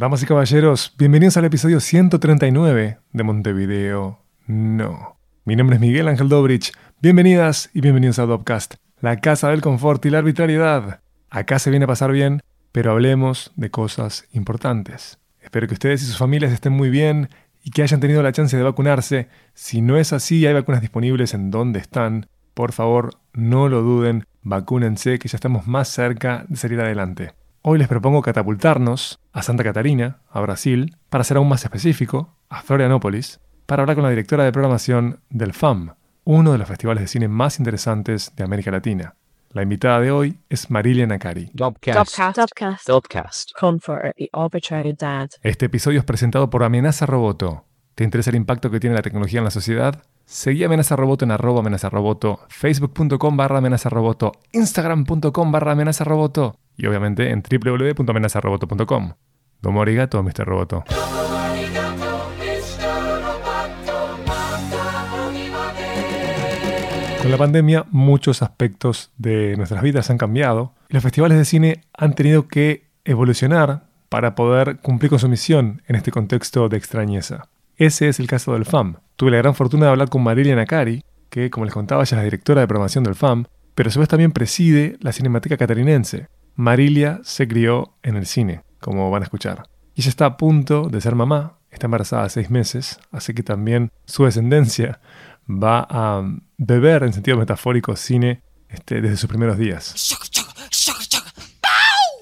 Damas 0.00 0.22
y 0.22 0.26
caballeros, 0.26 0.94
bienvenidos 0.96 1.36
al 1.36 1.44
episodio 1.44 1.78
139 1.78 3.00
de 3.12 3.22
Montevideo 3.22 4.18
No. 4.46 5.18
Mi 5.44 5.56
nombre 5.56 5.76
es 5.76 5.80
Miguel 5.82 6.08
Ángel 6.08 6.30
Dobrich. 6.30 6.72
Bienvenidas 7.02 7.68
y 7.74 7.82
bienvenidos 7.82 8.18
a 8.18 8.24
Dopcast, 8.24 8.76
la 9.02 9.20
casa 9.20 9.50
del 9.50 9.60
confort 9.60 10.06
y 10.06 10.08
la 10.08 10.16
arbitrariedad. 10.16 11.02
Acá 11.28 11.58
se 11.58 11.68
viene 11.68 11.84
a 11.84 11.86
pasar 11.86 12.12
bien, 12.12 12.40
pero 12.72 12.92
hablemos 12.92 13.52
de 13.56 13.70
cosas 13.70 14.26
importantes. 14.32 15.18
Espero 15.38 15.68
que 15.68 15.74
ustedes 15.74 16.02
y 16.02 16.06
sus 16.06 16.16
familias 16.16 16.50
estén 16.50 16.72
muy 16.72 16.88
bien 16.88 17.28
y 17.62 17.70
que 17.70 17.82
hayan 17.82 18.00
tenido 18.00 18.22
la 18.22 18.32
chance 18.32 18.56
de 18.56 18.62
vacunarse. 18.62 19.28
Si 19.52 19.82
no 19.82 19.98
es 19.98 20.14
así, 20.14 20.46
hay 20.46 20.54
vacunas 20.54 20.80
disponibles 20.80 21.34
en 21.34 21.50
donde 21.50 21.78
están. 21.78 22.26
Por 22.54 22.72
favor, 22.72 23.18
no 23.34 23.68
lo 23.68 23.82
duden, 23.82 24.24
vacúnense 24.40 25.18
que 25.18 25.28
ya 25.28 25.36
estamos 25.36 25.66
más 25.66 25.88
cerca 25.88 26.46
de 26.48 26.56
salir 26.56 26.80
adelante. 26.80 27.32
Hoy 27.62 27.78
les 27.78 27.88
propongo 27.88 28.22
catapultarnos 28.22 29.20
a 29.34 29.42
Santa 29.42 29.62
Catarina, 29.62 30.20
a 30.30 30.40
Brasil, 30.40 30.96
para 31.10 31.24
ser 31.24 31.36
aún 31.36 31.50
más 31.50 31.62
específico, 31.62 32.34
a 32.48 32.62
Florianópolis, 32.62 33.38
para 33.66 33.82
hablar 33.82 33.96
con 33.96 34.04
la 34.04 34.08
directora 34.08 34.44
de 34.44 34.52
programación 34.52 35.20
del 35.28 35.52
FAM, 35.52 35.94
uno 36.24 36.52
de 36.52 36.58
los 36.58 36.66
festivales 36.66 37.02
de 37.02 37.08
cine 37.08 37.28
más 37.28 37.58
interesantes 37.58 38.34
de 38.34 38.44
América 38.44 38.70
Latina. 38.70 39.14
La 39.50 39.62
invitada 39.62 40.00
de 40.00 40.10
hoy 40.10 40.38
es 40.48 40.70
Marilia 40.70 41.06
Nakari. 41.06 41.50
Este 45.42 45.66
episodio 45.66 45.98
es 45.98 46.04
presentado 46.06 46.48
por 46.48 46.64
Amenaza 46.64 47.04
Roboto. 47.04 47.66
¿Te 47.94 48.04
interesa 48.04 48.30
el 48.30 48.36
impacto 48.36 48.70
que 48.70 48.80
tiene 48.80 48.96
la 48.96 49.02
tecnología 49.02 49.40
en 49.40 49.44
la 49.44 49.50
sociedad? 49.50 50.02
Seguí 50.24 50.64
Amenaza 50.64 50.96
Roboto 50.96 51.26
en 51.26 51.32
arroba 51.32 51.60
amenaza 51.60 51.90
roboto, 51.90 52.40
facebook.com 52.48 53.36
barra 53.36 53.58
amenaza 53.58 53.90
roboto, 53.90 54.32
instagram.com 54.52 55.52
barra 55.52 55.72
amenaza 55.72 56.04
roboto 56.04 56.56
y 56.80 56.86
obviamente 56.86 57.30
en 57.30 57.42
www.amenazaroboto.com. 57.42 59.12
Domo 59.60 59.82
arigato, 59.82 60.22
Mr. 60.22 60.44
Roboto. 60.46 60.84
Con 67.20 67.30
la 67.30 67.36
pandemia, 67.36 67.84
muchos 67.90 68.42
aspectos 68.42 69.12
de 69.18 69.54
nuestras 69.58 69.82
vidas 69.82 70.08
han 70.08 70.16
cambiado 70.16 70.72
los 70.90 71.02
festivales 71.04 71.38
de 71.38 71.44
cine 71.44 71.84
han 71.96 72.14
tenido 72.14 72.48
que 72.48 72.90
evolucionar 73.04 73.84
para 74.08 74.34
poder 74.34 74.78
cumplir 74.78 75.10
con 75.10 75.20
su 75.20 75.28
misión 75.28 75.82
en 75.86 75.94
este 75.94 76.10
contexto 76.10 76.68
de 76.68 76.76
extrañeza. 76.76 77.48
Ese 77.76 78.08
es 78.08 78.18
el 78.18 78.26
caso 78.26 78.54
del 78.54 78.64
FAM. 78.64 78.96
Tuve 79.14 79.30
la 79.30 79.36
gran 79.36 79.54
fortuna 79.54 79.86
de 79.86 79.92
hablar 79.92 80.08
con 80.08 80.24
Marilia 80.24 80.56
Nakari, 80.56 81.04
que, 81.28 81.48
como 81.48 81.64
les 81.64 81.74
contaba, 81.74 82.02
ella 82.02 82.16
es 82.16 82.18
la 82.18 82.24
directora 82.24 82.62
de 82.62 82.66
programación 82.66 83.04
del 83.04 83.14
FAM, 83.14 83.44
pero 83.76 83.88
a 83.88 83.92
su 83.92 84.00
vez 84.00 84.08
también 84.08 84.32
preside 84.32 84.96
la 85.00 85.12
Cinemateca 85.12 85.56
Catarinense, 85.56 86.26
Marilia 86.54 87.20
se 87.24 87.48
crió 87.48 87.94
en 88.02 88.16
el 88.16 88.26
cine, 88.26 88.62
como 88.80 89.10
van 89.10 89.22
a 89.22 89.24
escuchar. 89.24 89.64
Y 89.94 90.02
ella 90.02 90.10
está 90.10 90.26
a 90.26 90.36
punto 90.36 90.88
de 90.88 91.00
ser 91.00 91.14
mamá, 91.14 91.58
está 91.70 91.86
embarazada 91.86 92.28
seis 92.28 92.50
meses, 92.50 93.00
así 93.12 93.34
que 93.34 93.42
también 93.42 93.90
su 94.04 94.24
descendencia 94.24 95.00
va 95.48 95.86
a 95.88 96.22
beber, 96.58 97.02
en 97.02 97.12
sentido 97.12 97.36
metafórico, 97.36 97.96
cine 97.96 98.42
este, 98.68 99.00
desde 99.00 99.16
sus 99.16 99.28
primeros 99.28 99.58
días. 99.58 99.94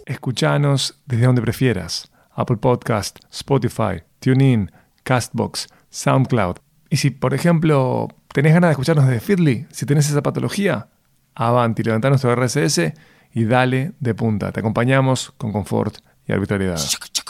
Escuchanos 0.06 1.02
desde 1.06 1.26
donde 1.26 1.42
prefieras. 1.42 2.10
Apple 2.32 2.56
Podcast, 2.56 3.18
Spotify, 3.30 4.02
TuneIn, 4.20 4.70
Castbox, 5.02 5.68
SoundCloud. 5.90 6.56
Y 6.88 6.96
si, 6.96 7.10
por 7.10 7.34
ejemplo, 7.34 8.08
tenés 8.32 8.54
ganas 8.54 8.68
de 8.68 8.72
escucharnos 8.72 9.06
desde 9.06 9.20
Feedly, 9.20 9.66
si 9.70 9.84
tenés 9.84 10.08
esa 10.08 10.22
patología, 10.22 10.88
avanti, 11.34 11.82
levantá 11.82 12.08
nuestro 12.08 12.34
RSS 12.34 12.92
y 13.32 13.44
dale 13.44 13.92
de 14.00 14.14
punta. 14.14 14.52
Te 14.52 14.60
acompañamos 14.60 15.32
con 15.38 15.52
confort 15.52 15.98
y 16.26 16.32
arbitrariedad. 16.32 16.78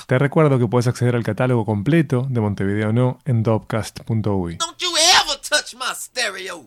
Te 0.07 0.19
recuerdo 0.19 0.59
que 0.59 0.67
puedes 0.67 0.87
acceder 0.87 1.15
al 1.15 1.23
catálogo 1.23 1.65
completo 1.65 2.27
de 2.31 2.41
Montevideo 2.41 2.93
No 2.93 3.19
en 3.25 3.43
dopcast.uy. 3.43 4.59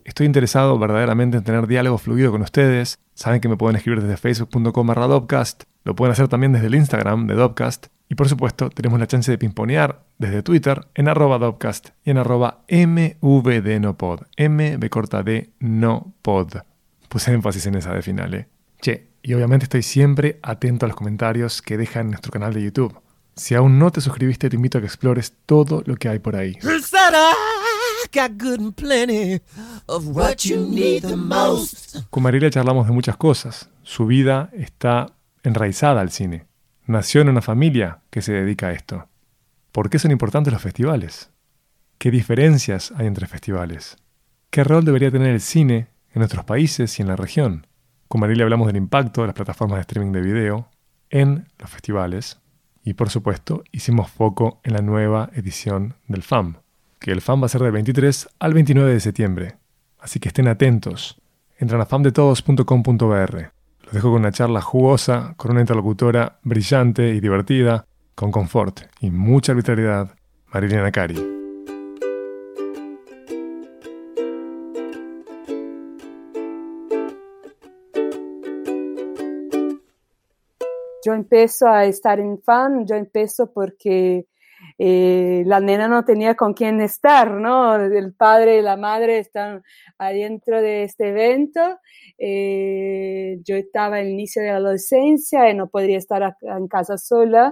Estoy 0.05 0.25
interesado 0.25 0.77
verdaderamente 0.77 1.37
en 1.37 1.43
tener 1.43 1.67
diálogo 1.67 1.97
fluido 1.97 2.31
con 2.31 2.41
ustedes. 2.41 2.99
Saben 3.15 3.41
que 3.41 3.49
me 3.49 3.57
pueden 3.57 3.75
escribir 3.75 4.01
desde 4.01 4.17
facebook.com 4.17 4.87
barra 4.87 5.07
Dopcast. 5.07 5.63
Lo 5.83 5.95
pueden 5.95 6.11
hacer 6.11 6.27
también 6.27 6.53
desde 6.53 6.67
el 6.67 6.75
Instagram 6.75 7.27
de 7.27 7.33
Dopcast. 7.33 7.87
Y 8.09 8.15
por 8.15 8.29
supuesto, 8.29 8.69
tenemos 8.69 8.99
la 8.99 9.07
chance 9.07 9.31
de 9.31 9.37
pimponear 9.37 10.03
desde 10.17 10.43
Twitter 10.43 10.87
en 10.95 11.07
arroba 11.07 11.37
Dopcast 11.37 11.89
y 12.03 12.11
en 12.11 12.17
arroba 12.17 12.63
mvdnopod. 12.69 14.21
M, 14.35 14.79
corta 14.89 15.23
D, 15.23 15.51
no 15.59 16.13
pod. 16.21 16.57
Puse 17.09 17.33
énfasis 17.33 17.65
en 17.65 17.75
esa 17.75 17.93
de 17.93 18.01
final, 18.01 18.33
¿eh? 18.33 18.47
Che, 18.81 19.10
y 19.23 19.33
obviamente 19.33 19.65
estoy 19.65 19.83
siempre 19.83 20.39
atento 20.41 20.85
a 20.85 20.89
los 20.89 20.95
comentarios 20.95 21.61
que 21.61 21.77
dejan 21.77 22.03
en 22.03 22.11
nuestro 22.11 22.31
canal 22.31 22.53
de 22.53 22.63
YouTube. 22.63 22.99
Si 23.35 23.55
aún 23.55 23.79
no 23.79 23.91
te 23.91 24.01
suscribiste, 24.01 24.49
te 24.49 24.55
invito 24.55 24.77
a 24.77 24.81
que 24.81 24.87
explores 24.87 25.33
todo 25.45 25.83
lo 25.85 25.95
que 25.95 26.09
hay 26.09 26.19
por 26.19 26.35
ahí. 26.35 26.57
Con 32.09 32.23
Marilia 32.23 32.49
charlamos 32.49 32.87
de 32.87 32.93
muchas 32.93 33.17
cosas. 33.17 33.69
Su 33.83 34.05
vida 34.05 34.49
está 34.53 35.15
enraizada 35.43 36.01
al 36.01 36.11
cine. 36.11 36.45
Nació 36.85 37.21
en 37.21 37.29
una 37.29 37.41
familia 37.41 38.01
que 38.09 38.21
se 38.21 38.33
dedica 38.33 38.67
a 38.67 38.73
esto. 38.73 39.07
¿Por 39.71 39.89
qué 39.89 39.97
son 39.99 40.11
importantes 40.11 40.51
los 40.51 40.61
festivales? 40.61 41.29
¿Qué 41.97 42.11
diferencias 42.11 42.91
hay 42.97 43.07
entre 43.07 43.27
festivales? 43.27 43.97
¿Qué 44.49 44.63
rol 44.63 44.83
debería 44.83 45.11
tener 45.11 45.29
el 45.29 45.41
cine 45.41 45.87
en 46.13 46.19
nuestros 46.19 46.43
países 46.43 46.99
y 46.99 47.01
en 47.01 47.07
la 47.07 47.15
región? 47.15 47.67
Con 48.11 48.19
Marilia 48.19 48.43
hablamos 48.43 48.67
del 48.67 48.75
impacto 48.75 49.21
de 49.21 49.27
las 49.27 49.33
plataformas 49.33 49.77
de 49.77 49.81
streaming 49.83 50.11
de 50.11 50.21
video 50.21 50.67
en 51.11 51.47
los 51.57 51.69
festivales 51.69 52.41
y 52.83 52.95
por 52.95 53.09
supuesto 53.09 53.63
hicimos 53.71 54.11
foco 54.11 54.59
en 54.65 54.73
la 54.73 54.81
nueva 54.81 55.29
edición 55.33 55.93
del 56.09 56.21
FAM, 56.21 56.57
que 56.99 57.11
el 57.13 57.21
FAM 57.21 57.41
va 57.41 57.45
a 57.45 57.47
ser 57.47 57.61
del 57.61 57.71
23 57.71 58.27
al 58.37 58.53
29 58.53 58.91
de 58.91 58.99
septiembre. 58.99 59.55
Así 59.97 60.19
que 60.19 60.27
estén 60.27 60.49
atentos. 60.49 61.21
Entran 61.57 61.79
a 61.79 61.85
famdetodos.com.br. 61.85 63.37
Los 63.79 63.93
dejo 63.93 64.11
con 64.11 64.19
una 64.19 64.33
charla 64.33 64.59
jugosa, 64.59 65.33
con 65.37 65.51
una 65.51 65.61
interlocutora 65.61 66.37
brillante 66.43 67.13
y 67.13 67.21
divertida, 67.21 67.85
con 68.13 68.29
confort 68.29 68.81
y 68.99 69.09
mucha 69.09 69.53
arbitrariedad, 69.53 70.13
Marilia 70.51 70.81
Nakari. 70.81 71.30
Yo 81.05 81.13
empiezo 81.13 81.67
a 81.67 81.85
estar 81.85 82.19
en 82.19 82.41
fan, 82.41 82.85
yo 82.87 82.95
empiezo 82.95 83.51
porque 83.53 84.25
eh, 84.77 85.43
la 85.45 85.59
nena 85.59 85.87
no 85.87 86.05
tenía 86.05 86.35
con 86.35 86.53
quién 86.53 86.81
estar, 86.81 87.31
¿no? 87.31 87.75
El 87.75 88.13
padre 88.13 88.59
y 88.59 88.61
la 88.61 88.77
madre 88.77 89.19
están 89.19 89.63
adentro 89.97 90.61
de 90.61 90.83
este 90.83 91.09
evento. 91.09 91.59
Eh, 92.17 93.39
yo 93.43 93.55
estaba 93.55 93.99
en 93.99 94.07
el 94.07 94.13
inicio 94.13 94.41
de 94.41 94.49
la 94.49 94.57
adolescencia 94.57 95.49
y 95.49 95.55
no 95.55 95.67
podría 95.67 95.97
estar 95.97 96.35
en 96.41 96.67
casa 96.67 96.97
sola. 96.97 97.51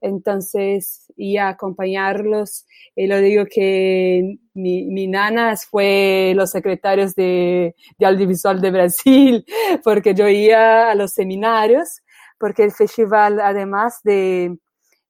Entonces, 0.00 1.12
y 1.16 1.36
a 1.36 1.48
acompañarlos. 1.48 2.66
Y 2.96 3.06
lo 3.06 3.20
digo 3.20 3.44
que 3.50 4.38
mi, 4.54 4.86
mi 4.86 5.06
nana 5.06 5.54
fue 5.56 6.32
los 6.36 6.50
secretarios 6.50 7.14
de, 7.14 7.74
de 7.98 8.06
audiovisual 8.06 8.60
de 8.60 8.70
Brasil, 8.70 9.44
porque 9.84 10.14
yo 10.14 10.28
iba 10.28 10.90
a 10.90 10.94
los 10.94 11.12
seminarios 11.12 12.00
porque 12.40 12.64
el 12.64 12.72
festival, 12.72 13.38
además 13.38 14.00
de, 14.02 14.56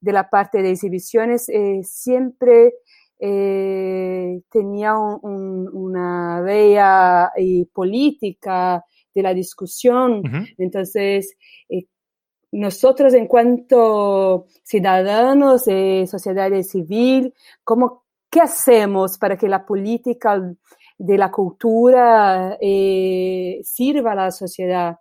la 0.00 0.28
parte 0.28 0.62
de 0.62 0.72
exhibiciones, 0.72 1.48
eh, 1.48 1.80
siempre 1.84 2.74
eh, 3.20 4.41
tenía 4.50 4.96
una 4.98 6.42
vea 6.42 7.30
y 7.36 7.66
política 7.66 8.84
de 9.14 9.22
la 9.22 9.32
discusión. 9.32 10.22
Entonces, 10.58 11.36
eh, 11.69 11.84
nosotros 12.50 13.14
en 13.14 13.28
cuanto 13.28 14.46
ciudadanos 14.64 15.66
de 15.66 16.08
sociedad 16.10 16.50
civil, 16.62 17.32
¿cómo, 17.62 18.06
¿qué 18.28 18.40
hacemos 18.40 19.19
para 19.19 19.37
que 19.37 19.49
la 19.49 19.64
política 19.64 20.43
de 20.99 21.16
la 21.16 21.31
cultura 21.31 22.58
sirva 23.62 24.12
a 24.12 24.16
la 24.16 24.31
sociedad? 24.32 24.96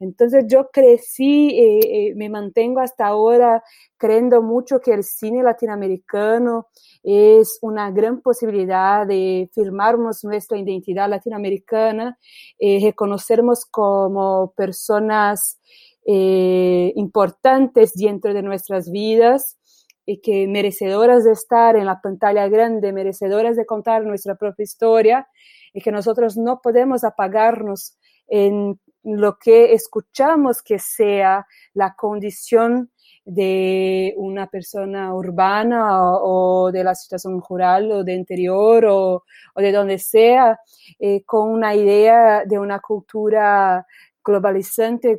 Entonces 0.00 0.44
yo 0.48 0.68
crecí, 0.72 1.50
eh, 1.50 1.80
eh, 1.82 2.14
me 2.16 2.28
mantengo 2.28 2.80
hasta 2.80 3.06
ahora 3.06 3.62
creyendo 3.96 4.42
mucho 4.42 4.80
que 4.80 4.92
el 4.92 5.04
cine 5.04 5.42
latinoamericano 5.42 6.68
es 7.02 7.58
una 7.62 7.90
gran 7.90 8.20
posibilidad 8.20 9.06
de 9.06 9.50
firmarnos 9.54 10.24
nuestra 10.24 10.58
identidad 10.58 11.08
latinoamericana, 11.08 12.18
eh, 12.58 12.80
reconocernos 12.82 13.64
como 13.66 14.52
personas 14.56 15.60
importantes 16.06 17.94
dentro 17.94 18.34
de 18.34 18.42
nuestras 18.42 18.90
vidas 18.90 19.56
y 20.04 20.20
que 20.20 20.46
merecedoras 20.46 21.24
de 21.24 21.32
estar 21.32 21.76
en 21.76 21.86
la 21.86 22.00
pantalla 22.02 22.46
grande, 22.48 22.92
merecedoras 22.92 23.56
de 23.56 23.64
contar 23.64 24.04
nuestra 24.04 24.34
propia 24.34 24.64
historia 24.64 25.28
y 25.72 25.80
que 25.80 25.92
nosotros 25.92 26.36
no 26.36 26.60
podemos 26.62 27.04
apagarnos 27.04 27.96
en 28.28 28.78
lo 29.04 29.38
que 29.38 29.74
escuchamos 29.74 30.62
que 30.62 30.78
sea 30.78 31.46
la 31.74 31.94
condición 31.94 32.90
de 33.24 34.14
una 34.16 34.48
persona 34.48 35.14
urbana 35.14 35.98
o, 36.02 36.70
de 36.72 36.84
la 36.84 36.94
situación 36.94 37.42
rural 37.48 37.90
o 37.90 38.04
de 38.04 38.14
interior 38.14 38.84
o, 38.86 39.24
de 39.56 39.72
donde 39.72 39.98
sea, 39.98 40.58
eh, 40.98 41.22
con 41.24 41.50
una 41.50 41.74
idea 41.74 42.44
de 42.44 42.58
una 42.58 42.80
cultura 42.80 43.86
globalizante, 44.22 45.16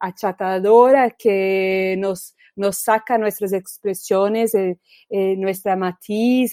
achatadora, 0.00 1.10
que 1.10 1.96
nos, 1.98 2.36
nos 2.56 2.78
saca 2.78 3.18
nuestras 3.18 3.52
expresiones, 3.52 4.54
eh, 4.54 4.78
eh, 5.08 5.36
nuestra 5.36 5.76
matiz, 5.76 6.52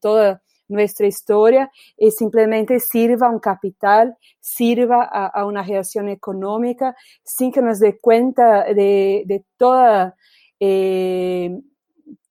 toda 0.00 0.42
nuestra 0.68 1.06
historia 1.06 1.70
y 1.96 2.10
simplemente 2.10 2.80
sirva 2.80 3.28
a 3.28 3.30
un 3.30 3.40
capital, 3.40 4.16
sirva 4.40 5.04
a, 5.04 5.44
una 5.44 5.62
relación 5.62 6.08
económica, 6.08 6.94
sin 7.24 7.52
que 7.52 7.62
nos 7.62 7.80
dé 7.80 7.98
cuenta 7.98 8.64
de, 8.64 9.24
de 9.26 9.44
toda, 9.56 10.14
eh, 10.60 11.50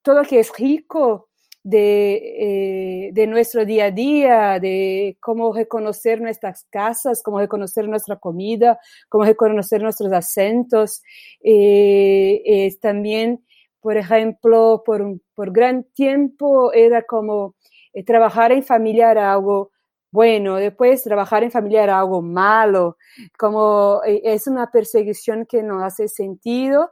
todo 0.01 0.21
lo 0.21 0.23
que 0.23 0.39
es 0.39 0.51
rico 0.57 1.27
de, 1.69 3.07
eh, 3.07 3.09
de, 3.11 3.27
nuestro 3.27 3.65
día 3.65 3.85
a 3.85 3.91
día, 3.91 4.59
de 4.59 5.17
cómo 5.19 5.51
reconocer 5.51 6.21
nuestras 6.21 6.65
casas, 6.69 7.21
cómo 7.21 7.39
reconocer 7.39 7.89
nuestra 7.89 8.15
comida, 8.15 8.79
cómo 9.09 9.25
reconocer 9.25 9.81
nuestros 9.83 10.13
acentos. 10.13 11.01
Eh, 11.43 12.69
también, 12.81 13.43
por 13.81 13.97
ejemplo, 13.97 14.81
por, 14.85 15.19
por 15.35 15.51
gran 15.51 15.83
tiempo 15.93 16.71
era 16.71 17.01
como 17.01 17.55
eh, 17.93 18.03
trabajar 18.03 18.51
en 18.51 18.63
familia 18.63 19.11
era 19.11 19.31
algo 19.31 19.71
bueno, 20.11 20.55
después 20.55 21.03
trabajar 21.03 21.43
en 21.43 21.51
familia 21.51 21.83
era 21.83 21.99
algo 21.99 22.21
malo, 22.21 22.97
como 23.37 24.01
eh, 24.05 24.21
es 24.23 24.47
una 24.47 24.71
persecución 24.71 25.45
que 25.45 25.63
no 25.63 25.83
hace 25.83 26.07
sentido 26.07 26.91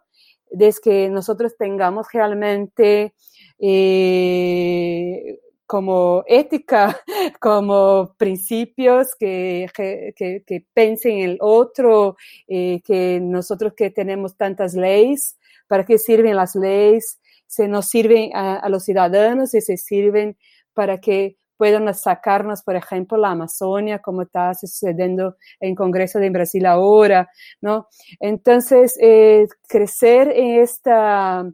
desde 0.52 0.82
que 0.84 1.10
nosotros 1.10 1.56
tengamos 1.58 2.08
realmente 2.12 3.14
eh, 3.60 5.40
como 5.66 6.24
ética, 6.28 7.02
como 7.40 8.14
principios 8.18 9.16
que, 9.20 9.68
que, 9.76 10.44
que, 10.46 10.66
en 10.76 11.20
el 11.20 11.38
otro, 11.42 12.18
que 12.48 13.20
nosotros 13.22 13.74
que 13.76 13.90
tenemos 13.90 14.36
tantas 14.36 14.76
leyes, 14.76 15.38
¿para 15.68 15.86
qué 15.86 15.98
sirven 15.98 16.36
las 16.36 16.56
leyes? 16.56 17.20
Se 17.48 17.68
nos 17.68 17.88
sirven 17.88 18.32
a, 18.36 18.58
a 18.58 18.70
los 18.70 18.84
ciudadanos 18.84 19.54
y 19.54 19.62
se 19.62 19.78
sirven 19.78 20.38
para 20.76 21.00
que 21.00 21.38
puedan 21.58 21.92
sacarnos, 21.94 22.64
por 22.64 22.76
ejemplo, 22.76 23.18
la 23.18 23.32
Amazonia, 23.32 24.00
como 24.00 24.24
está 24.24 24.54
sucediendo 24.54 25.38
en 25.60 25.76
Congreso 25.76 26.20
de 26.20 26.30
Brasil 26.30 26.66
ahora, 26.66 27.30
¿no? 27.62 27.88
Entonces, 28.20 28.98
eh, 29.02 29.48
crecer 29.68 30.32
en 30.36 30.62
esta, 30.62 31.50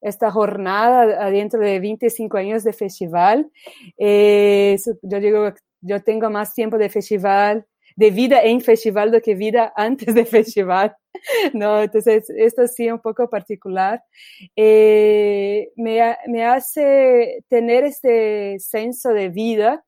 esta 0.00 0.30
jornada 0.30 1.30
dentro 1.30 1.60
de 1.60 1.80
25 1.80 2.36
años 2.36 2.64
de 2.64 2.72
festival, 2.72 3.50
eh, 3.98 4.76
yo 5.02 5.20
digo, 5.20 5.52
yo 5.80 6.02
tengo 6.02 6.30
más 6.30 6.54
tiempo 6.54 6.78
de 6.78 6.90
festival 6.90 7.66
de 7.96 8.10
vida 8.10 8.42
en 8.42 8.60
festival 8.60 9.10
do 9.10 9.20
que 9.20 9.34
vida 9.34 9.72
antes 9.76 10.14
de 10.14 10.24
festival, 10.24 10.94
¿no? 11.52 11.82
Entonces, 11.82 12.30
esto 12.30 12.66
sí 12.68 12.90
un 12.90 13.00
poco 13.00 13.28
particular. 13.28 14.02
Eh, 14.54 15.70
me, 15.76 16.16
me, 16.28 16.44
hace 16.44 17.44
tener 17.48 17.84
este 17.84 18.58
senso 18.60 19.10
de 19.10 19.30
vida, 19.30 19.84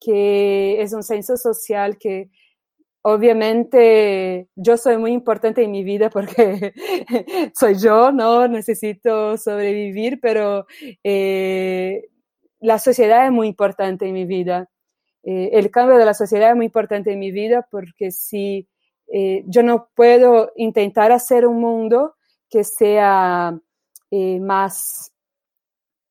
que 0.00 0.82
es 0.82 0.92
un 0.92 1.02
senso 1.02 1.36
social 1.36 1.96
que 1.98 2.28
obviamente 3.02 4.48
yo 4.56 4.76
soy 4.76 4.98
muy 4.98 5.12
importante 5.12 5.62
en 5.62 5.70
mi 5.70 5.84
vida 5.84 6.10
porque 6.10 6.72
soy 7.54 7.76
yo, 7.78 8.10
¿no? 8.10 8.48
Necesito 8.48 9.36
sobrevivir, 9.38 10.18
pero 10.20 10.66
eh, 11.04 12.08
la 12.58 12.80
sociedad 12.80 13.26
es 13.26 13.32
muy 13.32 13.46
importante 13.46 14.08
en 14.08 14.12
mi 14.14 14.24
vida. 14.26 14.68
Eh, 15.28 15.58
el 15.58 15.72
cambio 15.72 15.98
de 15.98 16.04
la 16.04 16.14
sociedad 16.14 16.50
es 16.50 16.56
muy 16.56 16.66
importante 16.66 17.12
en 17.12 17.18
mi 17.18 17.32
vida 17.32 17.66
porque 17.68 18.12
si 18.12 18.68
eh, 19.12 19.42
yo 19.48 19.64
no 19.64 19.88
puedo 19.96 20.52
intentar 20.54 21.10
hacer 21.10 21.46
un 21.46 21.60
mundo 21.60 22.14
que 22.48 22.62
sea 22.62 23.58
eh, 24.12 24.38
más 24.38 25.12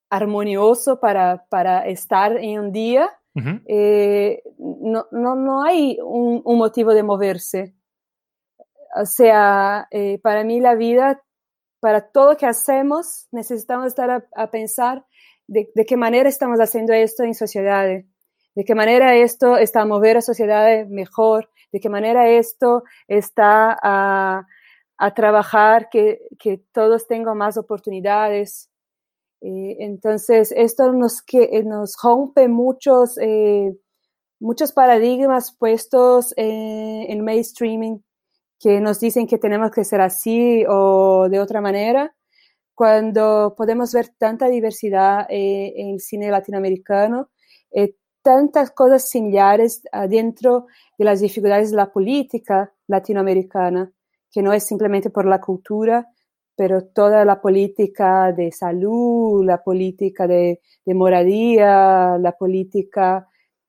armonioso 0.10 1.00
para, 1.00 1.46
para, 1.48 1.88
estar 1.88 2.36
en 2.36 2.60
un 2.60 2.72
día, 2.74 3.10
no, 3.34 5.08
no, 5.12 5.36
no, 5.36 5.64
hay 5.64 5.98
un, 6.02 6.44
motivo 6.58 6.94
de 6.94 7.04
moverse. 7.04 7.74
O 8.96 9.06
sea, 9.06 9.90
para 10.22 10.44
mí 10.44 10.60
la 10.60 10.76
vida, 10.76 11.22
para 11.80 12.12
todo 12.12 12.38
que 12.38 12.46
hacemos, 12.46 13.28
necesitamos 13.32 13.88
estar 13.88 14.28
a, 14.34 14.52
pensar 14.52 15.06
de, 15.48 15.70
de, 15.74 15.86
qué 15.86 15.98
manera 15.98 16.30
estamos 16.30 16.60
haciendo 16.60 16.94
esto 16.94 17.24
en 17.24 17.34
sociedad 17.34 17.88
de 18.56 18.64
qué 18.64 18.76
manera 18.76 19.16
esto 19.16 19.58
está 19.58 19.82
a 19.82 19.86
mover 19.86 20.18
a 20.18 20.22
sociedades 20.22 20.90
mejor, 20.90 21.50
de 21.72 21.80
qué 21.80 21.90
manera 21.90 22.30
esto 22.30 22.84
está 23.08 23.78
a, 23.82 24.48
trabajar 25.16 25.90
que, 25.90 26.20
todos 26.72 27.08
tengan 27.08 27.38
más 27.38 27.58
oportunidades. 27.58 28.70
Eh, 29.42 29.78
entonces, 29.80 30.54
esto 30.56 30.94
nos, 30.94 31.22
que, 31.22 31.64
nos 31.64 31.96
rompe 32.02 32.48
muchos, 32.48 33.18
eh, 33.18 33.78
muchos 34.40 34.72
paradigmas 34.72 35.56
puestos 35.58 36.34
en 36.38 37.24
mainstreaming 37.24 38.04
que 38.60 38.80
nos 38.82 39.00
dicen 39.00 39.28
que 39.28 39.38
tenemos 39.38 39.72
que 39.72 39.84
ser 39.84 40.02
así 40.02 40.66
o 40.68 41.28
de 41.30 41.40
otra 41.40 41.62
manera, 41.62 42.16
cuando 42.74 43.54
podemos 43.58 43.94
ver 43.94 44.10
tanta 44.18 44.48
diversidad 44.48 45.28
eh, 45.30 45.74
en 45.78 45.90
el 45.90 46.00
cine 46.00 46.30
latinoamericano, 46.32 47.30
tantas 48.26 48.72
cosas 48.72 49.08
similares 49.08 49.84
dentro 50.10 50.66
de 50.98 51.06
las 51.06 51.20
dificultades 51.20 51.70
de 51.70 51.78
la 51.78 51.92
política 51.92 52.74
latinoamericana, 52.88 53.92
que 54.32 54.42
no 54.42 54.52
es 54.52 54.64
simplemente 54.64 55.12
por 55.12 55.28
la 55.28 55.40
cultura, 55.40 56.08
pero 56.56 56.86
toda 56.86 57.24
la 57.24 57.40
política 57.40 58.32
de 58.32 58.52
salud, 58.52 59.46
la 59.46 59.62
política 59.62 60.26
de, 60.26 60.60
de 60.84 60.94
moradía, 60.96 62.18
la 62.18 62.32
política, 62.32 63.28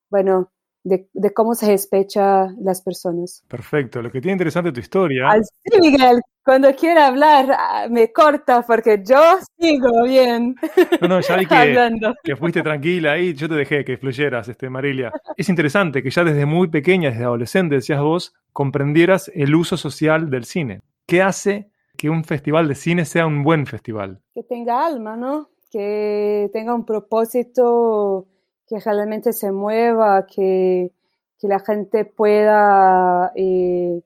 bueno, 0.09 0.53
de, 0.87 1.09
de, 1.13 1.35
cómo 1.35 1.55
se 1.55 1.71
despecha 1.71 2.47
las 2.61 2.81
personas. 2.81 3.43
Perfecto. 3.49 4.01
Lo 4.01 4.11
que 4.11 4.21
tiene 4.21 4.35
interesante 4.35 4.71
tu 4.71 4.81
historia. 4.81 5.29
sí, 5.43 5.81
Miguel. 5.81 6.21
Cuando 6.45 6.73
quiera 6.77 7.09
hablar, 7.09 7.51
ah, 7.51 7.87
me 7.91 8.13
corta 8.13 8.63
porque 8.63 9.03
yo 9.05 9.21
sigo 9.59 10.05
bien. 10.05 10.55
No, 11.01 11.09
no, 11.09 11.21
ya 11.21 11.37
vi 11.37 11.47
que, 11.47 11.99
que, 12.23 12.37
fuiste 12.37 12.63
tranquila 12.63 13.13
ahí, 13.13 13.35
yo 13.35 13.49
te 13.49 13.57
dejé 13.57 13.85
que 13.85 13.97
fluyeras, 13.97 14.49
este, 14.49 14.71
Marilia. 14.71 15.11
Es 15.37 15.49
interesante 15.49 16.05
que 16.05 16.11
ya 16.11 16.23
desde 16.23 16.47
muy 16.47 16.69
pequeña, 16.69 17.11
desde 17.11 17.25
adolescente, 17.25 17.75
decías 17.75 18.01
vos, 18.01 18.33
comprendieras 18.53 19.29
el 19.35 19.57
uso 19.57 19.77
social 19.77 20.31
del 20.31 20.45
cine. 20.45 20.83
¿Qué 21.05 21.21
hace 21.21 21.69
que 21.97 22.11
un 22.11 22.23
festival 22.23 22.69
de 22.69 22.77
cine 22.77 23.05
sea 23.05 23.27
un 23.27 23.43
buen 23.43 23.67
festival? 23.67 24.21
Que 24.33 24.45
tenga 24.45 24.87
alma, 24.87 25.17
¿no? 25.17 25.51
Que 25.73 26.49
tenga 26.53 26.77
un 26.77 26.85
propósito 26.85 28.29
que 28.67 28.81
realmente 28.81 29.33
se 29.33 29.53
mueva, 29.53 30.27
que, 30.27 30.93
que 31.39 31.49
la 31.49 31.61
gente 31.61 32.05
pueda 32.05 33.33
eh, 33.37 34.01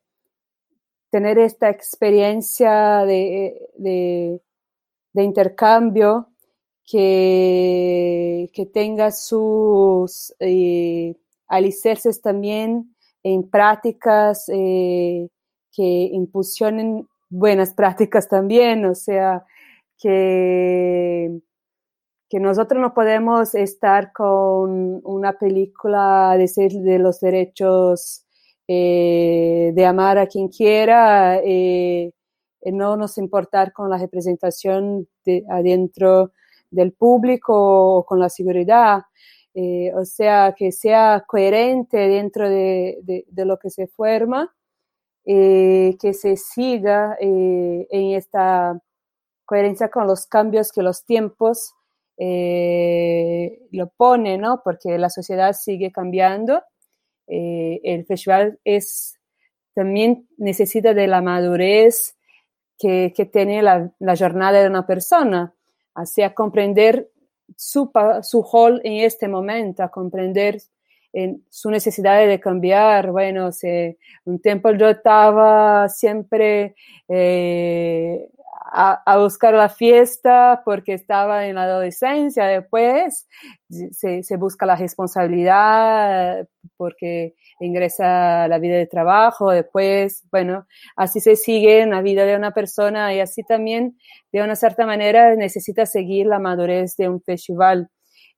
tener 1.11 1.39
esta 1.39 1.71
experiencia 1.71 3.05
de, 3.05 3.69
de, 3.77 5.23
intercambio, 5.23 6.29
que, 6.85 8.51
que, 8.53 8.67
tenga 8.67 9.11
sus 9.13 10.35
eh, 10.41 11.15
alicerces 11.47 12.21
también 12.21 12.95
en 13.23 13.49
prácticas 13.49 14.49
eh, 14.49 15.29
que 15.73 15.83
impulsionen 16.13 17.09
buenas 17.29 17.75
prácticas 17.75 18.29
también, 18.29 18.85
o 18.87 18.95
sea, 18.95 19.45
que 19.99 21.41
que 22.31 22.39
nosotros 22.39 22.81
no 22.81 22.95
podemos 22.95 23.57
estar 23.57 24.13
con 24.13 25.01
una 25.03 25.33
película 25.33 26.37
de, 26.39 26.49
de 26.81 26.99
los 27.01 27.19
derechos 27.19 28.25
eh, 28.69 29.73
de 29.75 29.85
amar 29.85 30.17
a 30.17 30.29
quien 30.29 30.47
quiera, 30.47 31.41
eh, 31.43 32.13
no 32.67 32.97
nos 32.97 33.19
importar 33.19 33.73
con 33.73 33.91
la 33.91 33.99
representación 33.99 35.09
de, 35.25 35.45
adentro 35.51 36.31
del 36.71 36.93
público 36.93 37.53
o 37.97 38.07
con 38.07 38.21
la 38.21 38.29
seguridad. 38.29 39.03
Eh, 39.53 39.93
o 39.97 40.05
sea, 40.05 40.55
que 40.57 40.71
sea 40.71 41.25
coherente 41.27 41.99
dentro 41.99 42.49
de, 42.49 43.25
de 43.27 43.45
lo 43.45 43.59
que 43.59 43.71
se 43.71 43.89
forma, 43.89 44.55
que 45.25 46.13
se 46.13 46.37
siga 46.37 47.17
en 47.21 48.15
esta 48.15 48.81
coherencia 49.45 49.89
con 49.89 50.07
los 50.07 50.27
cambios 50.27 50.73
que 50.73 50.83
los 50.83 51.05
tiempos 51.05 51.75
eh, 52.23 53.63
lo 53.71 53.89
pone, 53.89 54.37
¿no? 54.37 54.61
Porque 54.63 54.99
la 54.99 55.09
sociedad 55.09 55.55
sigue 55.55 55.91
cambiando. 55.91 56.63
Eh, 57.27 57.81
el 57.83 58.05
festival 58.05 58.61
es, 58.63 59.19
también 59.75 60.29
necesita 60.37 60.93
de 60.93 61.07
la 61.07 61.23
madurez 61.23 62.19
que, 62.79 63.15
que 63.17 63.25
tiene 63.25 63.63
la, 63.63 63.91
la, 63.99 64.17
jornada 64.17 64.61
de 64.61 64.69
una 64.69 64.87
persona, 64.87 65.55
así 65.95 66.21
a 66.21 66.35
comprender 66.35 67.09
su, 67.57 67.91
su 68.23 68.47
rol 68.53 68.83
en 68.85 69.05
este 69.05 69.27
momento, 69.27 69.83
a 69.83 69.91
comprender 69.91 70.61
en 71.15 71.43
su 71.49 71.71
necesidad 71.71 72.27
de 72.27 72.39
cambiar. 72.39 73.13
Bueno, 73.13 73.51
si 73.51 73.97
un 74.25 74.41
tiempo 74.43 74.73
yo 74.73 74.91
estaba 74.91 75.89
siempre 75.89 76.75
eh, 77.09 78.29
a, 78.73 79.19
buscar 79.19 79.55
la 79.55 79.69
fiesta 79.69 80.63
porque 80.65 80.95
estaba 80.95 81.47
en 81.47 81.57
la 81.57 81.65
adolescencia, 81.65 82.47
después 82.47 83.27
se, 83.69 84.23
se, 84.23 84.37
busca 84.37 84.67
la 84.67 84.77
responsabilidad 84.77 86.47
porque 86.77 87.35
ingresa 87.59 88.45
a 88.45 88.49
la 88.49 88.59
vida 88.59 88.77
de 88.77 88.87
trabajo, 88.87 89.51
después, 89.51 90.25
bueno, 90.31 90.67
así 90.97 91.21
se 91.21 91.37
sigue 91.37 91.81
en 91.81 91.91
la 91.91 92.03
vida 92.03 92.25
de 92.25 92.37
una 92.37 92.53
persona 92.53 93.13
y 93.15 93.21
así 93.21 93.43
también, 93.43 93.99
de 94.33 94.43
una 94.43 94.55
cierta 94.55 94.87
manera, 94.87 95.35
necesita 95.35 95.87
seguir 95.87 96.27
la 96.27 96.39
madurez 96.39 96.97
de 96.97 97.09
un 97.09 97.21
festival. 97.21 97.89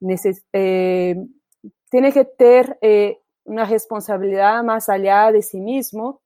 Neces 0.00 0.44
eh, 0.52 1.16
tiene 1.90 2.12
que 2.12 2.24
tener 2.24 2.78
eh, 2.80 3.18
una 3.44 3.66
responsabilidad 3.66 4.62
más 4.64 4.88
allá 4.88 5.30
de 5.30 5.42
sí 5.42 5.60
mismo 5.60 6.21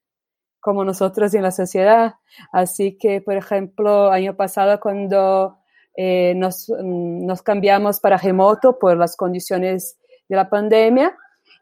como 0.67 0.83
nosotros 0.83 1.33
en 1.33 1.43
la 1.43 1.51
sociedad. 1.51 2.15
Así 2.51 2.97
que, 2.97 3.21
por 3.21 3.37
ejemplo, 3.37 4.11
año 4.11 4.35
pasado 4.35 4.81
cuando 4.81 5.59
eh, 5.95 6.33
nos, 6.35 6.67
mm, 6.67 7.25
nos, 7.25 7.41
cambiamos 7.41 8.01
para 8.01 8.17
remoto 8.17 8.77
por 8.77 8.97
las 8.97 9.15
condiciones 9.15 9.97
de 10.27 10.35
la 10.35 10.49
pandemia, 10.49 11.15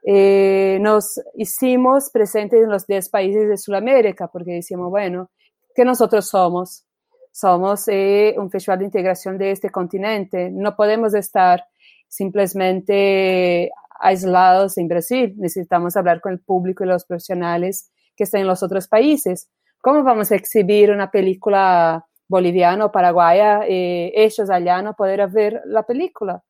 eh, 0.04 0.80
nos 0.82 1.22
hicimos 1.36 2.10
presentes 2.10 2.64
en 2.64 2.72
los 2.72 2.88
10 2.88 3.10
países 3.10 3.48
de 3.48 3.58
Sudamérica, 3.58 4.28
porque 4.28 4.54
decimos, 4.54 4.90
bueno, 4.90 5.30
¿qué 5.76 5.86
nosotros 5.86 6.28
somos? 6.28 6.84
Somos 7.32 7.88
eh, 7.88 8.34
un 8.40 8.50
festival 8.50 8.80
de 8.80 8.86
integración 8.86 9.38
de 9.38 9.52
este 9.52 9.70
continente. 9.70 10.50
No 10.50 10.76
podemos 10.76 11.14
estar 11.14 11.64
simplemente 12.08 13.70
aislados 14.00 14.80
en 14.80 14.88
Brasil. 14.88 15.36
Necesitamos 15.38 15.96
hablar 15.96 16.22
con 16.22 16.34
el 16.34 16.40
público 16.40 16.84
y 16.84 16.88
los 16.88 17.06
profesionales 17.06 17.92
que 18.16 18.24
está 18.24 18.40
en 18.40 18.48
los 18.48 18.64
otros 18.64 18.88
países. 18.88 19.50
¿Cómo 19.82 20.04
vamos 20.04 20.32
a 20.32 20.36
exhibir 20.36 20.92
una 20.92 21.12
película 21.12 22.06
boliviana 22.28 22.86
o 22.86 22.92
paraguaya 22.92 23.62
eh, 23.68 24.12
ellos 24.16 24.50
allá 24.50 24.82
no 24.82 24.96
poder 24.96 25.28
ver 25.30 25.62
la 25.66 25.84
película? 25.84 26.44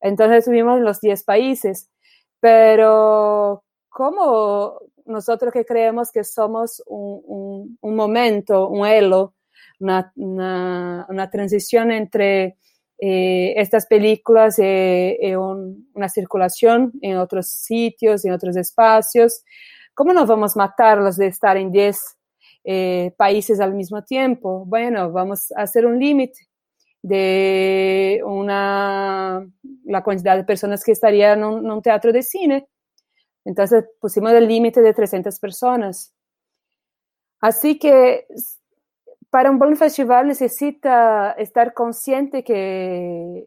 Entonces 0.00 0.38
estuvimos 0.38 0.78
en 0.78 0.84
los 0.84 1.00
10 1.00 1.24
países, 1.24 1.90
pero 2.40 3.64
¿cómo 3.88 4.78
nosotros 5.06 5.52
que 5.52 5.64
creemos 5.64 6.10
que 6.10 6.24
somos 6.24 6.82
un, 6.86 7.78
un, 7.80 7.96
momento, 7.96 8.68
un 8.68 8.86
elo, 8.86 9.34
una, 9.78 11.30
transición 11.30 11.90
entre 11.90 12.56
eh, 12.98 13.54
estas 13.56 13.86
películas 13.86 14.58
y, 14.58 15.34
una 15.34 16.08
circulación 16.08 16.92
en 17.02 17.16
otros 17.18 17.48
sitios, 17.48 18.24
en 18.24 18.32
otros 18.32 18.56
espacios, 18.56 19.42
¿Cómo 19.94 20.12
nos 20.12 20.26
vamos 20.26 20.56
a 20.56 20.58
matarlos 20.58 21.16
de 21.16 21.28
estar 21.28 21.56
en 21.56 21.70
10 21.70 21.98
eh, 22.64 23.14
países 23.16 23.60
al 23.60 23.74
mismo 23.74 24.02
tiempo? 24.02 24.64
Bueno, 24.66 25.12
vamos 25.12 25.52
a 25.52 25.62
hacer 25.62 25.86
un 25.86 26.00
límite 26.00 26.48
de 27.00 28.20
una, 28.26 29.46
la 29.84 30.02
cantidad 30.02 30.36
de 30.36 30.44
personas 30.44 30.82
que 30.82 30.90
estarían 30.90 31.40
en 31.40 31.70
un, 31.70 31.82
teatro 31.82 32.12
de 32.12 32.22
cine. 32.22 32.66
Entonces 33.44 33.84
pusimos 34.00 34.32
el 34.32 34.48
límite 34.48 34.82
de 34.82 34.94
300 34.94 35.38
personas. 35.38 36.12
Así 37.40 37.78
que 37.78 38.26
para 39.30 39.50
un 39.50 39.58
buen 39.60 39.76
festival 39.76 40.26
necesita 40.26 41.32
estar 41.32 41.72
consciente 41.72 42.42
que, 42.42 43.46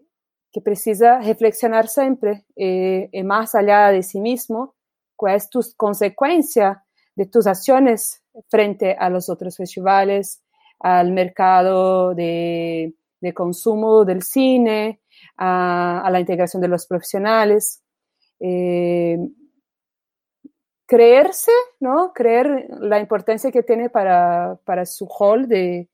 que 0.52 0.62
precisa 0.62 1.20
reflexionar 1.20 1.90
siempre, 1.90 2.46
eh, 2.56 3.10
más 3.24 3.54
allá 3.54 3.92
de 3.92 4.04
sí 4.04 4.22
mismo, 4.22 4.77
cuál 5.18 5.36
es 5.36 5.50
tu 5.50 5.60
consecuencia 5.76 6.86
de 7.16 7.26
tus 7.26 7.48
acciones 7.48 8.24
frente 8.48 8.96
a 8.98 9.10
los 9.10 9.30
otros 9.30 9.58
festivales, 9.58 10.44
al 10.80 11.12
mercado 11.12 12.14
de, 12.14 12.94
consumo 13.34 14.06
del 14.06 14.22
cine, 14.22 15.02
a, 15.38 16.08
la 16.10 16.20
integración 16.20 16.62
de 16.62 16.68
los 16.70 16.86
profesionales. 16.86 17.84
Eh, 18.40 19.18
creerse, 20.86 21.52
¿no? 21.80 22.14
Creer 22.14 22.68
la 22.80 23.00
importancia 23.00 23.52
que 23.52 23.64
tiene 23.64 23.90
para, 23.90 24.58
su 24.86 25.08
hall 25.08 25.48
de, 25.48 25.90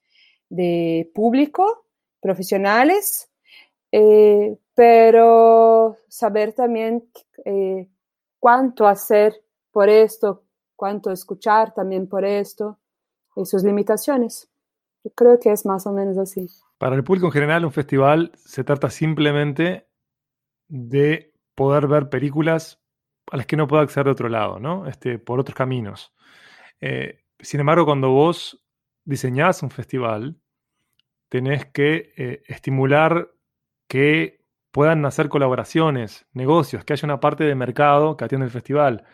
público, 1.13 1.86
profesionales, 2.22 3.30
eh, 3.92 4.58
pero 4.75 5.98
saber 6.08 6.53
también 6.53 7.10
eh, 7.46 7.88
cuánto 8.44 8.88
hacer 8.88 9.42
por 9.72 9.88
esto, 9.88 10.44
cuánto 10.76 11.12
escuchar 11.12 11.74
también 11.74 12.10
por 12.10 12.26
esto 12.26 12.78
y 13.38 13.46
sus 13.46 13.64
limitaciones. 13.64 14.52
Yo 15.02 15.12
creo 15.12 15.40
que 15.40 15.54
es 15.54 15.66
más 15.66 15.88
o 15.88 15.94
menos 15.94 16.18
así. 16.18 16.50
Para 16.78 16.98
el 16.98 17.06
público 17.06 17.28
en 17.28 17.32
general, 17.32 17.64
un 17.64 17.72
festival 17.72 18.34
se 18.36 18.66
trata 18.66 18.90
simplemente 18.90 19.88
de 20.68 21.34
poder 21.56 21.88
ver 21.88 22.10
películas 22.10 22.82
a 23.32 23.38
las 23.38 23.46
que 23.46 23.56
no 23.56 23.66
puedo 23.66 23.82
acceder 23.82 24.08
de 24.08 24.12
otro 24.12 24.28
lado, 24.28 24.60
¿no? 24.60 24.88
Este, 24.88 25.20
por 25.20 25.40
otros 25.40 25.56
caminos. 25.56 26.14
Eh, 26.82 27.24
sin 27.40 27.62
embargo, 27.62 27.86
cuando 27.86 28.10
vos 28.10 28.62
diseñás 29.06 29.64
un 29.64 29.72
festival, 29.72 30.38
tenés 31.30 31.68
que 31.68 32.12
eh, 32.18 32.44
estimular 32.48 33.32
que 33.88 34.43
puedan 34.74 35.01
nacer 35.01 35.30
colaboraciones, 35.30 36.25
negocios, 36.34 36.84
que 36.84 36.94
haya 36.94 37.06
una 37.06 37.20
parte 37.20 37.44
de 37.44 37.53
mercado 37.53 38.18
que 38.18 38.25
atiende 38.25 38.46
el 38.46 38.51
festival. 38.51 39.06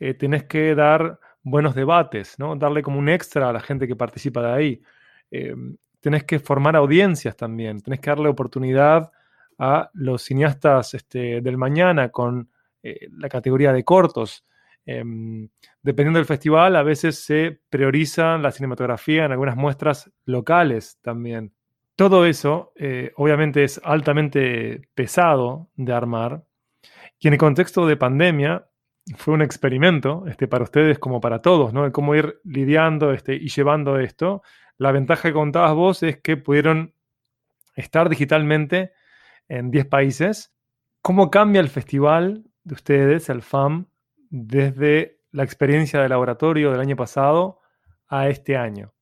Eh, 0.00 0.14
tenés 0.14 0.44
que 0.44 0.74
dar 0.74 1.20
buenos 1.42 1.74
debates, 1.74 2.38
¿no? 2.38 2.56
darle 2.56 2.82
como 2.82 2.98
un 2.98 3.10
extra 3.10 3.50
a 3.50 3.52
la 3.52 3.60
gente 3.60 3.86
que 3.86 3.94
participa 3.94 4.40
de 4.40 4.52
ahí. 4.52 4.82
Eh, 5.30 5.54
tenés 6.00 6.24
que 6.24 6.38
formar 6.38 6.76
audiencias 6.76 7.36
también, 7.36 7.82
tenés 7.82 8.00
que 8.00 8.08
darle 8.08 8.28
oportunidad 8.30 9.12
a 9.58 9.90
los 9.92 10.22
cineastas 10.22 10.94
este, 10.94 11.42
del 11.42 11.58
mañana 11.58 12.08
con 12.08 12.50
eh, 12.82 13.08
la 13.12 13.28
categoría 13.28 13.74
de 13.74 13.84
cortos. 13.84 14.46
Em, 14.86 15.50
dependiendo 15.82 16.18
del 16.18 16.26
festival, 16.26 16.74
a 16.74 16.82
veces 16.82 17.18
se 17.18 17.60
prioriza 17.68 18.38
la 18.38 18.50
cinematografía 18.50 19.26
en 19.26 19.32
algunas 19.32 19.56
muestras 19.56 20.10
locales 20.24 20.98
también. 21.02 21.52
Todo 21.96 22.26
eso, 22.26 22.72
eh, 22.76 23.12
obviamente, 23.16 23.64
es 23.64 23.80
altamente 23.82 24.88
pesado 24.94 25.70
de 25.76 25.92
armar. 25.92 26.44
Y 27.18 27.28
en 27.28 27.34
el 27.34 27.38
contexto 27.38 27.86
de 27.86 27.96
pandemia, 27.96 28.66
fue 29.14 29.34
un 29.34 29.42
experimento 29.42 30.24
este, 30.26 30.48
para 30.48 30.64
ustedes 30.64 30.98
como 30.98 31.20
para 31.20 31.40
todos, 31.40 31.72
¿no? 31.72 31.84
De 31.84 31.92
cómo 31.92 32.14
ir 32.14 32.40
lidiando 32.44 33.12
este, 33.12 33.34
y 33.34 33.48
llevando 33.48 33.98
esto. 33.98 34.42
La 34.78 34.92
ventaja 34.92 35.28
que 35.28 35.34
contabas 35.34 35.74
vos 35.74 36.02
es 36.02 36.18
que 36.18 36.36
pudieron 36.36 36.94
estar 37.76 38.08
digitalmente 38.08 38.92
en 39.48 39.70
10 39.70 39.86
países. 39.86 40.52
¿Cómo 41.02 41.30
cambia 41.30 41.60
el 41.60 41.68
festival 41.68 42.44
de 42.64 42.74
ustedes, 42.74 43.28
el 43.28 43.42
FAM, 43.42 43.86
desde 44.28 45.20
la 45.30 45.44
experiencia 45.44 46.00
de 46.00 46.08
laboratorio 46.08 46.72
del 46.72 46.80
año 46.80 46.96
pasado 46.96 47.60
a 48.08 48.28
este 48.28 48.56
año? 48.56 48.95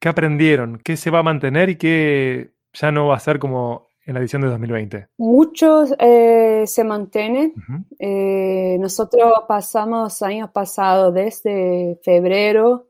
¿Qué 0.00 0.08
aprendieron? 0.08 0.78
¿Qué 0.78 0.96
se 0.96 1.10
va 1.10 1.20
a 1.20 1.22
mantener 1.22 1.70
y 1.70 1.76
qué 1.76 2.52
ya 2.72 2.92
no 2.92 3.08
va 3.08 3.16
a 3.16 3.20
ser 3.20 3.38
como 3.38 3.88
en 4.04 4.14
la 4.14 4.20
edición 4.20 4.42
de 4.42 4.48
2020? 4.48 5.08
Muchos 5.18 5.94
eh, 5.98 6.64
se 6.66 6.84
mantienen. 6.84 7.52
Eh, 7.98 8.76
nosotros 8.80 9.32
pasamos 9.48 10.22
año 10.22 10.50
pasado 10.52 11.12
desde 11.12 11.98
febrero 12.04 12.88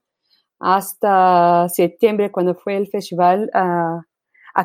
hasta 0.60 1.68
septiembre, 1.68 2.30
cuando 2.30 2.54
fue 2.54 2.76
el 2.76 2.88
festival, 2.88 3.50
a, 3.54 4.04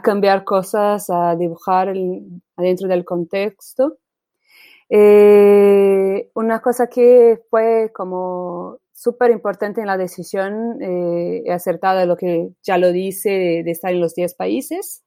cambiar 0.01 0.43
cosas, 0.43 1.09
a 1.09 1.35
dibujar 1.35 1.89
el, 1.89 2.41
adentro 2.57 2.87
del 2.87 3.05
contexto. 3.05 3.97
Eh, 4.89 6.29
una 6.33 6.61
cosa 6.61 6.87
que 6.87 7.41
fue 7.49 7.91
como 7.93 8.79
súper 8.93 9.31
importante 9.31 9.81
en 9.81 9.87
la 9.87 9.97
decisión 9.97 10.81
eh, 10.81 11.43
acertada 11.51 12.01
de 12.01 12.05
lo 12.05 12.15
que 12.15 12.51
ya 12.61 12.77
lo 12.77 12.91
dice 12.91 13.29
de, 13.65 13.71
estar 13.71 13.91
en 13.91 13.99
los 13.99 14.13
10 14.13 14.35
países. 14.35 15.03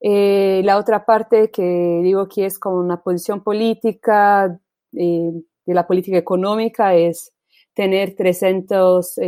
Eh, 0.00 0.62
la 0.64 0.78
otra 0.78 1.04
parte 1.04 1.50
que 1.50 2.00
digo 2.02 2.28
que 2.28 2.46
es 2.46 2.58
como 2.58 2.78
una 2.78 3.02
posición 3.02 3.42
política 3.42 4.60
eh, 4.92 5.32
de 5.66 5.74
la 5.74 5.86
política 5.88 6.16
económica 6.16 6.94
es 6.94 7.32
tener 7.74 8.14
300 8.14 9.18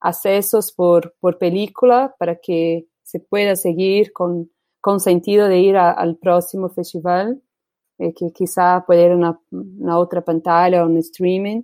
accesos 0.00 0.72
por, 0.72 1.14
por, 1.20 1.38
película 1.38 2.14
para 2.18 2.36
que 2.36 2.86
se 3.02 3.20
pueda 3.20 3.56
seguir 3.56 4.12
con, 4.12 4.50
con 4.80 5.00
sentido 5.00 5.48
de 5.48 5.58
ir 5.58 5.76
al 5.76 6.16
próximo 6.16 6.68
festival, 6.68 7.42
que 7.98 8.32
quizá 8.32 8.84
puede 8.86 9.06
ir 9.06 9.12
una, 9.12 9.40
una 9.50 9.98
otra 9.98 10.22
pantalla 10.22 10.84
o 10.84 10.86
un 10.86 10.98
streaming. 10.98 11.62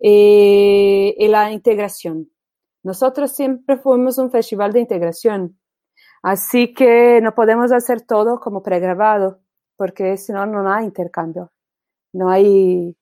Eh, 0.00 1.14
la 1.28 1.52
integración. 1.52 2.30
Nosotros 2.82 3.32
siempre 3.32 3.78
fuimos 3.78 4.18
un 4.18 4.30
festival 4.30 4.72
de 4.72 4.80
integración, 4.80 5.58
así 6.22 6.74
que 6.74 7.20
no 7.22 7.34
podemos 7.34 7.72
hacer 7.72 8.02
todo 8.02 8.38
como 8.40 8.62
pregrabado, 8.62 9.40
porque 9.76 10.16
si 10.16 10.32
no, 10.32 10.44
no 10.46 10.70
hay 10.70 10.84
intercambio, 10.84 11.52
no 12.12 12.28
hay, 12.30 12.96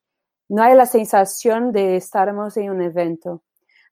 no 0.48 0.62
hay 0.62 0.76
la 0.76 0.86
sensación 0.86 1.72
de 1.72 1.96
estarmos 1.96 2.56
en 2.56 2.70
un 2.70 2.82
evento. 2.82 3.42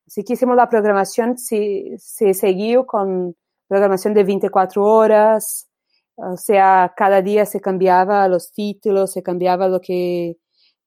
Así 0.07 0.25
que 0.25 0.35
hicimos 0.35 0.57
la 0.57 0.69
programación, 0.69 1.39
se, 1.39 1.97
se 1.99 2.35
siguió 2.35 2.87
con 2.87 3.37
programación 3.69 4.15
de 4.15 4.25
24 4.25 4.85
horas, 4.85 5.69
o 6.17 6.37
sea, 6.37 6.93
cada 6.97 7.23
día 7.23 7.47
se 7.47 7.61
cambiaba 7.61 8.29
los 8.29 8.53
títulos, 8.53 9.13
se 9.13 9.23
cambiaba 9.23 9.69
lo 9.69 9.81
que, 9.81 10.37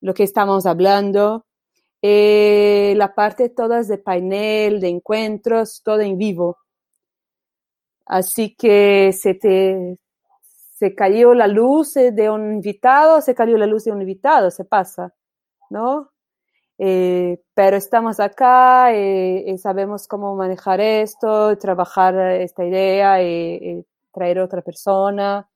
lo 0.02 0.14
que 0.14 0.24
estábamos 0.24 0.66
hablando. 0.66 1.46
Eh, 2.06 2.96
la 2.98 3.16
parte 3.16 3.48
todas 3.48 3.88
de 3.88 3.98
panel, 3.98 4.82
de 4.82 4.90
encuentros, 4.90 5.82
todo 5.84 6.02
en 6.02 6.18
vivo. 6.18 6.58
Así 8.06 8.56
que 8.56 9.14
se 9.14 9.34
te 9.36 9.98
se 10.42 10.96
cayó 10.96 11.34
la 11.34 11.48
luz 11.48 11.94
de 11.94 12.30
un 12.30 12.56
invitado, 12.56 13.22
se 13.22 13.34
cayó 13.34 13.58
la 13.58 13.68
luz 13.68 13.86
de 13.86 13.94
un 13.94 14.02
invitado, 14.02 14.52
se 14.52 14.66
pasa, 14.66 15.14
¿no? 15.70 16.12
Eh, 16.78 17.42
pero 17.54 17.78
estamos 17.78 18.20
acá 18.20 18.92
y, 18.94 19.50
eh, 19.50 19.58
sabemos 19.58 20.08
cómo 20.08 20.36
manejar 20.36 20.82
esto, 20.82 21.58
trabajar 21.58 22.16
esta 22.42 22.66
idea 22.66 23.18
traer 24.14 24.40
otra 24.40 24.62
persona, 24.62 25.50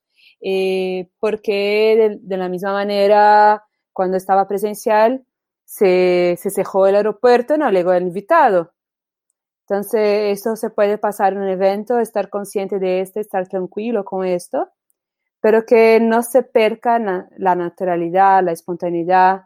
porque 1.20 2.20
de, 2.22 2.38
la 2.38 2.48
misma 2.48 2.72
manera, 2.72 3.66
cuando 3.92 4.16
estaba 4.16 4.48
presencial, 4.48 5.26
se, 5.68 6.38
se 6.40 6.50
cerró 6.50 6.88
el 6.88 6.96
aeropuerto 6.96 7.58
no 7.58 7.70
llegó 7.70 7.92
el 7.92 8.04
invitado. 8.04 8.72
Entonces, 9.70 10.40
eso 10.40 10.56
se 10.56 10.70
puede 10.70 10.98
pasar 10.98 11.34
en 11.34 11.40
un 11.40 11.50
evento, 11.50 12.00
estar 12.00 12.30
consciente 12.30 12.80
de 12.80 13.02
esto, 13.02 13.20
estar 13.20 13.50
tranquilo 13.50 14.06
con 14.06 14.26
esto, 14.26 14.70
pero 15.42 15.66
que 15.66 16.00
no 16.00 16.24
se 16.24 16.44
perca 16.44 17.00
la 17.38 17.56
naturalidad, 17.56 18.44
la 18.44 18.54
espontaneidad, 18.54 19.42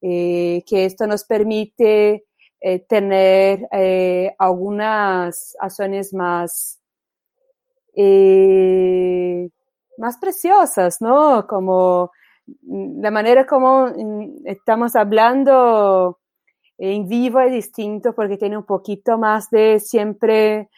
eh, 0.00 0.64
que 0.66 0.86
esto 0.86 1.06
nos 1.06 1.24
permite 1.24 2.24
eh, 2.60 2.78
tener 2.88 3.68
eh, 3.72 4.34
algunas 4.38 5.54
acciones 5.60 6.14
más, 6.14 6.80
más 9.98 10.16
preciosas, 10.18 11.02
¿no? 11.02 11.46
Como 11.46 12.10
la 12.66 13.10
manera 13.10 13.46
como 13.46 13.86
mm, 13.86 14.46
estamos 14.46 14.96
hablando 14.96 16.18
en 16.78 17.08
vivo 17.08 17.40
es 17.40 17.52
distinto 17.52 18.14
porque 18.14 18.36
tiene 18.36 18.56
un 18.56 18.64
poquito 18.64 19.18
más 19.18 19.50
de 19.50 19.80
siempre 19.80 20.68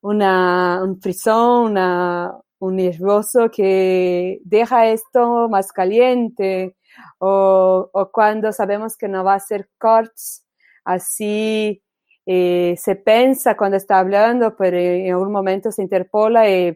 una, 0.00 0.82
un 0.82 1.00
frisón, 1.00 1.72
una, 1.72 2.34
un 2.58 2.76
nervioso 2.76 3.50
que 3.50 4.40
deja 4.44 4.88
esto 4.88 5.48
más 5.48 5.72
caliente 5.72 6.76
o, 7.18 7.90
o, 7.92 8.10
cuando 8.10 8.52
sabemos 8.52 8.96
que 8.96 9.08
no 9.08 9.22
va 9.22 9.34
a 9.34 9.40
ser 9.40 9.68
corts, 9.78 10.44
así 10.84 11.82
eh, 12.26 12.74
se 12.78 12.96
piensa 12.96 13.56
cuando 13.56 13.76
está 13.76 13.98
hablando, 13.98 14.56
pero 14.56 14.76
en 14.76 15.12
algún 15.12 15.32
momento 15.32 15.70
se 15.72 15.82
interpola 15.82 16.48
y 16.50 16.74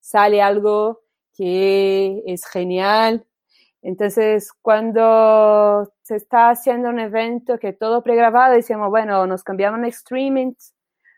sale 0.00 0.42
algo 0.42 1.00
que 1.34 2.22
es 2.26 2.44
genial 2.46 3.26
entonces, 3.82 4.52
cuando 4.62 5.92
se 6.02 6.14
está 6.16 6.50
haciendo 6.50 6.88
un 6.88 7.00
evento 7.00 7.58
que 7.58 7.72
todo 7.72 8.02
pregrabado, 8.02 8.54
decimos, 8.54 8.88
bueno, 8.90 9.26
nos 9.26 9.42
cambiamos 9.42 9.80
a 9.80 9.88
streaming, 9.88 10.52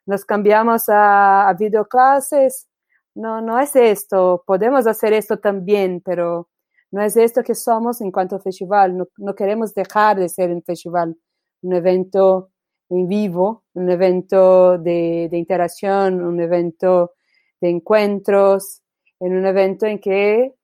nos 0.07 0.25
cambiamos 0.25 0.89
a, 0.89 1.49
a 1.49 1.55
videoclases. 1.55 2.67
No, 3.15 3.43
no 3.43 3.61
es 3.61 3.77
esto. 3.77 4.43
Podemos 4.47 4.87
hacer 4.87 5.13
esto 5.13 5.39
también, 5.39 6.01
pero 6.05 6.49
no 6.91 7.03
es 7.03 7.17
esto 7.19 7.43
que 7.43 7.55
somos 7.55 8.01
en 8.01 8.11
cuanto 8.11 8.37
a 8.37 8.41
festival. 8.41 8.97
No, 8.97 9.09
no 9.19 9.35
queremos 9.35 9.75
dejar 9.75 10.19
de 10.19 10.29
ser 10.31 10.51
un 10.51 10.63
festival, 10.63 11.17
un 11.63 11.73
evento 11.75 12.51
en 12.89 13.09
vivo, 13.09 13.65
un 13.75 13.91
evento 13.91 14.79
de, 14.79 15.29
de 15.31 15.37
interacción, 15.37 16.25
un 16.25 16.41
evento 16.41 17.13
de 17.61 17.71
encuentros, 17.71 18.83
en 19.21 19.37
un 19.37 19.47
evento 19.47 19.87
en 19.87 19.99
que 20.01 20.55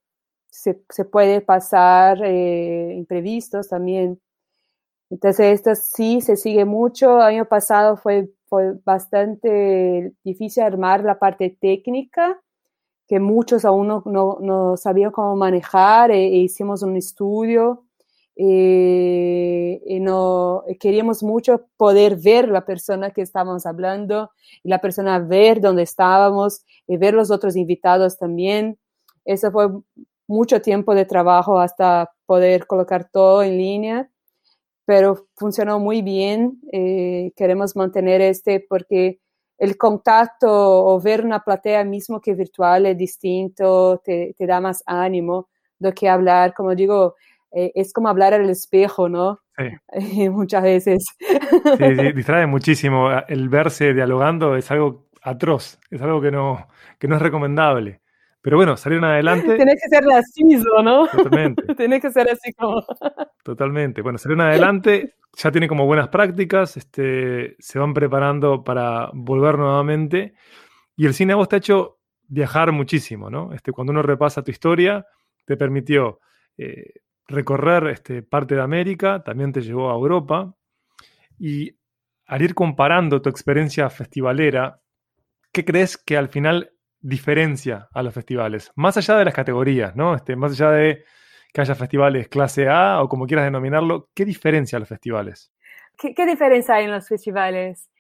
se, 0.51 0.83
se 0.91 1.05
puede 1.05 1.41
pasar 1.41 2.21
eh, 2.25 2.95
imprevistos 2.97 3.69
también. 3.69 4.21
Entonces, 5.11 5.55
esto 5.55 5.75
sí 5.75 6.21
se 6.21 6.37
sigue 6.37 6.65
mucho. 6.65 7.17
El 7.17 7.23
año 7.23 7.45
pasado 7.47 7.97
fue, 7.97 8.31
fue 8.47 8.75
bastante 8.85 10.15
difícil 10.25 10.63
armar 10.63 11.05
la 11.05 11.19
parte 11.19 11.57
técnica, 11.61 12.41
que 13.09 13.21
muchos 13.21 13.65
aún 13.65 13.89
no, 13.89 14.03
no, 14.07 14.39
no 14.41 14.77
sabían 14.77 15.11
cómo 15.13 15.37
manejar, 15.37 16.11
e, 16.13 16.27
e 16.27 16.37
hicimos 16.39 16.83
un 16.83 16.97
estudio. 16.97 17.85
Eh, 18.37 19.83
y 19.87 20.01
no 20.01 20.65
queríamos 20.79 21.23
mucho 21.23 21.67
poder 21.77 22.17
ver 22.17 22.49
la 22.49 22.65
persona 22.65 23.11
que 23.11 23.21
estábamos 23.21 23.67
hablando 23.67 24.31
y 24.63 24.71
la 24.71 24.81
persona 24.81 25.19
ver 25.19 25.61
dónde 25.61 25.83
estábamos 25.83 26.65
y 26.87 26.97
ver 26.97 27.13
los 27.15 27.31
otros 27.31 27.57
invitados 27.57 28.17
también. 28.19 28.79
Eso 29.27 29.51
fue 29.51 29.69
mucho 30.31 30.63
tiempo 30.63 30.95
de 30.95 31.05
trabajo 31.05 31.59
hasta 31.59 32.13
poder 32.25 32.67
colocar 32.67 33.11
todo 33.11 33.43
en 33.43 33.59
línea, 33.59 34.09
pero 34.87 35.27
funcionó 35.37 35.81
muy 35.81 36.03
bien. 36.03 36.61
Eh, 36.73 37.33
queremos 37.37 37.75
mantener 37.75 38.21
este 38.21 38.65
porque 38.69 39.19
el 39.59 39.77
contacto 39.77 40.49
o 40.87 41.01
ver 41.01 41.25
una 41.25 41.41
platea 41.41 41.85
mismo 41.85 42.21
que 42.21 42.35
virtual 42.35 42.87
es 42.87 42.97
distinto, 42.97 44.01
te, 44.05 44.35
te 44.39 44.47
da 44.47 44.61
más 44.61 44.83
ánimo 44.87 45.49
de 45.81 45.93
que 45.93 46.09
hablar, 46.09 46.55
como 46.55 46.77
digo, 46.77 47.17
eh, 47.51 47.73
es 47.75 47.93
como 47.93 48.09
hablar 48.09 48.33
al 48.33 48.49
espejo, 48.49 49.09
¿no? 49.09 49.41
Sí. 49.59 50.29
Muchas 50.31 50.63
veces. 50.63 51.05
Sí, 51.19 51.97
sí, 51.97 52.13
distrae 52.13 52.47
muchísimo. 52.47 53.11
El 53.27 53.49
verse 53.49 53.93
dialogando 53.95 54.57
es 54.57 54.71
algo 54.71 55.09
atroz, 55.23 55.81
es 55.91 56.01
algo 56.01 56.21
que 56.21 56.31
no, 56.31 56.69
que 57.01 57.09
no 57.09 57.17
es 57.17 57.23
recomendable. 57.23 58.01
Pero 58.43 58.57
bueno, 58.57 58.77
salieron 58.77 59.05
adelante. 59.05 59.57
Tiene 59.57 59.75
que 59.75 59.89
ser 59.89 60.05
nacido, 60.07 60.83
¿no? 60.83 61.07
Totalmente. 61.09 61.63
Tiene 61.77 62.01
que 62.01 62.11
ser 62.11 62.31
así 62.31 62.53
como. 62.55 62.83
Totalmente. 63.45 64.01
Bueno, 64.03 64.19
salieron 64.19 64.47
adelante, 64.47 65.15
ya 65.37 65.51
tiene 65.51 65.69
como 65.69 65.87
buenas 65.87 66.09
prácticas, 66.09 66.77
este, 66.77 67.57
se 67.59 67.79
van 67.79 67.95
preparando 67.95 68.65
para 68.65 69.11
volver 69.13 69.59
nuevamente. 69.59 70.35
Y 70.97 71.07
el 71.07 71.15
cine 71.15 71.35
a 71.35 71.37
vos 71.37 71.49
te 71.49 71.57
ha 71.57 71.59
hecho 71.59 71.99
viajar 72.29 72.73
muchísimo, 72.73 73.31
¿no? 73.31 73.53
Este, 73.53 73.73
cuando 73.73 73.93
uno 73.93 74.03
repasa 74.03 74.43
tu 74.43 74.51
historia, 74.51 75.07
te 75.45 75.57
permitió 75.57 76.21
eh, 76.57 76.95
recorrer 77.27 77.89
este, 77.89 78.23
parte 78.23 78.55
de 78.55 78.63
América, 78.63 79.23
también 79.23 79.53
te 79.53 79.61
llevó 79.63 79.91
a 79.91 79.95
Europa. 79.95 80.55
Y 81.39 81.77
al 82.27 82.43
ir 82.43 82.55
comparando 82.55 83.21
tu 83.21 83.29
experiencia 83.29 83.91
festivalera, 83.91 84.81
¿qué 85.53 85.65
crees 85.65 85.97
que 85.97 86.17
al 86.17 86.29
final 86.29 86.73
diferencia 87.01 87.89
a 87.93 88.03
los 88.03 88.15
festivales? 88.15 88.71
Más 88.75 88.97
allá 88.97 89.17
de 89.17 89.25
las 89.25 89.35
categorías, 89.35 89.97
¿no? 89.97 90.15
Este, 90.15 90.37
más 90.37 90.53
allá 90.53 90.71
de 90.71 91.05
que 91.53 91.61
haya 91.61 91.75
festivales 91.75 92.29
clase 92.29 92.69
A 92.69 93.03
o 93.03 93.09
como 93.09 93.27
quieras 93.27 93.47
denominarlo, 93.47 94.09
¿qué 94.15 94.25
diferencia 94.25 94.77
a 94.77 94.81
los 94.81 94.89
festivales? 94.89 95.53
¿Qué, 95.97 96.27
diferencia 96.27 96.77
hay 96.77 96.85
en 96.85 96.93
los 96.93 97.09
festivales? 97.09 97.91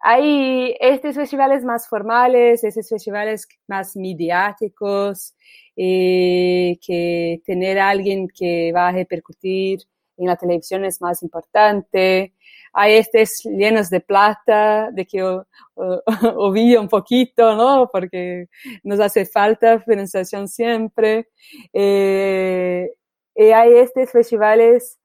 Hay 0.00 0.76
estos 0.80 1.16
festivales 1.16 1.64
más 1.64 1.88
formales, 1.88 2.62
estos 2.62 2.88
festivales 2.88 3.48
más 3.66 3.96
mediáticos, 3.96 5.34
eh, 5.76 6.78
que 6.80 7.42
tener 7.44 7.80
a 7.80 7.88
alguien 7.88 8.28
que 8.28 8.72
va 8.72 8.88
a 8.88 8.92
repercutir 8.92 9.80
en 10.16 10.26
la 10.26 10.36
televisión 10.36 10.84
es 10.84 11.00
más 11.00 11.22
importante 11.22 12.34
hay 12.72 12.94
estos 12.96 13.42
llenos 13.44 13.90
de 13.90 14.00
plata, 14.00 14.90
de 14.92 15.06
que 15.06 15.22
ovillo 16.36 16.80
un 16.80 16.88
poquito, 16.88 17.54
¿no? 17.56 17.88
Porque 17.92 18.46
nos 18.82 19.00
hace 19.00 19.26
falta 19.26 19.80
financiación 19.80 20.48
siempre. 20.48 21.28
Eh, 21.72 22.90
y 23.34 23.42
hay 23.50 23.74
estos 23.74 24.10
festivales 24.10 24.98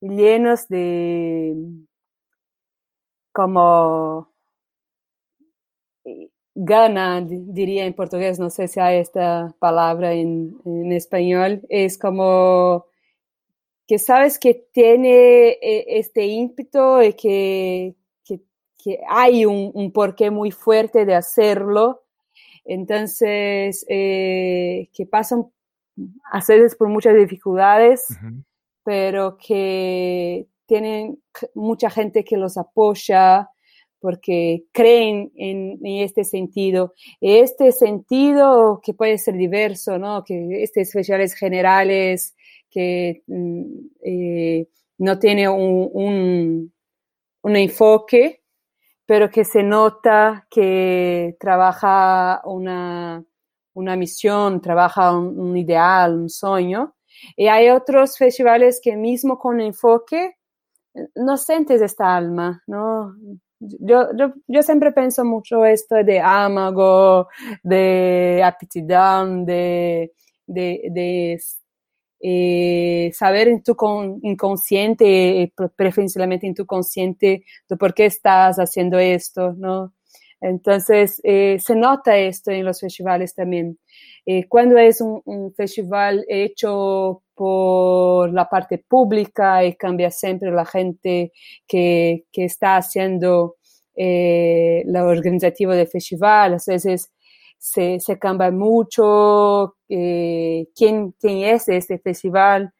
llenos 0.00 0.68
de 0.68 1.54
como 3.32 4.28
gana, 6.54 7.22
diría 7.22 7.86
en 7.86 7.94
portugués, 7.94 8.38
no 8.38 8.50
sé 8.50 8.68
si 8.68 8.80
hay 8.80 8.98
esta 8.98 9.54
palabra 9.58 10.12
en 10.12 10.92
español, 10.92 11.62
es 11.68 11.96
como 11.98 12.86
que 13.90 13.98
sabes 13.98 14.38
que 14.38 14.54
tiene 14.72 15.48
eh, 15.48 15.84
este 15.98 16.24
ímpetu 16.24 17.02
y 17.02 17.12
que, 17.14 17.96
que, 18.78 19.00
hay 19.08 19.44
un, 19.44 19.72
un, 19.74 19.90
porqué 19.90 20.30
muy 20.30 20.52
fuerte 20.52 21.04
de 21.04 21.16
hacerlo. 21.16 22.04
Entonces, 22.64 23.84
eh, 23.88 24.88
que 24.92 25.06
pasan 25.06 25.50
a 26.30 26.38
veces 26.38 26.76
por 26.76 26.88
muchas 26.88 27.16
dificultades, 27.16 28.06
pero 28.84 29.36
que 29.36 30.46
tienen 30.66 31.20
mucha 31.56 31.90
gente 31.90 32.22
que 32.22 32.36
los 32.36 32.56
apoya, 32.58 33.50
porque 33.98 34.66
creen 34.70 35.32
en, 35.34 35.80
este 35.84 36.22
sentido. 36.22 36.94
Este 37.20 37.72
sentido 37.72 38.80
que 38.84 38.94
puede 38.94 39.18
ser 39.18 39.34
diverso, 39.34 39.98
¿no? 39.98 40.22
Que 40.22 40.62
estos 40.62 40.92
festivales 40.92 41.34
generales 41.34 42.36
que 42.70 43.22
mm, 43.26 43.62
eh, 44.02 44.68
no 44.98 45.18
tiene 45.18 45.48
un, 45.48 46.72
un, 47.42 47.56
enfoque, 47.56 48.42
pero 49.06 49.30
que 49.30 49.44
se 49.44 49.62
nota 49.62 50.46
que 50.50 51.36
trabaja 51.40 52.42
una, 52.44 53.24
una 53.74 53.96
misión, 53.96 54.60
trabaja 54.60 55.16
un, 55.16 55.56
ideal, 55.56 56.20
un 56.20 56.28
sueño. 56.28 56.94
Y 57.36 57.48
hay 57.48 57.70
otros 57.70 58.16
festivales 58.16 58.80
que 58.82 58.96
mismo 58.96 59.38
con 59.38 59.60
enfoque 59.60 60.36
no 61.14 61.36
sientes 61.36 61.80
esta 61.82 62.16
alma, 62.16 62.62
¿no? 62.66 63.14
Yo, 63.60 64.08
yo, 64.16 64.32
yo, 64.48 64.62
siempre 64.62 64.92
pienso 64.92 65.24
mucho 65.24 65.64
esto 65.66 65.96
de 65.96 66.18
amago, 66.18 67.28
de 67.62 68.42
aptidão, 68.42 69.44
de, 69.44 70.12
de, 70.46 70.88
de 70.90 71.38
eh, 72.20 73.10
saber 73.14 73.48
en 73.48 73.62
tu 73.62 73.76
inconsciente, 74.22 75.42
eh, 75.42 75.52
preferencialmente 75.76 76.46
en 76.46 76.54
tu 76.54 76.66
consciente, 76.66 77.44
de 77.68 77.76
por 77.76 77.94
qué 77.94 78.06
estás 78.06 78.58
haciendo 78.58 78.98
esto, 78.98 79.52
¿no? 79.54 79.94
Entonces, 80.40 81.20
eh, 81.24 81.58
se 81.60 81.74
nota 81.76 82.16
esto 82.16 82.50
en 82.50 82.64
los 82.64 82.80
festivales 82.80 83.34
también. 83.34 83.78
cuando 84.48 84.78
es 84.78 85.00
un, 85.00 85.22
un, 85.24 85.52
festival 85.54 86.24
hecho 86.28 87.22
por 87.34 88.32
la 88.32 88.48
parte 88.48 88.78
pública 88.78 89.64
y 89.64 89.74
cambia 89.74 90.10
siempre 90.10 90.50
la 90.52 90.64
gente 90.66 91.32
que, 91.66 92.24
que 92.32 92.44
está 92.44 92.76
haciendo 92.76 93.56
eh, 94.02 94.82
la 94.86 95.04
organizativa 95.04 95.74
del 95.76 95.86
festival, 95.86 96.54
a 96.54 96.58
veces 96.66 97.12
se, 97.60 98.00
se 98.00 98.18
cambia 98.18 98.50
mucho 98.50 99.76
eh, 99.88 100.66
quién, 100.74 101.12
quién 101.20 101.44
es 101.44 101.68
este 101.68 101.98
festival, 101.98 102.72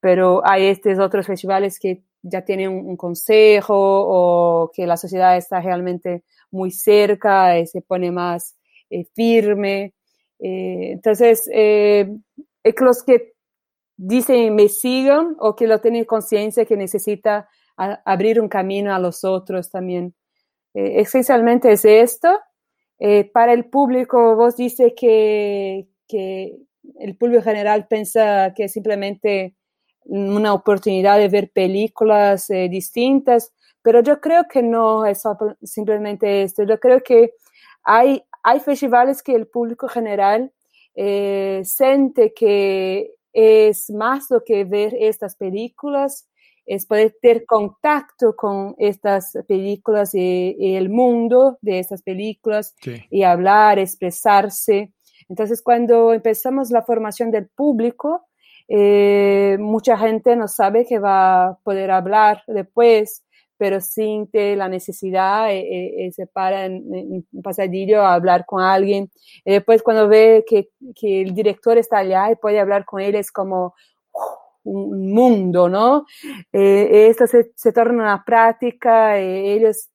pero 0.00 0.42
hay 0.44 0.64
estos 0.66 0.98
otros 0.98 1.26
festivales 1.26 1.78
que 1.78 2.02
ya 2.22 2.44
tienen 2.44 2.70
un, 2.70 2.96
consejo 2.96 3.74
o 3.76 4.70
que 4.74 4.86
la 4.86 4.96
sociedad 4.96 5.36
está 5.36 5.60
realmente 5.60 6.24
muy 6.50 6.70
cerca 6.70 7.58
y 7.58 7.66
se 7.66 7.82
pone 7.82 8.10
más 8.10 8.56
eh, 8.90 9.04
firme. 9.14 9.94
entonces, 10.38 11.48
los 12.80 13.02
que 13.04 13.34
dicen 13.96 14.54
me 14.54 14.68
sigan 14.68 15.36
o 15.38 15.54
que 15.54 15.66
lo 15.66 15.80
tienen 15.80 16.04
conciencia 16.04 16.64
que 16.64 16.76
necesita 16.76 17.48
abrir 17.76 18.40
un 18.40 18.48
camino 18.48 18.94
a 18.94 18.98
los 18.98 19.24
otros 19.24 19.70
también. 19.70 20.14
Eh, 20.74 21.00
esencialmente 21.00 21.72
es 21.72 21.84
esto. 21.84 22.28
Eh, 22.98 23.24
para 23.24 23.52
el 23.52 23.66
público, 23.66 24.36
vos 24.36 24.56
dices 24.56 24.92
que, 24.96 25.88
el 27.00 27.16
público 27.16 27.42
general 27.42 27.88
piensa 27.88 28.54
que 28.54 28.64
es 28.64 28.72
simplemente 28.72 29.56
una 30.04 30.54
oportunidad 30.54 31.18
de 31.18 31.28
ver 31.28 31.50
películas 31.50 32.48
eh, 32.50 32.68
distintas, 32.68 33.52
pero 33.82 34.00
yo 34.02 34.20
creo 34.20 34.44
que 34.48 34.62
no 34.62 35.04
es 35.04 35.22
simplemente 35.62 36.42
esto. 36.42 36.62
Yo 36.62 36.78
creo 36.78 37.02
que 37.02 37.32
hay, 37.82 38.24
hay 38.42 38.60
festivales 38.60 39.22
que 39.22 39.34
el 39.34 39.46
público 39.48 39.88
general 39.88 40.52
siente 40.94 42.32
que 42.32 43.16
es 43.36 43.90
más 43.90 44.30
lo 44.30 44.42
que 44.44 44.64
ver 44.64 44.96
estas 44.98 45.36
películas, 45.36 46.26
es 46.66 46.86
poder 46.86 47.16
tener 47.20 47.46
contacto 47.46 48.34
con 48.36 48.74
estas 48.78 49.38
películas 49.46 50.14
y, 50.14 50.76
el 50.76 50.90
mundo 50.90 51.58
de 51.60 51.78
estas 51.78 52.02
películas 52.02 52.74
y 53.10 53.22
hablar, 53.22 53.78
expresarse. 53.78 54.92
Entonces, 55.28 55.62
cuando 55.62 56.12
empezamos 56.12 56.70
la 56.70 56.82
formación 56.82 57.30
del 57.30 57.48
público, 57.48 58.26
eh, 58.68 59.56
mucha 59.60 59.96
gente 59.96 60.34
no 60.34 60.48
sabe 60.48 60.84
que 60.86 60.98
va 60.98 61.46
a 61.46 61.58
poder 61.62 61.90
hablar 61.90 62.42
después 62.48 63.22
pero 63.58 63.80
siente 63.80 64.54
la 64.56 64.68
necesidad, 64.68 65.48
y 65.50 65.56
eh, 65.56 66.06
eh, 66.06 66.12
se 66.12 66.26
para 66.26 66.66
en, 66.66 67.24
un 67.32 67.42
pasadillo 67.42 68.02
a 68.02 68.14
hablar 68.14 68.44
con 68.46 68.62
alguien. 68.62 69.10
Y 69.44 69.52
después 69.52 69.82
cuando 69.82 70.08
ve 70.08 70.44
que, 70.46 70.68
que, 70.94 71.22
el 71.22 71.34
director 71.34 71.78
está 71.78 71.98
allá 71.98 72.30
y 72.30 72.36
puede 72.36 72.60
hablar 72.60 72.84
con 72.84 73.00
él, 73.00 73.14
es 73.14 73.32
como 73.32 73.74
un 74.66 75.12
mundo, 75.12 75.68
¿no? 75.68 76.06
Eh, 76.52 77.14
se, 77.16 77.52
se, 77.54 77.72
torna 77.72 78.02
una 78.02 78.24
práctica, 78.24 79.18
ellos 79.18 79.90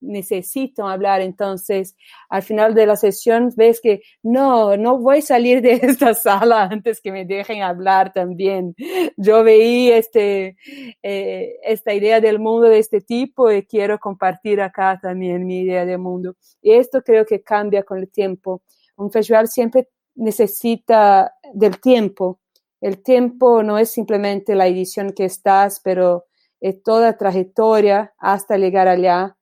necesito 0.00 0.86
hablar. 0.88 1.20
Entonces, 1.20 1.96
al 2.28 2.42
final 2.42 2.74
de 2.74 2.86
la 2.86 2.96
sesión 2.96 3.52
ves 3.56 3.80
que 3.80 4.02
no, 4.22 4.76
no 4.76 4.98
voy 4.98 5.18
a 5.18 5.22
salir 5.22 5.62
de 5.62 5.72
esta 5.82 6.14
sala 6.14 6.64
antes 6.64 7.00
que 7.00 7.12
me 7.12 7.24
dejen 7.24 7.62
hablar 7.62 8.12
también. 8.12 8.74
Yo 9.16 9.44
veí 9.44 9.90
este, 9.90 10.56
eh, 11.02 11.56
esta 11.62 11.94
idea 11.94 12.20
del 12.20 12.38
mundo 12.38 12.68
de 12.68 12.78
este 12.78 13.00
tipo 13.00 13.50
y 13.50 13.64
quiero 13.64 13.98
compartir 13.98 14.60
acá 14.60 14.98
también 15.00 15.46
mi 15.46 15.60
idea 15.60 15.84
del 15.84 15.98
mundo. 15.98 16.34
Y 16.62 16.72
esto 16.72 17.02
creo 17.02 17.24
que 17.24 17.42
cambia 17.42 17.82
con 17.82 17.98
el 17.98 18.10
tiempo. 18.10 18.62
Un 18.96 19.10
festival 19.10 19.48
siempre 19.48 19.88
necesita 20.14 21.32
del 21.54 21.80
tiempo. 21.80 22.39
El 22.80 23.02
tiempo 23.02 23.62
no 23.62 23.78
es 23.78 23.90
simplemente 23.90 24.54
la 24.54 24.66
edición 24.66 25.12
que 25.12 25.24
estás, 25.24 25.80
pero 25.80 26.24
es 26.60 26.82
toda 26.82 27.16
trayectoria 27.16 28.14
hasta 28.18 28.56
llegar 28.56 28.88
allá 28.88 29.36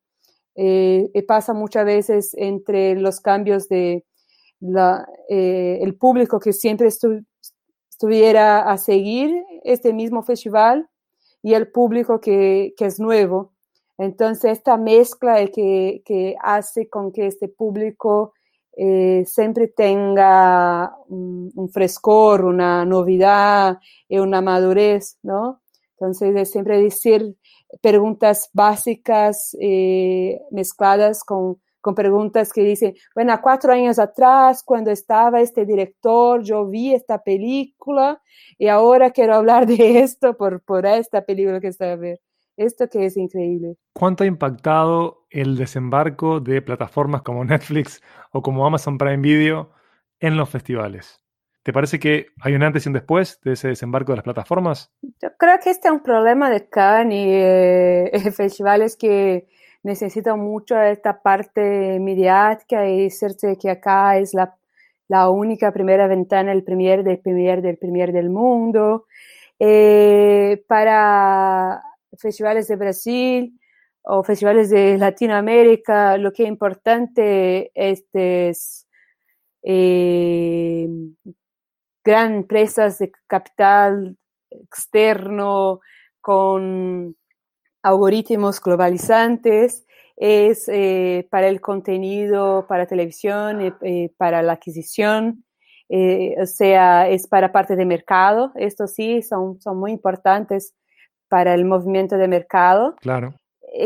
eh, 0.60 1.24
pasa 1.28 1.54
muchas 1.54 1.84
veces 1.84 2.34
entre 2.36 2.96
los 2.96 3.20
cambios 3.20 3.68
de 3.68 4.04
la, 4.58 5.06
eh, 5.28 5.78
el 5.82 5.94
público 5.94 6.40
que 6.40 6.52
siempre 6.52 6.88
estuviera 6.88 8.68
a 8.68 8.76
seguir 8.76 9.44
este 9.62 9.92
mismo 9.92 10.24
festival 10.24 10.88
y 11.44 11.54
el 11.54 11.70
público 11.70 12.20
que, 12.20 12.74
que 12.76 12.86
es 12.86 12.98
nuevo. 12.98 13.52
Entonces, 13.98 14.50
esta 14.50 14.76
mezcla 14.76 15.46
que, 15.46 16.02
que 16.04 16.34
hace 16.42 16.88
con 16.88 17.12
que 17.12 17.28
este 17.28 17.46
público 17.46 18.32
eh, 18.80 19.24
siempre 19.26 19.66
tenga 19.66 20.94
un, 21.08 21.50
un, 21.56 21.68
frescor, 21.68 22.44
una 22.44 22.84
novedad 22.84 23.78
y 24.08 24.18
una 24.18 24.40
madurez, 24.40 25.18
¿no? 25.22 25.62
Entonces, 25.98 26.36
es 26.36 26.52
siempre 26.52 26.80
decir, 26.80 27.36
preguntas 27.82 28.50
básicas 28.52 29.56
eh, 29.60 30.40
mezcladas 30.52 31.24
con, 31.24 31.60
con, 31.80 31.96
preguntas 31.96 32.52
que 32.52 32.62
dicen, 32.62 32.94
bueno, 33.16 33.36
cuatro 33.42 33.72
años 33.72 33.98
atrás, 33.98 34.62
cuando 34.62 34.92
estaba 34.92 35.40
este 35.40 35.66
director, 35.66 36.44
yo 36.44 36.66
vi 36.66 36.94
esta 36.94 37.22
película 37.22 38.22
y 38.58 38.68
ahora 38.68 39.10
quiero 39.10 39.34
hablar 39.34 39.66
de 39.66 40.00
esto 40.00 40.36
por, 40.36 40.62
por 40.62 40.86
esta 40.86 41.22
película 41.22 41.60
que 41.60 41.68
está 41.68 41.92
a 41.92 41.96
ver. 41.96 42.20
Esto 42.58 42.88
que 42.88 43.06
es 43.06 43.16
increíble. 43.16 43.76
¿Cuánto 43.92 44.24
ha 44.24 44.26
impactado 44.26 45.26
el 45.30 45.56
desembarco 45.56 46.40
de 46.40 46.60
plataformas 46.60 47.22
como 47.22 47.44
Netflix 47.44 48.02
o 48.32 48.42
como 48.42 48.66
Amazon 48.66 48.98
Prime 48.98 49.18
Video 49.18 49.70
en 50.18 50.36
los 50.36 50.50
festivales? 50.50 51.22
¿Te 51.62 51.72
parece 51.72 52.00
que 52.00 52.26
hay 52.40 52.54
un 52.54 52.64
antes 52.64 52.84
y 52.84 52.88
un 52.88 52.94
después 52.94 53.40
de 53.44 53.52
ese 53.52 53.68
desembarco 53.68 54.10
de 54.10 54.16
las 54.16 54.24
plataformas? 54.24 54.90
Yo 55.22 55.28
creo 55.38 55.58
que 55.62 55.70
este 55.70 55.86
es 55.86 55.94
un 55.94 56.02
problema 56.02 56.50
de 56.50 56.68
Cannes 56.68 57.14
y 57.14 57.28
eh, 57.30 58.10
festivales 58.34 58.96
que 58.96 59.46
necesitan 59.84 60.40
mucho 60.40 60.80
esta 60.80 61.22
parte 61.22 62.00
mediática 62.00 62.88
y 62.88 63.04
decirte 63.04 63.56
que 63.56 63.70
acá 63.70 64.18
es 64.18 64.34
la, 64.34 64.56
la 65.06 65.30
única 65.30 65.70
primera 65.70 66.08
ventana, 66.08 66.50
el 66.50 66.64
primer 66.64 67.04
del 67.04 67.20
primer 67.20 67.62
del 67.62 67.78
primer 67.78 68.10
del 68.10 68.30
mundo. 68.30 69.06
Eh, 69.60 70.64
para 70.66 71.82
festivales 72.16 72.68
de 72.68 72.76
Brasil 72.76 73.60
o 74.02 74.22
festivales 74.22 74.70
de 74.70 74.96
Latinoamérica, 74.98 76.16
lo 76.16 76.32
que 76.32 76.44
es 76.44 76.48
importante 76.48 77.70
este 77.74 78.48
es 78.50 78.86
eh, 79.62 80.88
gran 82.04 82.34
empresas 82.34 82.98
de 82.98 83.12
capital 83.26 84.16
externo 84.50 85.80
con 86.20 87.16
algoritmos 87.82 88.60
globalizantes, 88.60 89.86
es 90.16 90.68
eh, 90.68 91.28
para 91.30 91.48
el 91.48 91.60
contenido, 91.60 92.66
para 92.68 92.86
televisión, 92.86 93.60
eh, 93.60 93.74
eh, 93.82 94.10
para 94.16 94.42
la 94.42 94.54
adquisición, 94.54 95.44
o 95.90 96.46
sea, 96.46 97.08
es 97.08 97.26
para 97.28 97.50
parte 97.50 97.74
de 97.76 97.86
mercado. 97.86 98.52
Estos 98.56 98.92
sí 98.92 99.22
son, 99.22 99.58
son 99.60 99.78
muy 99.78 99.92
importantes 99.92 100.74
para 101.28 101.54
el 101.54 101.64
movimiento 101.64 102.16
de 102.16 102.28
mercado. 102.28 102.96
Claro. 103.00 103.34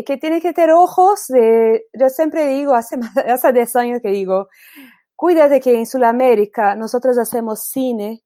que 0.07 0.16
tiene 0.16 0.40
que 0.40 0.52
tener 0.52 0.72
ojos, 0.72 1.26
de, 1.28 1.87
yo 1.92 2.09
siempre 2.09 2.46
digo, 2.46 2.74
hace, 2.74 2.96
hace 3.28 3.52
10 3.52 3.76
años 3.76 4.00
que 4.02 4.11
digo, 4.11 4.48
cuídate 5.16 5.61
que 5.61 5.78
en 5.78 5.87
Sudamérica 5.87 6.74
nosotros 6.74 7.18
hacemos 7.18 7.64
cine, 7.64 8.22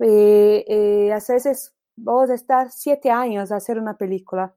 eh, 0.00 0.64
eh, 0.66 1.12
a 1.12 1.16
veces 1.16 1.74
vamos 1.96 2.30
a 2.30 2.34
estar 2.34 2.70
siete 2.70 3.10
años 3.10 3.52
a 3.52 3.56
hacer 3.56 3.78
una 3.78 3.96
película. 3.96 4.54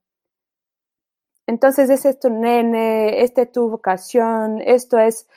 entonces 1.45 1.89
ese 1.89 2.09
es 2.09 2.19
tu 2.19 2.29
nene, 2.29 3.21
esta 3.21 3.43
es 3.43 3.51
tu 3.51 3.69
vocación, 3.69 4.61
esto 4.61 4.97
es, 4.97 5.27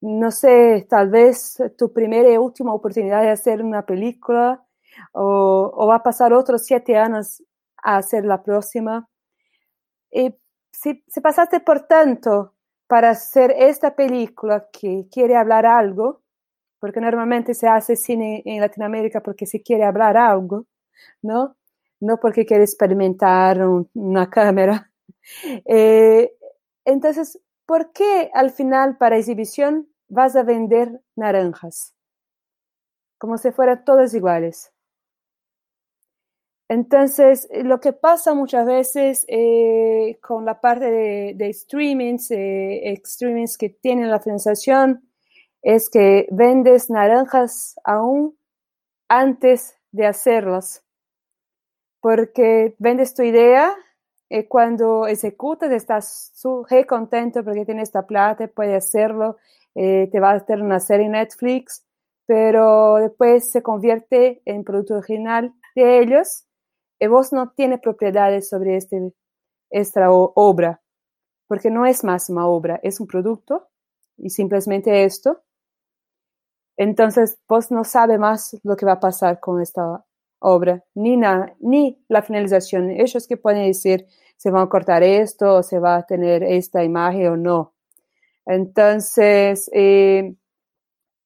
no 0.00 0.30
sé, 0.30 0.86
tal 0.88 1.10
vez 1.10 1.62
tu 1.78 1.92
primera 1.92 2.30
y 2.30 2.36
última 2.38 2.74
oportunidad 2.74 3.22
de 3.22 3.30
hacer 3.30 3.62
una 3.62 3.86
película 3.86 4.64
o, 5.12 5.86
va 5.88 5.96
a 5.96 6.02
pasar 6.02 6.32
otros 6.32 6.64
siete 6.66 6.96
años 6.96 7.42
a 7.84 7.98
hacer 7.98 8.24
la 8.24 8.42
próxima. 8.42 9.08
Y 10.10 10.34
si, 10.72 10.94
pasaste 11.22 11.60
por 11.60 11.86
tanto 11.86 12.54
para 12.88 13.10
hacer 13.10 13.54
esta 13.56 13.94
película 13.94 14.68
que 14.72 15.06
quiere 15.10 15.36
hablar 15.36 15.66
algo, 15.66 16.22
porque 16.80 17.00
normalmente 17.00 17.54
se 17.54 17.68
hace 17.68 17.96
cine 17.96 18.42
en 18.44 18.60
Latinoamérica 18.60 19.22
porque 19.22 19.46
se 19.46 19.62
quiere 19.62 19.84
hablar 19.84 20.16
algo, 20.16 20.66
¿no? 21.22 21.56
No 22.00 22.18
porque 22.20 22.44
quiere 22.44 22.64
experimentar 22.64 23.66
una 23.94 24.28
cámara. 24.30 24.90
Eh, 25.64 26.36
entonces, 26.84 27.40
¿por 27.66 27.92
qué 27.92 28.30
al 28.34 28.50
final 28.50 28.98
para 28.98 29.16
exhibición 29.16 29.88
vas 30.08 30.36
a 30.36 30.42
vender 30.42 31.00
naranjas? 31.16 31.94
Como 33.18 33.38
si 33.38 33.50
fueran 33.52 33.84
todas 33.84 34.12
iguales. 34.14 34.73
Entonces, 36.68 37.48
lo 37.52 37.80
que 37.80 37.92
pasa 37.92 38.34
muchas 38.34 38.66
veces 38.66 39.26
eh, 39.28 40.18
con 40.22 40.44
la 40.44 40.60
parte 40.60 40.90
de, 40.90 41.34
de 41.36 41.52
streamings, 41.52 42.30
eh, 42.30 43.00
streamings 43.04 43.58
que 43.58 43.68
tienen 43.68 44.10
la 44.10 44.20
financiación, 44.20 45.02
es 45.62 45.90
que 45.90 46.26
vendes 46.30 46.90
naranjas 46.90 47.74
aún 47.84 48.36
antes 49.08 49.76
de 49.92 50.06
hacerlas, 50.06 50.84
porque 52.00 52.74
vendes 52.78 53.14
tu 53.14 53.22
idea 53.22 53.74
y 54.28 54.36
eh, 54.36 54.48
cuando 54.48 55.06
ejecutas 55.06 55.70
estás 55.70 56.32
súper 56.34 56.86
contento 56.86 57.44
porque 57.44 57.64
tienes 57.64 57.88
esta 57.88 58.06
plata, 58.06 58.48
puedes 58.48 58.84
hacerlo, 58.84 59.36
eh, 59.74 60.08
te 60.10 60.20
va 60.20 60.32
a 60.32 60.34
hacer 60.34 60.60
una 60.62 60.80
serie 60.80 61.08
Netflix, 61.08 61.84
pero 62.26 62.96
después 62.96 63.50
se 63.50 63.62
convierte 63.62 64.42
en 64.44 64.64
producto 64.64 64.96
original 64.96 65.52
de 65.74 66.00
ellos 66.00 66.46
vos 67.08 67.32
no 67.32 67.50
tienes 67.50 67.80
propiedades 67.80 68.48
sobre 68.48 68.76
este, 68.76 69.12
esta 69.70 70.10
obra, 70.10 70.80
porque 71.46 71.70
no 71.70 71.86
es 71.86 72.04
más 72.04 72.30
una 72.30 72.46
obra, 72.46 72.80
es 72.82 73.00
un 73.00 73.06
producto 73.06 73.68
y 74.16 74.30
simplemente 74.30 75.04
esto. 75.04 75.42
Entonces, 76.76 77.38
vos 77.48 77.70
no 77.70 77.84
sabes 77.84 78.18
más 78.18 78.58
lo 78.64 78.76
que 78.76 78.86
va 78.86 78.92
a 78.92 79.00
pasar 79.00 79.40
con 79.40 79.60
esta 79.60 80.04
obra, 80.40 80.84
ni, 80.94 81.16
ni 81.60 82.04
la 82.08 82.22
finalización. 82.22 82.90
Ellos 82.90 83.26
que 83.26 83.36
pueden 83.36 83.66
decir, 83.66 84.06
se 84.36 84.50
va 84.50 84.62
a 84.62 84.68
cortar 84.68 85.02
esto, 85.02 85.56
o 85.56 85.62
se 85.62 85.78
va 85.78 85.96
a 85.96 86.06
tener 86.06 86.42
esta 86.42 86.82
imagen 86.84 87.28
o 87.28 87.36
no. 87.36 87.74
Entonces, 88.46 89.70
eh, 89.72 90.34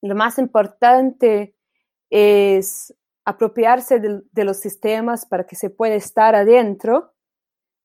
lo 0.03 0.15
más 0.15 0.39
importante 0.39 1.55
es 2.11 2.95
apropiarse 3.29 4.01
de, 4.01 4.45
los 4.45 4.57
sistemas 4.57 5.27
para 5.27 5.45
que 5.45 5.55
se 5.55 5.69
pueda 5.69 5.95
estar 5.95 6.35
adentro, 6.35 7.13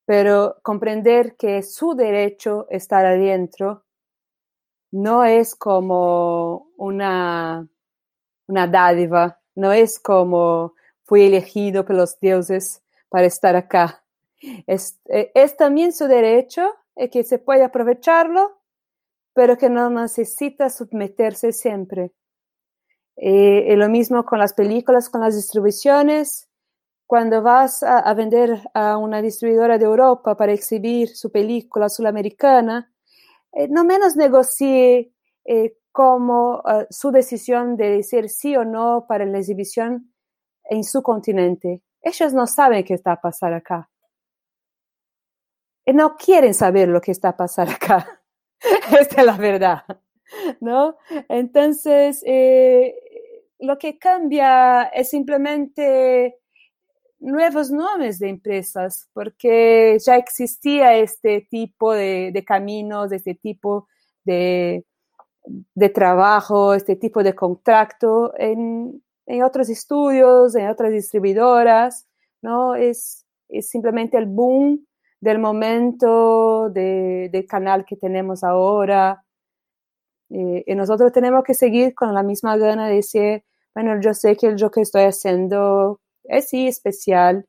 pero 0.06 0.56
comprender 0.64 1.36
que 1.36 1.64
su 1.64 1.96
derecho 1.96 2.66
estar 2.70 3.06
adentro 3.06 3.84
no 4.92 5.26
es 5.26 5.54
como 5.54 6.70
una, 6.78 7.68
una 8.48 8.68
dádiva, 8.68 9.42
no 9.56 9.74
es 9.74 10.00
como 10.00 10.76
fui 11.04 11.24
elegido 11.24 11.84
por 11.84 11.98
los 11.98 12.18
dioses 12.22 12.82
para 13.10 13.26
estar 13.26 13.58
acá. 13.58 14.02
Es, 14.66 14.98
eh, 15.10 15.30
es 15.36 15.58
también 15.58 15.92
su 15.92 16.08
derecho 16.08 16.74
y 16.96 17.10
que 17.10 17.26
se 17.26 17.38
puede 17.38 17.66
aprovecharlo, 17.66 18.62
pero 19.34 19.58
que 19.58 19.70
no 19.70 19.90
necesita 19.90 20.70
someterse 20.70 21.52
siempre. 21.52 22.14
Eh, 23.16 23.68
y 23.72 23.76
lo 23.76 23.90
mismo 23.90 24.26
con 24.26 24.40
las 24.40 24.54
películas, 24.54 25.10
con 25.10 25.22
las 25.22 25.36
distribuciones. 25.36 26.50
Cuando 27.06 27.44
vas 27.44 27.84
a, 27.84 28.12
vender 28.14 28.62
a 28.74 28.98
una 28.98 29.22
distribuidora 29.22 29.78
de 29.78 29.86
Europa 29.86 30.36
para 30.36 30.54
exhibir 30.54 31.10
su 31.10 31.32
película 31.32 31.90
sudamericana, 31.90 32.92
eh, 33.52 33.68
no 33.70 33.84
menos 33.84 34.16
negocie 34.16 35.14
eh, 35.46 35.78
como 35.92 36.62
ah, 36.66 36.88
su 36.90 37.12
decisión 37.12 37.76
de 37.78 37.90
decir 37.98 38.30
sí 38.30 38.56
o 38.56 38.66
no 38.66 39.06
para 39.08 39.26
la 39.26 39.40
exhibición 39.40 40.12
en 40.64 40.84
su 40.84 41.04
continente. 41.04 41.84
Ellos 42.02 42.34
no 42.34 42.48
saben 42.48 42.84
qué 42.84 42.96
está 42.96 43.14
a 43.14 43.22
pasar 43.22 43.54
acá. 43.54 43.90
Y 45.86 45.94
no 45.94 46.16
quieren 46.16 46.54
saber 46.54 46.88
lo 46.88 47.02
que 47.02 47.12
está 47.12 47.30
a 47.30 47.38
pasar 47.38 47.70
acá. 47.70 48.22
Esta 49.00 49.22
es 49.22 49.26
la 49.26 49.38
verdad. 49.38 49.84
¿No? 50.62 50.98
Entonces, 51.30 52.24
eh, 52.26 52.96
lo 53.60 53.78
que 53.78 53.98
cambia 53.98 54.84
es 54.84 55.10
simplemente 55.10 56.38
nuevos 57.24 57.72
nombres 57.72 58.20
de 58.20 58.30
empresas, 58.30 59.10
porque 59.14 59.98
ya 60.06 60.18
existía 60.18 60.96
este 60.98 61.48
tipo 61.50 61.94
de, 61.94 62.44
caminos, 62.46 63.12
este 63.12 63.34
tipo 63.34 63.88
de, 64.26 64.86
trabajo, 65.94 66.74
este 66.74 66.98
tipo 66.98 67.24
de 67.24 67.34
contrato 67.34 68.34
en, 68.38 69.02
otros 69.44 69.70
estudios, 69.70 70.56
en 70.56 70.70
otras 70.70 70.92
distribuidoras, 70.92 72.06
¿no? 72.42 72.76
Es, 72.76 73.26
simplemente 73.62 74.18
el 74.18 74.26
boom 74.26 74.86
del 75.22 75.40
momento 75.40 76.70
del 76.70 77.46
canal 77.48 77.86
que 77.86 77.96
tenemos 77.96 78.44
ahora. 78.44 79.24
Eh, 80.34 80.64
y 80.66 80.76
nosotros 80.76 81.12
tenemos 81.12 81.44
que 81.44 81.54
seguir 81.54 81.94
con 81.94 82.14
la 82.14 82.24
misma 82.24 82.58
gana 82.58 82.88
de 82.88 82.96
decir, 82.96 83.44
bueno, 83.76 84.02
yo 84.02 84.16
sé 84.16 84.36
que 84.36 84.52
lo 84.52 84.72
que 84.72 84.82
estoy 84.82 85.04
haciendo 85.04 86.02
es 86.24 86.50
sí 86.50 86.68
especial, 86.68 87.46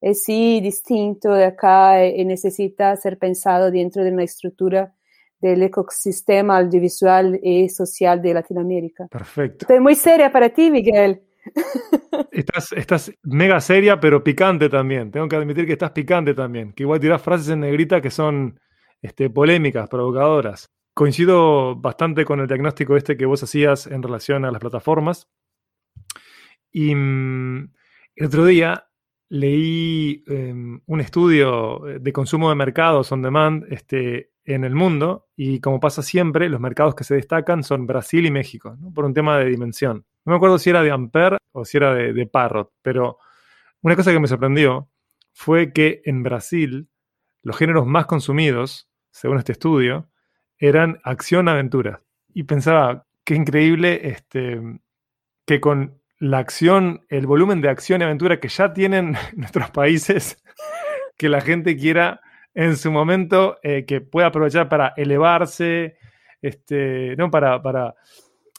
es 0.00 0.22
sí 0.22 0.60
distinto 0.60 1.32
de 1.32 1.46
acá 1.46 2.06
y 2.06 2.24
necesita 2.24 2.94
ser 2.96 3.18
pensado 3.18 3.72
dentro 3.72 4.04
de 4.04 4.12
una 4.12 4.22
estructura 4.22 4.94
del 5.40 5.62
ecosistema 5.64 6.58
audiovisual 6.58 7.40
y 7.42 7.68
social 7.68 8.22
de 8.22 8.34
Latinoamérica. 8.34 9.08
Perfecto. 9.08 9.64
Estoy 9.64 9.80
muy 9.80 9.96
seria 9.96 10.30
para 10.30 10.48
ti, 10.48 10.70
Miguel. 10.70 11.22
Estás, 12.32 12.72
estás 12.72 13.12
mega 13.22 13.60
seria, 13.60 13.98
pero 13.98 14.22
picante 14.22 14.68
también. 14.68 15.10
Tengo 15.10 15.28
que 15.28 15.36
admitir 15.36 15.66
que 15.66 15.72
estás 15.72 15.92
picante 15.92 16.34
también. 16.34 16.72
Que 16.72 16.82
igual 16.82 17.00
tirás 17.00 17.22
frases 17.22 17.48
en 17.48 17.60
negrita 17.60 18.00
que 18.00 18.10
son 18.10 18.60
este, 19.00 19.30
polémicas, 19.30 19.88
provocadoras. 19.88 20.70
Coincido 20.98 21.76
bastante 21.76 22.24
con 22.24 22.40
el 22.40 22.48
diagnóstico 22.48 22.96
este 22.96 23.16
que 23.16 23.24
vos 23.24 23.40
hacías 23.40 23.86
en 23.86 24.02
relación 24.02 24.44
a 24.44 24.50
las 24.50 24.58
plataformas. 24.58 25.28
Y 26.72 26.92
mm, 26.92 27.72
el 28.16 28.26
otro 28.26 28.44
día 28.44 28.88
leí 29.28 30.24
em, 30.26 30.80
un 30.84 31.00
estudio 31.00 31.82
de 32.00 32.12
consumo 32.12 32.48
de 32.48 32.56
mercados 32.56 33.12
on 33.12 33.22
demand 33.22 33.72
este, 33.72 34.32
en 34.42 34.64
el 34.64 34.74
mundo 34.74 35.28
y 35.36 35.60
como 35.60 35.78
pasa 35.78 36.02
siempre, 36.02 36.48
los 36.48 36.58
mercados 36.58 36.96
que 36.96 37.04
se 37.04 37.14
destacan 37.14 37.62
son 37.62 37.86
Brasil 37.86 38.26
y 38.26 38.32
México, 38.32 38.76
por 38.92 39.04
un 39.04 39.14
tema 39.14 39.38
de 39.38 39.44
dimensión. 39.44 40.04
No 40.24 40.32
me 40.32 40.36
acuerdo 40.36 40.58
si 40.58 40.70
era 40.70 40.82
de 40.82 40.90
Ampere 40.90 41.36
o 41.52 41.64
si 41.64 41.76
era 41.76 41.94
de, 41.94 42.12
de 42.12 42.26
Parrot, 42.26 42.72
pero 42.82 43.18
una 43.82 43.94
cosa 43.94 44.10
que 44.10 44.18
me 44.18 44.26
sorprendió 44.26 44.90
fue 45.32 45.72
que 45.72 46.02
en 46.04 46.24
Brasil 46.24 46.88
los 47.44 47.56
géneros 47.56 47.86
más 47.86 48.06
consumidos, 48.06 48.90
según 49.12 49.38
este 49.38 49.52
estudio, 49.52 50.08
eran 50.58 51.00
acción-aventura. 51.04 52.02
Y 52.34 52.44
pensaba, 52.44 53.06
qué 53.24 53.34
increíble 53.34 54.08
este, 54.08 54.60
que 55.46 55.60
con 55.60 56.00
la 56.18 56.38
acción, 56.38 57.04
el 57.08 57.26
volumen 57.26 57.60
de 57.60 57.68
acción 57.68 58.00
y 58.00 58.04
aventura 58.04 58.40
que 58.40 58.48
ya 58.48 58.72
tienen 58.72 59.16
nuestros 59.36 59.70
países, 59.70 60.42
que 61.16 61.28
la 61.28 61.40
gente 61.40 61.76
quiera 61.76 62.20
en 62.54 62.76
su 62.76 62.90
momento, 62.90 63.58
eh, 63.62 63.84
que 63.86 64.00
pueda 64.00 64.28
aprovechar 64.28 64.68
para 64.68 64.94
elevarse, 64.96 65.96
este, 66.42 67.14
¿no? 67.16 67.30
Para, 67.30 67.62
para 67.62 67.94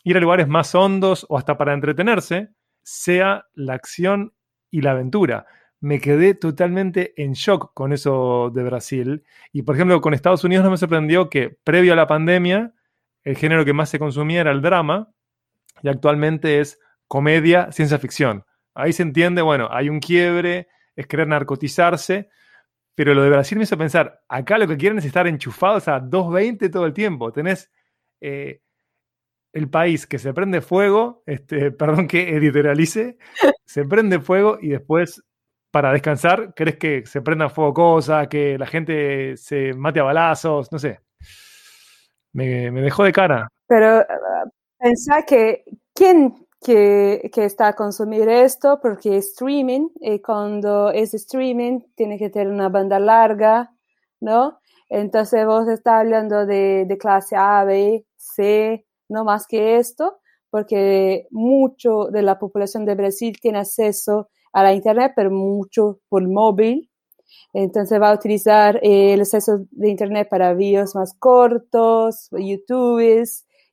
ir 0.04 0.18
a 0.18 0.20
lugares 0.20 0.48
más 0.48 0.74
hondos 0.76 1.26
o 1.30 1.38
hasta 1.38 1.58
para 1.58 1.74
entretenerse, 1.74 2.50
sea 2.82 3.46
la 3.54 3.74
acción 3.74 4.34
y 4.72 4.82
la 4.82 4.92
aventura. 4.92 5.46
Me 5.82 6.00
quedé 6.02 6.34
totalmente 6.34 7.14
en 7.22 7.34
shock 7.34 7.74
con 7.74 7.94
eso 7.94 8.52
de 8.54 8.64
Brasil. 8.64 9.24
Y 9.54 9.62
por 9.62 9.76
ejemplo, 9.76 10.02
con 10.02 10.14
Estados 10.14 10.44
Unidos 10.44 10.66
no 10.66 10.72
me 10.72 10.78
sorprendió 10.78 11.30
que 11.30 11.58
previo 11.64 11.94
a 11.94 11.96
la 11.96 12.08
pandemia, 12.08 12.74
el 13.24 13.38
género 13.38 13.64
que 13.66 13.74
más 13.74 13.90
se 13.90 14.00
consumía 14.00 14.42
era 14.42 14.52
el 14.52 14.62
drama, 14.62 15.12
y 15.82 15.90
actualmente 15.90 16.60
es 16.60 16.80
comedia, 17.08 17.72
ciencia 17.72 17.98
ficción. 18.00 18.46
Ahí 18.74 18.94
se 18.94 19.04
entiende, 19.04 19.42
bueno, 19.42 19.70
hay 19.72 19.90
un 19.90 20.00
quiebre, 20.00 20.68
es 20.96 21.08
querer 21.08 21.28
narcotizarse, 21.28 22.30
pero 22.96 23.14
lo 23.14 23.24
de 23.24 23.30
Brasil 23.30 23.58
me 23.58 23.64
hizo 23.64 23.78
pensar, 23.78 24.22
acá 24.28 24.58
lo 24.58 24.68
que 24.68 24.78
quieren 24.78 24.98
es 24.98 25.06
estar 25.06 25.26
enchufados 25.28 25.88
a 25.88 26.02
2.20 26.02 26.70
todo 26.70 26.86
el 26.86 26.94
tiempo. 26.94 27.32
Tenés 27.32 27.72
eh, 28.20 28.62
el 29.54 29.70
país 29.70 30.06
que 30.06 30.20
se 30.20 30.34
prende 30.34 30.62
fuego, 30.62 31.24
este, 31.26 31.72
perdón 31.72 32.08
que 32.08 32.36
editorialice, 32.36 33.18
se 33.66 33.86
prende 33.86 34.20
fuego 34.20 34.58
y 34.62 34.70
después 34.70 35.24
para 35.72 35.92
descansar, 35.92 36.54
¿crees 36.56 36.78
que 36.78 37.06
se 37.06 37.22
prenda 37.22 37.50
fuego 37.50 37.74
cosas, 37.74 38.28
que 38.28 38.58
la 38.58 38.66
gente 38.66 39.38
se 39.38 39.74
mate 39.74 40.00
a 40.00 40.04
balazos? 40.04 40.72
No 40.72 40.80
sé. 40.80 41.00
Me, 42.34 42.72
dejó 42.72 43.04
de 43.04 43.12
cara. 43.12 43.48
Pero 43.68 44.00
uh, 44.00 44.50
pensá 44.80 45.24
que 45.24 45.64
quién 45.94 46.48
que, 46.62 47.30
que, 47.34 47.46
está 47.46 47.70
a 47.70 47.74
consumir 47.74 48.28
esto, 48.28 48.80
porque 48.82 49.18
es 49.18 49.28
streaming, 49.28 49.90
y 50.02 50.20
cuando 50.20 50.92
es 50.92 51.14
streaming 51.14 51.80
tiene 51.96 52.18
que 52.18 52.30
tener 52.30 52.50
una 52.50 52.70
banda 52.70 53.00
larga, 53.00 53.72
¿no? 54.20 54.60
Entonces 54.90 55.46
vos 55.46 55.68
estás 55.68 56.02
hablando 56.02 56.46
de, 56.46 56.86
de 56.86 56.98
clase 56.98 57.36
A, 57.38 57.64
B, 57.64 58.06
C, 58.18 58.86
no 59.08 59.24
más 59.24 59.48
que 59.48 59.78
esto, 59.78 60.20
porque 60.50 61.28
mucho 61.32 62.06
de 62.06 62.24
la 62.24 62.40
población 62.40 62.86
de 62.86 62.96
Brasil 62.96 63.38
tiene 63.40 63.60
acceso 63.60 64.30
a 64.54 64.64
la 64.64 64.74
Internet, 64.74 65.14
pero 65.16 65.32
mucho 65.32 66.00
por 66.10 66.28
móvil. 66.28 66.90
Entonces 67.54 68.00
va 68.00 68.12
a 68.12 68.16
utilizar 68.16 68.80
el 68.84 69.22
acceso 69.22 69.66
de 69.72 69.90
Internet 69.90 70.28
para 70.30 70.54
videos 70.54 70.96
más 70.96 71.14
cortos, 71.14 72.30
YouTube, 72.32 73.24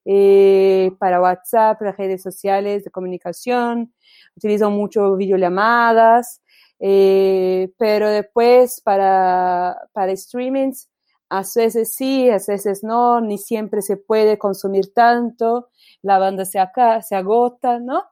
eh, 0.05 0.93
para 0.99 1.21
WhatsApp, 1.21 1.79
para 1.79 1.93
redes 1.93 2.23
sociales 2.23 2.85
de 2.85 2.91
comunicación. 2.91 3.93
Utilizan 4.37 4.73
mucho 4.73 5.17
videollamadas, 5.17 6.43
eh, 6.79 7.71
pero 7.79 8.09
después 8.09 8.81
para, 8.83 9.77
para 9.93 10.17
streamings, 10.17 10.89
a 11.29 11.43
veces 11.57 11.93
sí, 11.95 12.31
a 12.31 12.35
veces 12.35 12.85
no, 12.85 13.21
ni 13.21 13.37
siempre 13.39 13.83
se 13.83 13.97
puede 13.97 14.39
consumir 14.39 14.93
tanto, 14.95 15.71
la 16.03 16.19
banda 16.19 16.45
se, 16.45 16.61
acá, 16.61 17.03
se 17.03 17.17
agota, 17.17 17.81
¿no? 17.81 18.05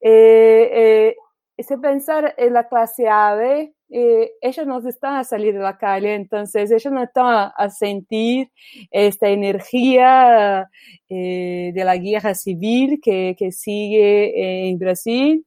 Eh, 0.00 1.14
ese 1.56 1.78
pensar 1.78 2.34
en 2.36 2.52
la 2.52 2.68
clase 2.68 3.08
A, 3.08 3.36
eh, 3.88 4.32
ellos 4.40 4.66
no 4.66 4.78
están 4.86 5.16
a 5.16 5.24
salir 5.24 5.54
de 5.54 5.60
la 5.60 5.78
calle, 5.78 6.14
entonces 6.14 6.70
ellos 6.70 6.92
no 6.92 7.02
están 7.02 7.52
a, 7.56 7.70
sentir 7.70 8.50
esta 8.90 9.28
energía 9.28 10.68
eh, 11.08 11.70
de 11.74 11.84
la 11.84 11.96
guerra 11.96 12.34
civil 12.34 13.00
que, 13.02 13.34
que 13.38 13.52
sigue 13.52 14.68
en 14.68 14.78
Brasil. 14.78 15.46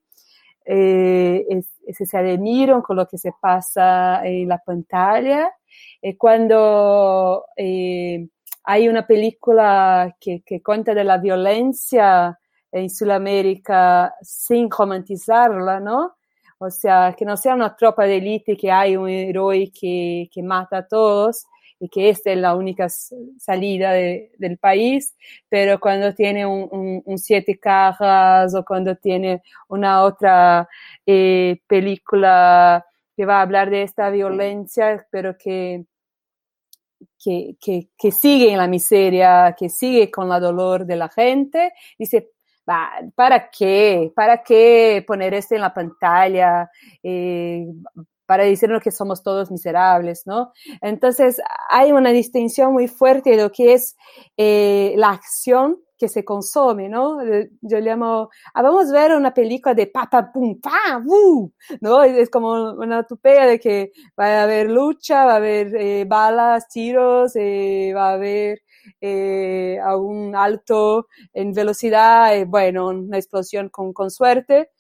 Eh, 0.66 1.46
se 1.92 2.18
admiran 2.18 2.82
con 2.82 2.96
lo 2.98 3.08
que 3.08 3.18
se 3.18 3.32
pasa 3.42 4.26
en 4.26 4.48
la 4.48 4.60
pantalla. 4.60 5.52
Eh, 6.02 6.18
cuando 6.18 7.46
hay 8.64 8.88
una 8.88 9.08
película 9.08 10.16
que, 10.20 10.44
que 10.46 10.62
cuenta 10.62 10.94
de 10.94 11.04
la 11.04 11.18
violencia 11.18 12.40
en 12.72 12.90
Sudamérica 12.90 14.14
sin 14.22 14.70
romantizarla, 14.70 15.80
¿no? 15.80 16.16
O 16.60 16.70
sea, 16.70 17.16
que 17.18 17.26
no 17.26 17.38
sea 17.38 17.56
una 17.56 17.76
tropa 17.76 18.06
de 18.06 18.18
élite 18.18 18.58
que 18.58 18.72
hay 18.72 18.98
un 18.98 19.10
héroe 19.10 19.72
que, 19.72 20.30
que 20.32 20.44
mata 20.44 20.80
a 20.80 20.88
todos 20.88 21.46
y 21.80 21.88
que 21.88 22.10
esta 22.10 22.32
es 22.32 22.38
la 22.38 22.56
única 22.56 22.88
salida 22.90 23.94
de, 23.94 24.32
del 24.38 24.58
país, 24.58 25.16
pero 25.48 25.80
cuando 25.80 26.14
tiene 26.14 26.46
un, 26.46 27.02
un, 27.06 27.18
siete 27.18 27.58
cajas 27.58 28.54
o 28.54 28.66
cuando 28.66 28.98
tiene 28.98 29.42
una 29.70 30.04
otra 30.04 30.68
eh, 31.06 31.62
película 31.68 32.86
que 33.16 33.26
va 33.26 33.40
a 33.40 33.42
hablar 33.44 33.70
de 33.70 33.84
esta 33.84 34.10
violencia, 34.10 35.08
pero 35.10 35.38
que, 35.38 35.86
que, 37.24 37.56
que, 37.62 37.90
que 37.98 38.12
sigue 38.12 38.52
en 38.52 38.58
la 38.58 38.68
miseria, 38.68 39.56
que 39.58 39.70
sigue 39.70 40.12
con 40.12 40.28
la 40.28 40.40
dolor 40.42 40.86
de 40.86 40.96
la 40.98 41.08
gente, 41.08 41.72
dice, 41.98 42.32
¿para 43.16 43.50
qué? 43.50 44.12
¿Para 44.16 44.44
qué 44.44 45.04
poner 45.08 45.34
esto 45.34 45.56
en 45.56 45.62
la 45.62 45.74
pantalla? 45.74 46.70
Eh, 47.04 47.66
para 48.26 48.44
decirnos 48.44 48.84
que 48.84 48.92
somos 48.92 49.24
todos 49.24 49.50
miserables, 49.50 50.24
¿no? 50.28 50.52
Entonces, 50.82 51.42
hay 51.70 51.92
una 51.92 52.12
distinción 52.12 52.74
muy 52.74 52.88
fuerte 52.88 53.32
de 53.32 53.38
lo 53.38 53.52
que 53.52 53.74
es 53.74 53.96
eh, 54.38 54.94
la 54.98 55.10
acción 55.10 55.78
que 55.98 56.08
se 56.08 56.24
consume, 56.24 56.90
¿no? 56.90 57.22
Eh, 57.22 57.50
yo 57.62 57.80
llamo, 57.80 58.30
ah, 58.54 58.62
vamos 58.62 58.90
a 58.90 58.94
ver 58.94 59.16
una 59.16 59.34
película 59.34 59.74
de 59.74 59.88
pa, 59.88 60.08
pa, 60.10 60.32
pum, 60.32 60.62
pa, 60.62 61.02
uh, 61.04 61.52
¿no? 61.82 62.04
Es 62.04 62.30
como 62.30 62.74
una 62.74 63.00
utopía 63.00 63.48
de 63.48 63.60
que 63.60 63.92
va 64.18 64.28
a 64.28 64.44
haber 64.44 64.70
lucha, 64.70 65.26
va 65.26 65.34
a 65.34 65.38
haber 65.38 66.06
balas, 66.06 66.68
tiros, 66.70 67.34
va 67.36 68.10
a 68.12 68.14
haber 68.14 68.62
eh, 69.02 69.80
a 69.84 69.96
un 69.98 70.36
alto 70.36 71.08
en 71.34 71.54
velocidad, 71.54 72.36
eh, 72.36 72.46
bueno, 72.46 72.88
una 72.90 73.18
explosión 73.18 73.70
con, 73.70 73.94
con 73.94 74.12
suerte. 74.12 74.72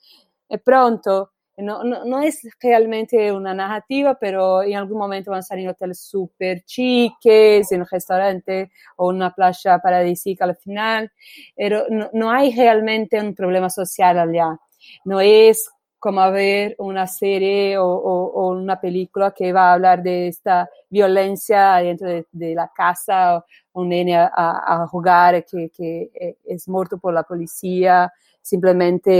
De 0.49 0.57
pronto, 0.57 1.31
no, 1.62 1.83
no, 1.83 2.05
no, 2.05 2.21
es 2.21 2.47
realmente 2.62 3.31
una 3.31 3.53
narrativa, 3.53 4.17
pero 4.19 4.63
en 4.63 4.75
algún 4.75 4.97
momento 4.97 5.31
van 5.31 5.39
a 5.39 5.43
salir 5.43 5.67
hoteles 5.67 5.99
súper 5.99 6.63
chiques, 6.63 7.71
en 7.71 7.81
un 7.81 7.88
restaurante 7.89 8.71
o 8.95 9.09
una 9.09 9.33
playa 9.33 9.79
paradisíaca 9.79 10.45
al 10.45 10.55
final, 10.55 11.12
pero 11.55 11.85
no, 11.89 12.09
no, 12.13 12.31
hay 12.31 12.55
realmente 12.55 13.19
un 13.19 13.35
problema 13.35 13.69
social 13.69 14.19
allá. 14.19 14.57
No 15.03 15.19
es 15.19 15.69
como 15.99 16.21
a 16.21 16.29
ver 16.29 16.75
una 16.79 17.05
serie 17.07 17.77
o, 17.77 18.49
una 18.49 18.79
película 18.79 19.31
que 19.31 19.51
va 19.51 19.69
a 19.69 19.73
hablar 19.73 20.01
de 20.01 20.29
esta 20.29 20.69
violencia 20.89 21.75
dentro 21.75 22.07
de, 22.07 22.55
la 22.55 22.71
casa, 22.73 23.38
o 23.38 23.45
un 23.73 23.89
nene 23.89 24.15
a, 24.17 24.31
a 24.35 24.88
jugar 24.88 25.45
que, 25.45 26.09
eh, 26.13 26.38
es 26.45 26.67
muerto 26.67 26.97
por 26.97 27.13
la 27.13 27.23
policía, 27.23 28.12
simplemente 28.41 29.12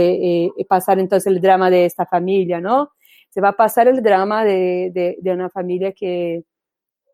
eh, 0.46 0.52
pasar 0.68 0.98
entonces 0.98 1.26
el 1.32 1.40
drama 1.40 1.70
de 1.70 1.84
esta 1.84 2.06
familia, 2.06 2.60
¿no? 2.60 2.92
Se 3.28 3.40
va 3.40 3.50
a 3.50 3.56
pasar 3.56 3.86
el 3.86 4.02
drama 4.02 4.44
de, 4.44 5.18
una 5.24 5.50
familia 5.50 5.92
que, 5.92 6.44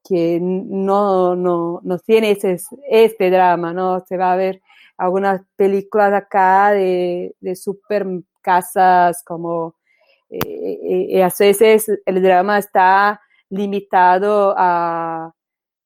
que 0.09 0.39
no, 0.41 1.37
no, 1.37 1.81
no 1.83 1.99
tiene 1.99 2.31
ese, 2.33 2.59
este 2.89 3.31
drama, 3.31 3.73
¿no? 3.73 4.01
Se 4.07 4.17
va 4.17 4.33
a 4.33 4.37
ver 4.37 4.63
algunas 4.97 5.43
películas 5.57 6.13
acá 6.15 6.71
de, 6.71 7.35
de 7.41 7.55
super 7.55 8.07
casas, 8.47 9.25
como 9.25 9.75
eh, 10.31 11.09
eh, 11.11 11.23
a 11.23 11.31
veces 11.39 11.91
el 12.05 12.23
drama 12.23 12.59
está 12.59 13.21
limitado 13.51 14.55
a, 14.57 15.33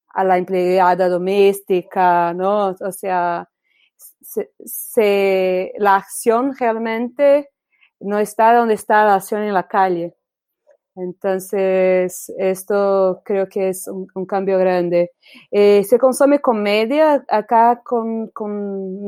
a 0.09 0.25
la 0.25 0.39
empleada 0.39 1.09
doméstica, 1.09 2.35
¿no? 2.35 2.77
O 2.81 2.93
sea, 2.93 3.49
se, 4.65 5.73
la 5.79 5.97
acción 5.97 6.55
realmente 6.59 7.51
no 8.01 8.19
está 8.19 8.55
donde 8.55 8.75
está 8.75 9.05
la 9.05 9.17
acción 9.17 9.43
en 9.43 9.55
la 9.55 9.67
calle. 9.69 10.15
Entonces, 10.97 12.33
esto 12.37 13.23
creo 13.25 13.49
que 13.49 13.69
es 13.71 13.89
un, 13.89 14.27
cambio 14.27 14.59
grande. 14.59 15.13
Eh, 15.51 15.85
se 15.85 15.99
consume 15.99 16.41
comedia 16.41 17.25
acá 17.29 17.81
con, 17.83 18.29
con 18.29 19.07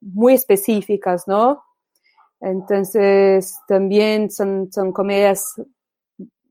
muy 0.00 0.34
específicas, 0.34 1.26
¿no? 1.26 1.62
Entonces, 2.40 3.58
también 3.66 4.30
son, 4.30 4.68
comedias 4.92 5.60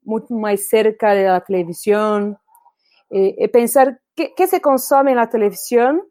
mucho 0.03 0.33
más 0.33 0.67
cerca 0.67 1.13
de 1.13 1.23
la 1.25 1.41
televisión. 1.41 2.37
Eh, 3.09 3.47
pensar 3.49 3.99
qué, 4.15 4.47
se 4.47 4.61
consume 4.61 5.11
en 5.11 5.17
la 5.17 5.29
televisión, 5.29 6.03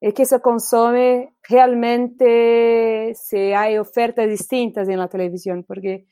y 0.00 0.12
qué 0.12 0.26
se 0.26 0.40
consume 0.40 1.34
realmente 1.42 3.14
si 3.16 3.52
hay 3.52 3.78
ofertas 3.78 4.28
distintas 4.28 4.88
en 4.88 4.98
la 4.98 5.08
televisión, 5.08 5.64
porque 5.64 6.06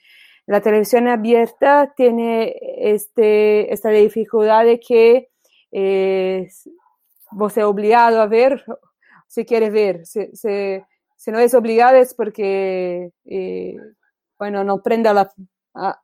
la 0.46 0.60
televisión 0.60 1.06
abierta 1.06 1.92
tiene 1.96 2.56
este, 2.78 3.72
esta 3.72 3.90
dificultad 3.90 4.64
de 4.64 4.80
que 4.80 5.28
eh, 5.70 6.48
vos 7.30 7.56
es 7.56 7.64
obligado 7.64 8.20
a 8.20 8.26
ver 8.26 8.64
si 9.28 9.44
quieres 9.44 9.72
ver. 9.72 10.02
Si 11.16 11.30
no 11.30 11.38
es 11.38 11.54
obligado 11.54 11.96
es 11.96 12.14
porque, 12.14 13.10
eh, 13.24 13.76
bueno, 14.38 14.64
no 14.64 14.82
prenda 14.82 15.12
la, 15.14 15.32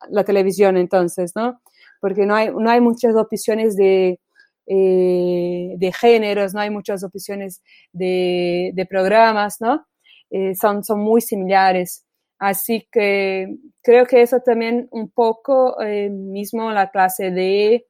la, 0.08 0.24
televisión 0.24 0.76
entonces, 0.76 1.32
¿no? 1.36 1.60
Porque 2.00 2.26
no 2.26 2.34
hay, 2.34 2.50
no 2.50 2.70
hay 2.70 2.80
muchas 2.80 3.14
opciones 3.14 3.76
de, 3.76 4.18
eh, 4.66 5.74
de 5.76 5.92
géneros, 5.92 6.54
no 6.54 6.60
hay 6.60 6.70
muchas 6.70 7.04
opciones 7.04 7.62
de, 7.92 8.72
de 8.74 8.86
programas, 8.86 9.60
¿no? 9.60 9.86
Eh, 10.30 10.54
son, 10.54 10.82
son 10.82 11.00
muy 11.00 11.20
similares. 11.20 12.04
Así 12.38 12.88
que 12.90 13.54
creo 13.82 14.06
que 14.06 14.22
eso 14.22 14.40
también 14.40 14.88
un 14.90 15.10
poco 15.10 15.76
mismo 16.10 16.72
la 16.72 16.90
clase 16.90 17.30
D 17.30 17.86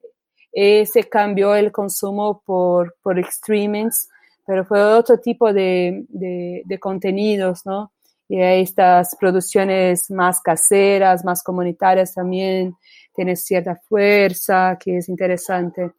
se 0.84 1.04
cambió 1.08 1.54
el 1.54 1.72
consumo 1.72 2.42
por, 2.44 2.94
por 3.02 3.24
streamings 3.24 4.08
pero 4.46 4.64
fue 4.64 4.82
otro 4.82 5.18
tipo 5.18 5.52
de, 5.52 6.04
de, 6.08 6.78
contenidos, 6.78 7.64
¿no? 7.64 7.92
Y 8.28 8.40
estas 8.40 9.14
producciones 9.20 10.10
más 10.10 10.40
caseras, 10.40 11.24
más 11.24 11.42
comunitarias 11.42 12.14
también 12.14 12.74
tienen 13.14 13.36
cierta 13.36 13.76
fuerza, 13.88 14.78
que 14.82 14.98
es 14.98 15.08
interesante. 15.08 15.90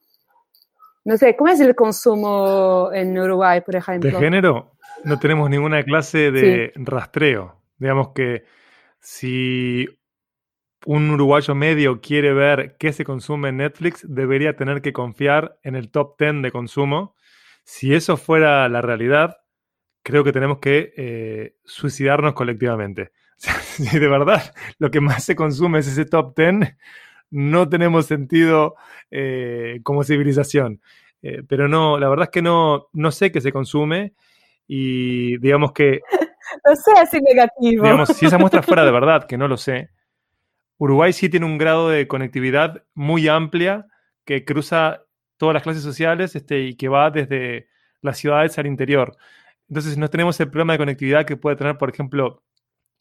No 1.05 1.17
sé, 1.17 1.35
¿cómo 1.35 1.51
es 1.51 1.59
el 1.59 1.75
consumo 1.75 2.89
en 2.93 3.17
Uruguay, 3.17 3.61
por 3.61 3.75
ejemplo? 3.75 4.09
De 4.09 4.17
género, 4.17 4.71
no 5.03 5.19
tenemos 5.19 5.49
ninguna 5.49 5.83
clase 5.83 6.31
de 6.31 6.71
rastreo. 6.75 7.61
Digamos 7.77 8.09
que 8.15 8.45
si 8.99 9.85
un 10.85 11.11
uruguayo 11.11 11.55
medio 11.55 12.01
quiere 12.01 12.33
ver 12.33 12.75
qué 12.77 12.93
se 12.93 13.05
consume 13.05 13.49
en 13.49 13.57
Netflix, 13.57 14.05
debería 14.07 14.55
tener 14.55 14.81
que 14.81 14.93
confiar 14.93 15.57
en 15.63 15.75
el 15.75 15.89
top 15.91 16.15
10 16.19 16.41
de 16.41 16.51
consumo. 16.51 17.15
Si 17.64 17.93
eso 17.93 18.18
fuera 18.18 18.68
la 18.70 18.82
realidad, 18.82 19.38
creo 20.03 20.24
que 20.24 20.34
tenemos 20.34 20.59
que 20.59 20.93
eh, 20.95 21.55
suicidarnos 21.64 22.34
colectivamente. 22.34 23.11
si 23.38 23.99
de 23.99 24.07
verdad 24.07 24.53
lo 24.80 24.91
que 24.91 25.01
más 25.01 25.24
se 25.24 25.36
consume 25.36 25.80
es 25.80 25.88
ese 25.88 26.05
top 26.05 26.36
10, 26.38 26.76
no 27.32 27.68
tenemos 27.68 28.05
sentido 28.05 28.76
eh, 29.09 29.80
como 29.84 30.03
civilización. 30.03 30.82
Eh, 31.22 31.41
pero 31.47 31.68
no, 31.68 31.97
la 31.97 32.09
verdad 32.09 32.26
es 32.26 32.32
que 32.32 32.41
no, 32.41 32.89
no 32.93 33.11
sé 33.11 33.32
qué 33.32 33.41
se 33.41 33.51
consume 33.51 34.14
y 34.68 35.38
digamos 35.39 35.72
que... 35.72 36.01
No 36.66 36.76
sé, 36.76 36.91
así 37.01 37.20
negativo. 37.20 37.84
Digamos, 37.84 38.09
si 38.09 38.28
esa 38.28 38.38
muestra 38.38 38.61
fuera 38.61 38.86
de 38.86 38.91
verdad, 38.91 39.26
que 39.26 39.39
no 39.39 39.47
lo 39.47 39.57
sé, 39.57 39.89
Uruguay 40.78 41.11
sí 41.11 41.28
tiene 41.28 41.47
un 41.47 41.57
grado 41.57 41.89
de 41.89 42.07
conectividad 42.07 42.84
muy 42.93 43.28
amplia 43.28 43.88
que 44.24 44.45
cruza 44.45 45.01
todas 45.43 45.55
las 45.55 45.63
clases 45.63 45.83
sociales 45.83 46.37
este, 46.37 46.61
y 46.61 46.75
que 46.75 46.87
va 46.87 47.11
desde 47.11 47.67
las 47.99 48.17
ciudades 48.17 48.57
al 48.57 48.65
interior. 48.65 49.17
Entonces 49.67 49.97
no 49.97 50.09
tenemos 50.09 50.39
el 50.39 50.49
problema 50.49 50.71
de 50.71 50.79
conectividad 50.79 51.25
que 51.25 51.35
puede 51.35 51.57
tener, 51.57 51.77
por 51.77 51.89
ejemplo, 51.89 52.43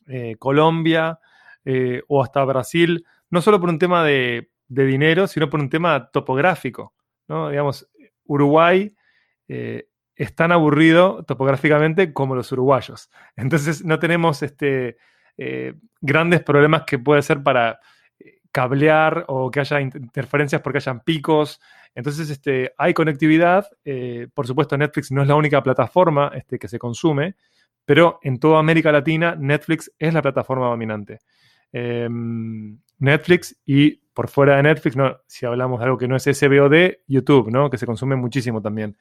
eh, 0.09 0.34
Colombia 0.40 1.20
eh, 1.64 2.03
o 2.09 2.20
hasta 2.20 2.45
Brasil, 2.45 3.07
no 3.30 3.40
solo 3.43 3.61
por 3.61 3.68
un 3.68 3.78
tema 3.78 4.03
de, 4.03 4.51
dinero, 4.66 5.28
sino 5.28 5.49
por 5.49 5.61
un 5.61 5.70
tema 5.70 6.11
topográfico. 6.11 6.95
¿no? 7.28 7.51
Digamos, 7.51 7.88
Uruguay 8.24 8.93
eh, 9.47 9.86
es 10.16 10.34
tan 10.34 10.51
aburrido 10.51 11.22
topográficamente 11.24 12.12
como 12.12 12.34
los 12.34 12.51
uruguayos. 12.51 13.09
Entonces 13.36 13.84
no 13.84 14.01
tenemos 14.01 14.43
este, 14.43 14.97
grandes 16.01 16.43
problemas 16.43 16.82
que 16.88 16.99
puede 16.99 17.22
ser 17.22 17.40
para 17.40 17.78
cablear 18.53 19.25
o 19.29 19.51
que 19.51 19.61
haya 19.61 19.81
interferencias 19.81 20.61
porque 20.61 20.79
hayan 20.79 21.01
picos. 21.01 21.61
Entonces, 21.95 22.31
este, 22.31 22.73
hay 22.79 22.95
conectividad. 22.95 23.67
por 24.35 24.47
supuesto, 24.47 24.77
Netflix 24.79 25.11
no 25.11 25.23
es 25.23 25.29
la 25.29 25.35
única 25.35 25.63
plataforma 25.63 26.31
este, 26.35 26.59
que 26.59 26.69
se 26.69 26.79
consume, 26.79 27.35
pero 27.85 28.19
en 28.23 28.39
toda 28.39 28.59
América 28.61 28.93
Latina 28.93 29.35
Netflix 29.37 29.91
es 29.99 30.15
la 30.15 30.23
plataforma 30.23 30.67
dominante. 30.67 31.21
Em, 31.73 32.79
Netflix 32.99 33.57
y 33.65 33.97
por 34.13 34.29
fuera 34.29 34.57
de 34.57 34.63
Netflix, 34.63 34.97
si 35.27 35.47
hablamos 35.47 35.79
de 35.81 35.85
algo 35.87 35.99
que 35.99 36.07
no 36.07 36.17
es 36.17 36.25
SBOD, 36.25 36.99
YouTube, 37.07 37.51
¿no? 37.51 37.71
que 37.71 37.79
se 37.79 37.87
consume 37.87 38.15
muchísimo 38.15 38.61
también. 38.61 38.97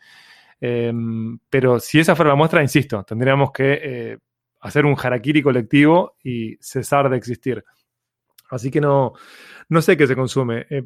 Em, 0.59 1.37
pero 1.49 1.79
si 1.79 1.99
esa 1.99 2.15
fuera 2.15 2.29
la 2.29 2.35
muestra, 2.35 2.61
insisto, 2.61 3.03
tendríamos 3.03 3.51
que 3.51 3.79
eh, 3.83 4.17
hacer 4.61 4.85
un 4.85 4.95
harakiri 5.01 5.41
colectivo 5.41 6.15
y 6.23 6.55
cesar 6.61 7.09
de 7.09 7.17
existir. 7.17 7.63
Así 8.51 8.69
que 8.69 8.81
no, 8.81 9.13
no 9.69 9.81
sé 9.81 9.97
qué 9.97 10.05
se 10.05 10.15
consume. 10.15 10.67
Eh, 10.69 10.83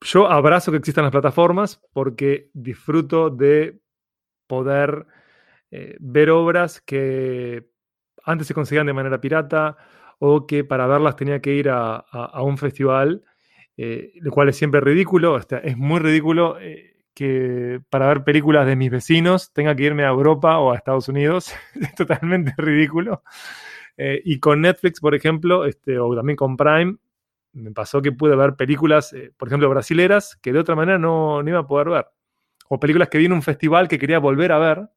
yo 0.00 0.28
abrazo 0.28 0.70
que 0.70 0.78
existan 0.78 1.04
las 1.04 1.12
plataformas 1.12 1.80
porque 1.92 2.50
disfruto 2.52 3.30
de 3.30 3.80
poder 4.46 5.06
eh, 5.70 5.96
ver 6.00 6.30
obras 6.30 6.80
que 6.80 7.70
antes 8.24 8.46
se 8.48 8.54
conseguían 8.54 8.86
de 8.86 8.92
manera 8.92 9.20
pirata 9.20 9.76
o 10.18 10.46
que 10.46 10.64
para 10.64 10.86
verlas 10.88 11.16
tenía 11.16 11.40
que 11.40 11.54
ir 11.54 11.68
a, 11.70 12.04
un 12.42 12.58
festival, 12.58 13.22
eh, 13.76 14.12
lo 14.16 14.32
cual 14.32 14.48
es 14.48 14.56
siempre 14.56 14.80
ridículo. 14.80 15.38
es 15.38 15.76
muy 15.76 16.00
ridículo 16.00 16.58
que 17.14 17.80
para 17.90 18.08
ver 18.08 18.24
películas 18.24 18.66
de 18.66 18.74
mis 18.74 18.90
vecinos 18.90 19.52
tenga 19.52 19.76
que 19.76 19.84
irme 19.84 20.04
a 20.04 20.08
Europa 20.08 20.58
o 20.58 20.72
a 20.72 20.76
Estados 20.76 21.08
Unidos. 21.08 21.54
es 21.80 21.94
totalmente 21.94 22.52
ridículo. 22.56 23.22
Y 23.98 24.38
con 24.38 24.60
Netflix, 24.60 25.00
por 25.00 25.14
ejemplo, 25.14 25.64
este, 25.64 25.98
o 25.98 26.14
también 26.14 26.36
con 26.36 26.56
Prime, 26.56 26.96
me 27.52 27.72
pasó 27.72 28.00
que 28.00 28.12
pude 28.12 28.36
ver 28.36 28.54
películas, 28.54 29.14
por 29.36 29.48
ejemplo, 29.48 29.68
brasileras, 29.68 30.36
que 30.36 30.52
de 30.52 30.60
otra 30.60 30.76
manera 30.76 30.98
no, 30.98 31.42
no 31.42 31.48
iba 31.48 31.58
a 31.60 31.66
poder 31.66 31.88
ver. 31.88 32.06
O 32.68 32.78
películas 32.78 33.08
que 33.08 33.18
vi 33.18 33.24
en 33.24 33.32
un 33.32 33.42
festival 33.42 33.88
que 33.88 33.98
quería 33.98 34.18
volver 34.18 34.52
a 34.52 34.58
ver, 34.58 34.88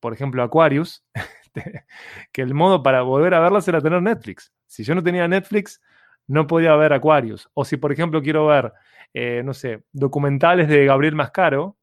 por 0.00 0.12
ejemplo, 0.12 0.42
Aquarius, 0.42 1.04
que 2.32 2.42
el 2.42 2.54
modo 2.54 2.82
para 2.82 3.02
volver 3.02 3.34
a 3.34 3.40
verlas 3.40 3.66
era 3.68 3.80
tener 3.80 4.02
Netflix. 4.02 4.52
Si 4.66 4.84
yo 4.84 4.94
no 4.94 5.02
tenía 5.02 5.26
Netflix, 5.26 5.80
no 6.26 6.46
podía 6.46 6.74
ver 6.76 6.92
Aquarius. 6.92 7.48
O 7.54 7.64
si, 7.64 7.76
por 7.76 7.92
ejemplo, 7.92 8.22
quiero 8.22 8.46
ver, 8.46 8.72
eh, 9.14 9.42
no 9.44 9.54
sé, 9.54 9.84
documentales 9.92 10.68
de 10.68 10.84
Gabriel 10.84 11.14
Mascaro, 11.14 11.76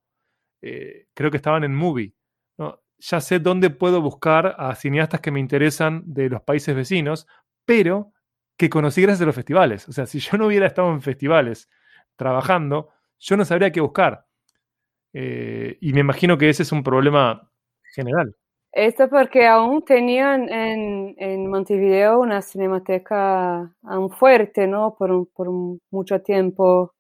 eh, 0.62 1.08
creo 1.14 1.32
que 1.32 1.38
estaban 1.38 1.64
en 1.64 1.76
Movie. 1.76 2.14
Ya 3.06 3.20
sé 3.20 3.40
dónde 3.40 3.70
puedo 3.70 4.02
buscar 4.02 4.56
a 4.58 4.74
cineastas 4.76 5.20
que 5.20 5.30
me 5.30 5.42
interesan 5.42 6.04
de 6.06 6.30
los 6.30 6.42
países 6.42 6.74
vecinos, 6.74 7.28
pero 7.66 8.14
que 8.58 8.70
conocí 8.70 9.02
gracias 9.02 9.24
a 9.24 9.26
los 9.26 9.36
festivales. 9.36 9.90
O 9.90 9.92
sea, 9.92 10.06
si 10.06 10.20
yo 10.20 10.38
no 10.38 10.48
hubiera 10.48 10.68
estado 10.68 10.90
en 10.92 11.02
festivales 11.02 11.70
trabajando, 12.16 12.92
yo 13.20 13.36
no 13.36 13.44
sabría 13.44 13.74
qué 13.74 13.82
buscar. 13.82 14.26
Eh, 15.12 15.78
y 15.82 15.92
me 15.92 16.00
imagino 16.00 16.38
que 16.38 16.48
ese 16.48 16.64
es 16.64 16.72
un 16.72 16.82
problema 16.82 17.52
general. 17.94 18.34
Esto 18.72 19.10
porque 19.10 19.48
aún 19.48 19.84
tenían 19.84 20.48
en, 20.50 21.16
en 21.18 21.50
Montevideo 21.50 22.20
una 22.20 22.42
cinemateca 22.42 23.70
aún 23.84 24.12
fuerte, 24.12 24.66
¿no? 24.66 24.96
Por, 24.98 25.28
por 25.34 25.50
mucho 25.92 26.22
tiempo 26.22 26.94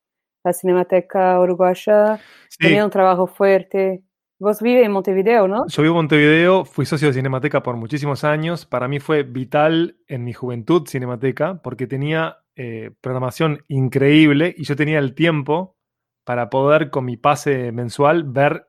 la 0.43 0.51
cinemateca 0.51 1.39
uruguaya 1.39 2.20
tenía 2.60 2.84
un 2.84 2.91
trabajo 2.91 3.26
fuerte. 3.26 4.04
Vos 4.44 4.62
vives 4.62 4.86
en 4.86 4.91
Montevideo, 4.91 5.48
¿no? 5.48 5.66
Yo 5.70 5.84
vivo 5.84 5.94
en 5.94 6.00
Montevideo, 6.00 6.66
fui 6.66 6.86
socio 6.86 7.08
de 7.08 7.14
Cinemateca 7.14 7.64
por 7.64 7.78
muchísimos 7.78 8.26
años. 8.26 8.66
Para 8.66 8.89
mí 8.89 9.00
fue 9.00 9.24
vital 9.24 9.96
en 10.06 10.26
mi 10.26 10.34
juventud 10.34 10.86
Cinemateca 10.86 11.62
porque 11.62 11.88
tenía 11.88 12.39
eh, 12.58 12.91
programación 13.00 13.64
increíble 13.70 14.54
y 14.58 14.66
yo 14.66 14.76
tenía 14.76 15.00
el 15.00 15.16
tiempo 15.16 15.78
para 16.26 16.50
poder 16.50 16.89
con 16.89 17.06
mi 17.06 17.16
pase 17.16 17.72
mensual 17.72 18.26
ver 18.26 18.68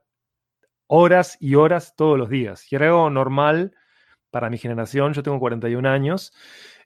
horas 0.87 1.37
y 1.41 1.57
horas 1.57 1.97
todos 1.97 2.17
los 2.17 2.29
días. 2.29 2.71
Y 2.71 2.77
era 2.77 2.87
algo 2.87 3.11
normal 3.11 3.73
para 4.31 4.51
mi 4.51 4.59
generación. 4.59 5.13
Yo 5.13 5.25
tengo 5.25 5.41
41 5.41 5.89
años. 5.89 6.33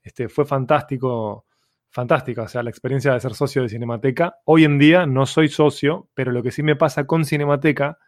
Este, 0.02 0.30
fue 0.30 0.46
fantástico, 0.46 1.44
fantástica, 1.90 2.44
o 2.44 2.48
sea, 2.48 2.62
la 2.62 2.70
experiencia 2.70 3.12
de 3.12 3.20
ser 3.20 3.34
socio 3.34 3.60
de 3.60 3.68
Cinemateca. 3.68 4.38
Hoy 4.46 4.64
en 4.64 4.78
día 4.78 5.04
no 5.04 5.26
soy 5.26 5.48
socio, 5.48 6.08
pero 6.14 6.32
lo 6.32 6.42
que 6.42 6.52
sí 6.52 6.62
me 6.62 6.74
pasa 6.74 7.06
con 7.06 7.26
Cinemateca 7.26 7.98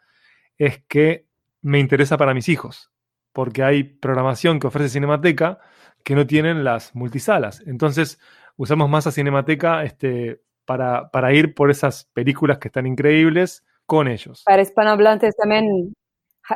es 0.60 0.82
que 0.86 1.26
me 1.62 1.78
interesa 1.78 2.18
para 2.18 2.34
mis 2.34 2.48
hijos, 2.50 2.92
porque 3.32 3.62
hay 3.62 3.82
programación 3.82 4.60
que 4.60 4.66
ofrece 4.66 4.90
Cinemateca 4.90 5.58
que 6.04 6.14
no 6.14 6.26
tienen 6.26 6.64
las 6.64 6.94
multisalas. 6.94 7.62
Entonces, 7.66 8.20
usamos 8.56 8.90
más 8.90 9.06
a 9.06 9.10
Cinemateca 9.10 9.82
este, 9.84 10.42
para, 10.66 11.10
para 11.10 11.32
ir 11.32 11.54
por 11.54 11.70
esas 11.70 12.04
películas 12.12 12.58
que 12.58 12.68
están 12.68 12.86
increíbles 12.86 13.64
con 13.86 14.06
ellos. 14.06 14.42
Para 14.44 14.60
hispanohablantes 14.60 15.34
también, 15.34 15.94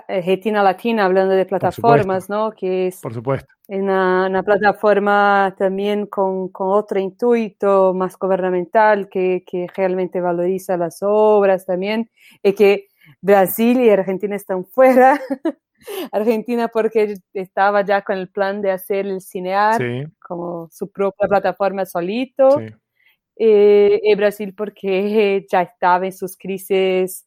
Argentina 0.07 0.63
Latina, 0.63 1.07
hablando 1.07 1.35
de 1.35 1.47
plataformas, 1.47 2.29
¿no? 2.29 2.53
Que 2.53 2.89
es 2.89 3.01
Por 3.01 3.15
supuesto. 3.15 3.55
Una, 3.69 4.27
una 4.27 4.43
plataforma 4.43 5.55
también 5.57 6.07
con, 6.07 6.51
con, 6.51 6.69
otro 6.69 7.01
intuito 7.01 7.95
más 7.95 8.19
gubernamental 8.19 9.09
que, 9.09 9.45
que, 9.47 9.67
realmente 9.75 10.21
valoriza 10.21 10.77
las 10.77 10.99
obras 11.01 11.65
también 11.65 12.11
y 12.43 12.53
que 12.53 12.89
Brasil 13.21 13.81
y 13.81 13.91
Argentina 13.91 14.37
están 14.37 14.65
fuera. 14.65 15.21
Argentina 16.13 16.69
porque 16.69 17.17
estaba 17.35 17.83
ya 17.83 18.03
con 18.03 18.17
el 18.17 18.29
plan 18.29 18.63
de 18.63 18.71
hacer 18.71 19.07
el 19.07 19.21
cinear 19.21 19.83
como 20.19 20.69
su 20.71 20.91
propia 20.91 21.29
plataforma 21.29 21.85
solito. 21.85 22.59
Sí 22.59 22.75
eh, 23.37 24.01
y 24.03 24.15
Brasil 24.15 24.55
porque 24.55 25.47
ya 25.51 25.63
estaba 25.63 26.07
en 26.07 26.13
sus 26.13 26.37
crisis 26.37 27.27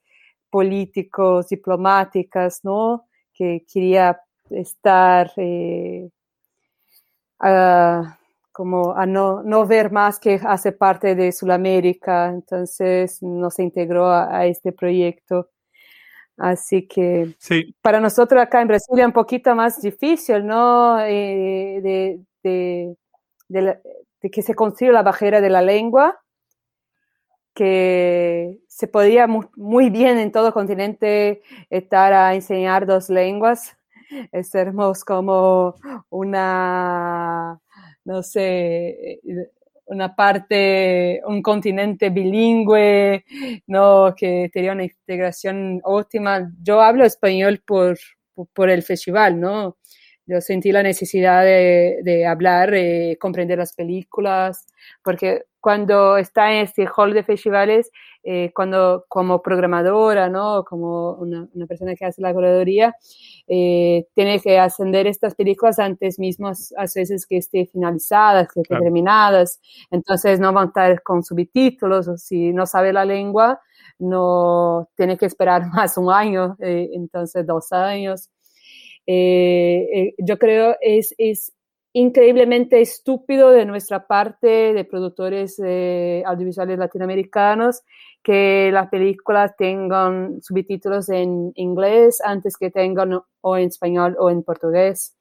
políticos, 0.49 1.49
diplomáticas, 1.49 2.63
¿no? 2.63 3.07
Que 3.33 3.65
quería 3.71 4.19
estar 4.49 5.31
eh, 5.37 6.09
como 8.51 8.93
a 8.95 9.05
no, 9.05 9.43
no, 9.43 9.67
ver 9.67 9.91
más 9.91 10.19
que 10.19 10.39
hace 10.43 10.71
parte 10.71 11.13
de 11.15 11.31
Sudamérica, 11.31 12.29
entonces 12.29 13.21
no 13.21 13.51
se 13.51 13.63
integró 13.63 14.09
a, 14.09 14.45
este 14.45 14.71
proyecto. 14.71 15.49
Así 16.37 16.87
que 16.87 17.35
sí. 17.39 17.75
para 17.81 17.99
nosotros 17.99 18.41
acá 18.41 18.61
en 18.61 18.67
Brasil 18.67 18.99
es 18.99 19.05
un 19.05 19.11
poquito 19.13 19.55
más 19.55 19.81
difícil, 19.81 20.45
¿no? 20.45 20.99
Eh, 21.01 21.79
de, 21.81 22.19
de, 22.43 22.95
de, 23.49 23.79
de 24.21 24.29
que 24.29 24.41
se 24.43 24.53
construye 24.53 24.91
la 24.91 25.03
barrera 25.03 25.41
de 25.41 25.49
la 25.49 25.61
lengua, 25.63 26.19
que 27.55 28.59
se 28.67 28.87
podía 28.87 29.25
muy, 29.25 29.89
bien 29.89 30.19
en 30.19 30.31
todo 30.31 30.53
continente 30.53 31.41
estar 31.71 32.13
a 32.13 32.35
enseñar 32.35 32.85
dos 32.85 33.09
lenguas. 33.09 33.75
Seremos 34.43 35.03
como 35.03 35.73
una, 36.09 37.59
no 38.05 38.21
sé, 38.21 39.19
una 39.87 40.15
parte, 40.15 41.21
un 41.25 41.41
continente 41.41 42.09
bilingüe, 42.09 43.25
¿no? 43.67 44.13
que 44.15 44.49
tenía 44.53 44.73
una 44.73 44.83
integración 44.83 45.81
óptima. 45.83 46.51
Yo 46.61 46.81
hablo 46.81 47.05
español 47.05 47.61
por, 47.65 47.97
por 48.53 48.69
el 48.69 48.83
festival, 48.83 49.39
¿no? 49.39 49.77
yo 50.27 50.41
sentí 50.41 50.71
la 50.71 50.83
necesidad 50.83 51.43
de, 51.43 51.99
de 52.03 52.25
hablar, 52.27 52.73
eh, 52.73 53.17
comprender 53.19 53.57
las 53.57 53.73
películas, 53.73 54.67
porque 55.01 55.43
cuando 55.61 56.17
está 56.17 56.51
en 56.51 56.65
este 56.65 56.85
hall 56.85 57.13
de 57.13 57.23
festivales, 57.23 57.89
eh, 58.29 58.51
cuando 58.53 59.05
como 59.07 59.41
programadora, 59.41 60.27
¿no? 60.27 60.65
Como 60.65 61.13
una, 61.13 61.47
una 61.53 61.65
persona 61.65 61.95
que 61.95 62.03
hace 62.05 62.21
la 62.21 62.33
curaduría, 62.33 62.93
eh, 63.47 64.05
tiene 64.13 64.41
que 64.41 64.59
ascender 64.59 65.07
estas 65.07 65.33
películas 65.33 65.79
antes 65.79 66.19
mismos, 66.19 66.73
a 66.77 66.81
veces 66.93 67.25
que 67.25 67.37
estén 67.37 67.67
finalizadas, 67.67 68.49
que 68.53 68.59
estén 68.59 68.79
terminadas, 68.79 69.61
entonces 69.91 70.41
no 70.41 70.51
van 70.51 70.65
a 70.65 70.67
estar 70.67 71.01
con 71.03 71.23
subtítulos, 71.23 72.09
o 72.09 72.17
si 72.17 72.51
no 72.51 72.65
sabe 72.65 72.91
la 72.91 73.05
lengua, 73.05 73.61
no 73.97 74.89
tiene 74.97 75.17
que 75.17 75.25
esperar 75.25 75.61
más 75.73 75.97
un 75.97 76.11
año, 76.11 76.57
eh, 76.59 76.89
entonces 76.93 77.45
dos 77.47 77.71
años. 77.71 78.29
Eh, 79.09 79.87
eh, 79.93 80.15
yo 80.17 80.37
creo 80.37 80.75
es, 80.81 81.15
es 81.17 81.53
increíblemente 81.93 82.81
estúpido 82.81 83.49
de 83.49 83.65
nuestra 83.65 84.07
parte 84.07 84.73
de 84.73 84.85
productores 84.85 85.59
eh, 85.63 86.23
audiovisuales 86.25 86.77
latinoamericanos 86.77 87.81
que 88.23 88.69
las 88.71 88.89
películas 88.89 89.55
tengan 89.57 90.41
subtítulos 90.41 91.09
en 91.09 91.51
inglés 91.55 92.21
antes 92.23 92.57
que 92.57 92.69
tengan 92.69 93.21
o 93.41 93.57
en 93.57 93.67
español 93.67 94.15
o 94.19 94.29
en 94.29 94.43
portugués. 94.43 95.16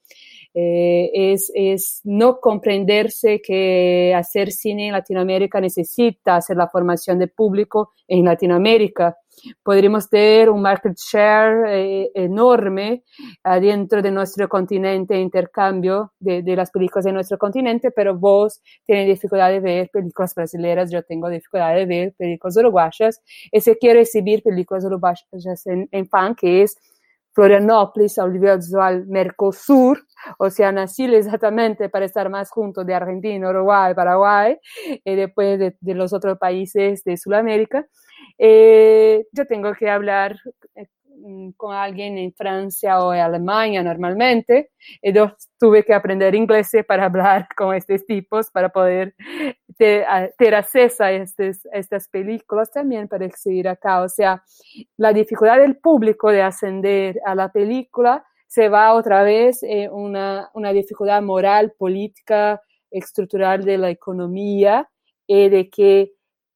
Eh, 0.59 1.11
es, 1.13 1.53
es, 1.55 2.01
no 2.05 2.41
comprenderse 2.41 3.43
que 3.43 4.15
hacer 4.17 4.51
cine 4.51 4.87
en 4.87 4.93
Latinoamérica 4.95 5.61
necesita 5.61 6.37
hacer 6.37 6.57
la 6.57 6.67
formación 6.67 7.19
de 7.19 7.29
público 7.29 7.93
en 8.09 8.25
Latinoamérica. 8.25 9.19
Podríamos 9.63 10.09
tener 10.09 10.49
un 10.49 10.63
market 10.63 10.97
share 10.97 11.67
eh, 11.69 12.11
enorme 12.15 13.05
adentro 13.45 14.01
de 14.01 14.11
nuestro 14.11 14.49
continente, 14.49 15.21
intercambio 15.21 16.15
de, 16.19 16.43
de, 16.43 16.57
las 16.57 16.71
películas 16.71 17.05
de 17.05 17.13
nuestro 17.13 17.37
continente, 17.37 17.91
pero 17.91 18.17
vos 18.17 18.63
tienes 18.87 19.09
dificultad 19.09 19.51
de 19.51 19.61
ver 19.61 19.91
películas 19.93 20.35
brasileñas, 20.35 20.91
yo 20.91 21.03
tengo 21.03 21.29
dificultad 21.29 21.75
de 21.75 21.85
ver 21.85 22.15
películas 22.17 22.57
uruguayas, 22.57 23.21
y 23.53 23.61
si 23.61 23.75
quiero 23.75 24.01
exhibir 24.01 24.43
películas 24.43 24.87
uruguayas 24.87 25.67
en, 25.67 25.87
en 25.93 26.09
fan, 26.09 26.35
que 26.35 26.63
es 26.63 26.79
Florianópolis, 27.37 28.19
audiovisual 28.19 29.05
Mercosur, 29.09 30.03
o 30.39 30.49
sea, 30.49 30.73
nací 30.73 31.05
exactamente 31.05 31.91
para 31.91 32.07
estar 32.07 32.31
más 32.31 32.51
junto 32.51 32.83
de 32.83 32.95
Argentina, 32.95 33.51
Uruguay, 33.51 33.93
Paraguay, 33.93 34.57
y 35.05 35.15
después 35.15 35.59
de, 35.59 35.77
de 35.79 35.95
los 35.95 36.15
otros 36.15 36.39
países 36.39 37.05
de 37.05 37.19
Sudamérica. 37.19 37.87
Eh, 38.39 39.27
yo 39.33 39.45
tengo 39.45 39.75
que 39.75 39.91
hablar 39.91 40.39
eh, 40.77 40.87
con 41.57 41.75
alguien 41.75 42.19
en 42.19 42.33
Francia 42.33 43.01
o 43.01 43.13
en 43.13 43.21
Alemania 43.21 43.83
normalmente, 43.83 44.71
y 45.03 45.13
yo 45.13 45.33
tuve 45.59 45.85
que 45.85 45.95
aprender 45.95 46.35
inglés 46.35 46.71
para 46.87 47.07
hablar 47.07 47.49
con 47.57 47.75
estos 47.75 48.05
tipos, 48.07 48.51
para 48.51 48.69
poder 48.69 49.15
tener 49.77 50.55
acceso 50.55 51.05
a, 51.05 51.13
estes, 51.13 51.67
a, 51.73 51.79
estas 51.79 52.09
películas 52.09 52.71
también 52.71 53.09
para 53.09 53.27
exhibir 53.27 53.69
acá. 53.69 54.03
O 54.03 54.09
sea, 54.09 54.43
la 54.97 55.13
dificultad 55.13 55.59
del 55.59 55.77
público 55.77 56.31
de 56.31 56.43
ascender 56.43 57.21
a 57.25 57.35
la 57.35 57.51
película 57.51 58.25
se 58.47 58.69
va 58.69 58.95
otra 58.95 59.23
vez 59.23 59.63
en 59.63 59.93
una, 59.93 60.51
una 60.55 60.73
dificultad 60.73 61.21
moral, 61.23 61.73
política, 61.77 62.61
estructural 62.91 63.65
de 63.65 63.79
la 63.79 63.91
economía 63.91 64.89
y 65.27 65.49
de 65.49 65.69
que 65.69 66.13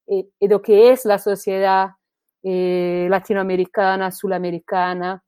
eh, 0.06 0.26
lo 0.40 0.62
que 0.62 0.90
es 0.90 1.04
la 1.04 1.18
sociedad 1.18 1.90
eh, 2.42 3.06
latinoamericana, 3.10 4.10
sudamericana, 4.10 5.22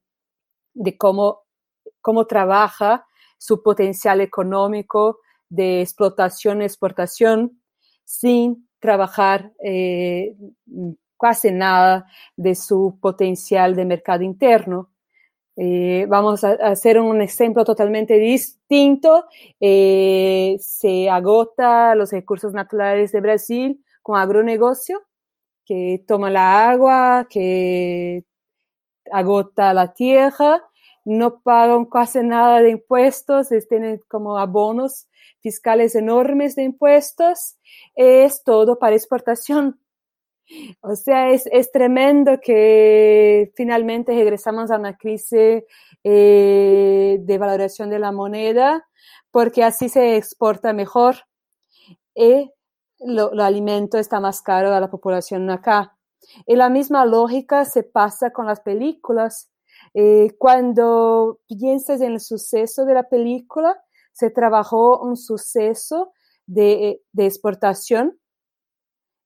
de 0.72 0.96
cómo, 0.96 1.42
cómo 2.00 2.26
trabaja 2.26 3.06
su 3.36 3.62
potencial 3.62 4.20
económico 4.20 5.18
de 5.48 5.82
explotación, 5.82 6.62
exportación, 6.62 7.60
sin 8.04 8.68
trabajar 8.78 9.52
eh, 9.62 10.34
casi 11.18 11.52
nada 11.52 12.06
de 12.36 12.54
su 12.54 12.98
potencial 13.00 13.76
de 13.76 13.84
mercado 13.84 14.22
interno. 14.22 14.90
Eh, 15.56 16.06
vamos 16.08 16.44
a, 16.44 16.52
hacer 16.52 16.98
un 16.98 17.20
ejemplo 17.20 17.64
totalmente 17.64 18.14
distinto. 18.18 19.26
Se 19.60 21.10
agota 21.10 21.94
los 21.94 22.10
recursos 22.10 22.54
naturales 22.54 23.12
de 23.12 23.20
Brasil 23.20 23.84
con 24.00 24.18
agronegocio, 24.18 25.02
que 25.64 26.04
toma 26.06 26.30
la 26.30 26.70
agua, 26.70 27.26
que 27.28 28.24
agota 29.10 29.74
la 29.74 29.92
tierra, 29.92 30.62
no 31.04 31.40
pagan 31.40 31.86
casi 31.86 32.22
nada 32.22 32.60
de 32.60 32.70
impuestos, 32.70 33.48
tienen 33.68 34.00
como 34.08 34.38
abonos 34.38 35.08
fiscales 35.40 35.94
enormes 35.94 36.54
de 36.54 36.62
impuestos, 36.62 37.56
es 37.94 38.42
todo 38.44 38.78
para 38.78 38.94
exportación. 38.94 39.80
O 40.80 40.96
sea, 40.96 41.30
es, 41.30 41.48
es 41.50 41.72
tremendo 41.72 42.38
que 42.40 43.52
finalmente 43.56 44.14
regresamos 44.14 44.70
a 44.70 44.78
una 44.78 44.96
crisis 44.96 45.64
eh, 46.04 47.16
de 47.20 47.38
valoración 47.38 47.90
de 47.90 47.98
la 47.98 48.12
moneda, 48.12 48.86
porque 49.30 49.64
así 49.64 49.88
se 49.88 50.16
exporta 50.16 50.72
mejor 50.72 51.16
lo, 53.06 53.34
lo 53.34 53.44
alimento 53.44 53.98
está 53.98 54.20
más 54.20 54.42
caro 54.42 54.72
a 54.74 54.80
la 54.80 54.90
población 54.90 55.50
acá. 55.50 55.96
Y 56.46 56.56
la 56.56 56.68
misma 56.68 57.04
lógica 57.04 57.64
se 57.64 57.82
pasa 57.82 58.30
con 58.30 58.46
las 58.46 58.60
películas. 58.60 59.50
Eh, 59.94 60.34
cuando 60.38 61.40
piensas 61.48 62.00
en 62.00 62.12
el 62.12 62.20
suceso 62.20 62.84
de 62.84 62.94
la 62.94 63.08
película, 63.08 63.82
se 64.12 64.30
trabajó 64.30 65.00
un 65.00 65.16
suceso 65.16 66.12
de, 66.46 67.02
de 67.12 67.26
exportación 67.26 68.18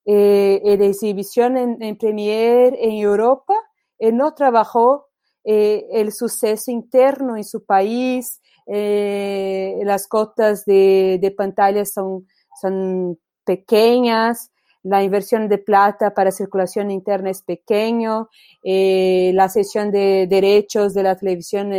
eh, 0.09 0.77
de 0.79 0.87
exhibición 0.87 1.57
en, 1.57 1.83
en 1.83 1.99
Premier 1.99 2.77
en 2.79 2.93
Europa, 2.93 3.55
él 3.99 4.16
no 4.16 4.35
trabajó 4.35 5.09
eh, 5.43 5.85
el 5.91 6.12
suceso 6.12 6.70
interno 6.70 7.37
en 7.37 7.43
su 7.43 7.64
país, 7.64 8.41
eh, 8.68 9.81
las 9.83 10.07
cotas 10.07 10.64
de, 10.64 11.18
de 11.20 11.31
pantalla 11.33 11.85
son, 11.85 12.29
son 12.61 13.18
pequeñas, 13.47 14.51
la 14.83 15.03
inversión 15.03 15.49
de 15.49 15.59
plata 15.59 16.15
para 16.15 16.31
circulación 16.31 16.91
interna 16.91 17.31
es 17.31 17.43
pequeño, 17.43 18.29
eh, 18.63 19.33
la 19.35 19.49
sesión 19.49 19.91
de 19.91 20.27
derechos 20.29 20.95
de 20.95 21.03
la 21.03 21.17
televisión 21.17 21.73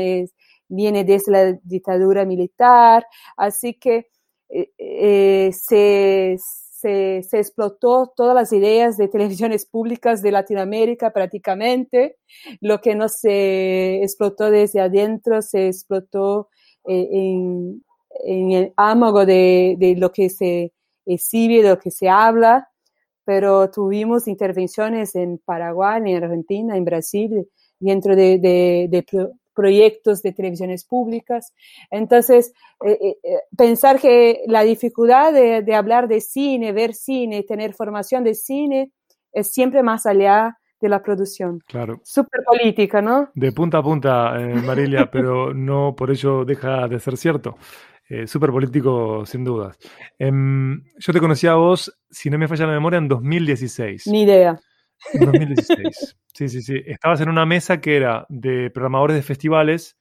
viene 0.67 1.03
desde 1.03 1.31
la 1.31 1.53
dictadura 1.63 2.25
militar, 2.25 3.05
así 3.37 3.75
que 3.75 4.07
eh, 4.49 4.71
eh, 4.77 5.51
se, 5.51 6.37
explotó 7.31 8.13
todas 8.15 8.35
las 8.35 8.53
ideas 8.53 8.97
de 8.97 9.07
televisiones 9.07 9.65
públicas 9.65 10.21
de 10.21 10.31
Latinoamérica 10.31 11.11
prácticamente. 11.11 12.17
Lo 12.61 12.79
que 12.81 12.95
no 12.95 13.09
se 13.09 14.03
explotó 14.03 14.51
desde 14.51 14.79
adentro 14.79 15.41
se 15.41 15.67
explotó 15.67 16.49
en, 16.85 17.83
el 18.25 18.73
ámago 18.77 19.25
de, 19.25 19.95
lo 19.97 20.11
que 20.11 20.29
se 20.29 20.73
exhibe, 21.07 21.63
de 21.63 21.69
lo 21.69 21.79
que 21.79 21.91
se 21.91 22.09
habla. 22.09 22.69
Pero 23.25 23.69
tuvimos 23.71 24.27
intervenciones 24.27 25.15
en 25.15 25.37
Paraguay, 25.39 26.01
en 26.05 26.23
Argentina, 26.23 26.77
en 26.77 26.85
Brasil, 26.85 27.47
dentro 27.79 28.15
de, 28.15 28.39
de, 28.39 28.87
de 28.89 29.05
proyectos 29.53 30.21
de 30.21 30.33
televisiones 30.33 30.85
públicas. 30.85 31.51
Entonces, 31.89 32.53
eh, 32.85 33.17
eh, 33.23 33.39
pensar 33.57 33.99
que 33.99 34.43
la 34.45 34.61
dificultad 34.61 35.33
de, 35.33 35.63
de, 35.63 35.75
hablar 35.75 36.07
de 36.07 36.21
cine, 36.21 36.71
ver 36.71 36.93
cine, 36.93 37.43
tener 37.43 37.73
formación 37.73 38.23
de 38.23 38.35
cine, 38.35 38.91
es 39.33 39.51
siempre 39.51 39.83
más 39.83 40.05
allá 40.05 40.57
de 40.79 40.89
la 40.89 41.01
producción. 41.01 41.59
Claro. 41.67 41.99
Súper 42.03 42.43
política, 42.43 43.01
¿no? 43.01 43.29
De 43.33 43.51
punta 43.51 43.79
a 43.79 43.83
punta, 43.83 44.39
eh, 44.39 44.61
Marilia, 44.61 45.09
pero 45.11 45.53
no 45.53 45.95
por 45.95 46.11
ello 46.11 46.45
deja 46.45 46.87
de 46.87 46.99
ser 46.99 47.17
cierto. 47.17 47.57
Eh, 48.09 48.25
Súper 48.27 48.51
político, 48.51 49.25
sin 49.25 49.43
dudas. 49.43 49.77
Eh, 50.17 50.31
yo 50.31 51.13
te 51.13 51.19
conocí 51.19 51.47
a 51.47 51.55
vos, 51.55 51.97
si 52.09 52.29
no 52.29 52.37
me 52.37 52.47
falla 52.47 52.67
la 52.67 52.73
memoria, 52.73 52.97
en 52.97 53.07
2016. 53.07 54.07
Ni 54.07 54.23
idea. 54.23 54.59
En 55.13 55.25
2016. 55.25 56.17
Sí, 56.33 56.49
sí, 56.49 56.61
sí. 56.61 56.81
Estabas 56.85 57.19
en 57.21 57.29
una 57.29 57.45
mesa 57.45 57.81
que 57.81 57.97
era 57.97 58.25
de 58.29 58.69
programadores 58.69 59.15
de 59.15 59.23
festivales 59.23 59.97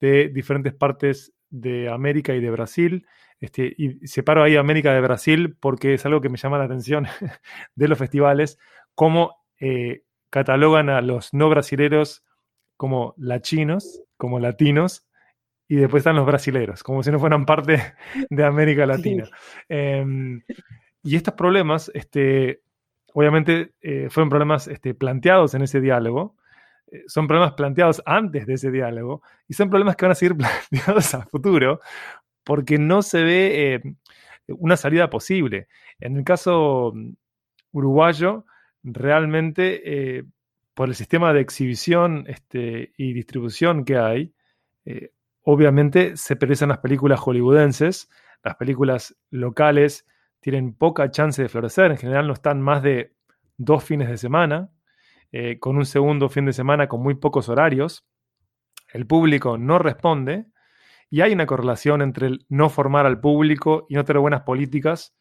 de 0.00 0.28
diferentes 0.28 0.72
partes 0.72 1.32
de 1.50 1.90
América 1.90 2.34
y 2.34 2.40
de 2.40 2.50
Brasil. 2.50 3.06
Este, 3.40 3.74
y 3.76 4.06
separo 4.06 4.42
ahí 4.42 4.56
América 4.56 4.92
de 4.92 5.00
Brasil 5.00 5.56
porque 5.58 5.94
es 5.94 6.04
algo 6.06 6.20
que 6.20 6.28
me 6.28 6.36
llama 6.36 6.58
la 6.58 6.64
atención 6.64 7.06
de 7.74 7.88
los 7.88 7.98
festivales, 7.98 8.58
cómo 8.94 9.36
eh, 9.58 10.02
catalogan 10.30 10.90
a 10.90 11.00
los 11.00 11.32
no 11.34 11.48
brasileros 11.48 12.22
como 12.76 13.14
latinos, 13.16 14.02
como 14.16 14.38
latinos, 14.38 15.06
y 15.70 15.76
después 15.76 16.00
están 16.00 16.16
los 16.16 16.26
brasileros, 16.26 16.82
como 16.82 17.02
si 17.04 17.12
no 17.12 17.20
fueran 17.20 17.46
parte 17.46 17.80
de 18.28 18.44
América 18.44 18.84
Latina. 18.86 19.24
Sí. 19.24 19.32
Eh, 19.68 20.04
y 21.02 21.16
estos 21.16 21.34
problemas, 21.34 21.92
este, 21.94 22.62
obviamente 23.14 23.74
eh, 23.80 24.08
fueron 24.10 24.30
problemas 24.30 24.66
este, 24.66 24.94
planteados 24.94 25.54
en 25.54 25.62
ese 25.62 25.80
diálogo 25.80 26.36
eh, 26.90 27.04
son 27.06 27.28
problemas 27.28 27.52
planteados 27.52 28.02
antes 28.04 28.46
de 28.46 28.54
ese 28.54 28.72
diálogo 28.72 29.22
y 29.46 29.54
son 29.54 29.70
problemas 29.70 29.94
que 29.94 30.06
van 30.06 30.12
a 30.12 30.16
seguir 30.16 30.36
planteados 30.70 31.14
a 31.14 31.24
futuro 31.26 31.80
porque 32.42 32.76
no 32.78 33.02
se 33.02 33.22
ve 33.22 33.74
eh, 33.74 33.82
una 34.48 34.76
salida 34.76 35.08
posible. 35.08 35.68
En 36.00 36.16
el 36.16 36.24
caso 36.24 36.92
uruguayo, 37.70 38.44
realmente 38.82 40.24
por 40.74 40.88
el 40.88 40.96
sistema 40.96 41.32
de 41.32 41.40
exhibición 41.40 42.24
este, 42.26 42.92
y 42.96 43.12
distribución 43.12 43.84
que 43.84 43.96
hay, 43.96 44.34
obviamente 45.50 46.16
se 46.16 46.36
perecen 46.36 46.68
las 46.68 46.78
películas 46.78 47.18
hollywoodenses, 47.20 48.08
las 48.44 48.54
películas 48.54 49.16
locales 49.30 50.06
tienen 50.38 50.74
poca 50.74 51.10
chance 51.10 51.42
de 51.42 51.48
florecer, 51.48 51.90
en 51.90 51.98
general 51.98 52.26
no 52.28 52.32
están 52.32 52.62
más 52.62 52.82
de 52.82 53.14
dos 53.56 53.82
fines 53.82 54.08
de 54.08 54.16
semana, 54.16 54.70
eh, 55.32 55.58
con 55.58 55.76
un 55.76 55.84
segundo 55.84 56.28
fin 56.28 56.46
de 56.46 56.52
semana 56.52 56.88
con 56.88 57.02
muy 57.02 57.14
pocos 57.14 57.48
horarios, 57.48 58.06
el 58.92 59.06
público 59.06 59.58
no 59.58 59.78
responde 59.78 60.46
y 61.10 61.20
hay 61.20 61.32
una 61.32 61.46
correlación 61.46 62.00
entre 62.00 62.28
el 62.28 62.46
no 62.48 62.68
formar 62.68 63.06
al 63.06 63.20
público 63.20 63.86
y 63.88 63.94
no 63.94 64.04
tener 64.04 64.20
buenas 64.20 64.42
políticas 64.42 65.16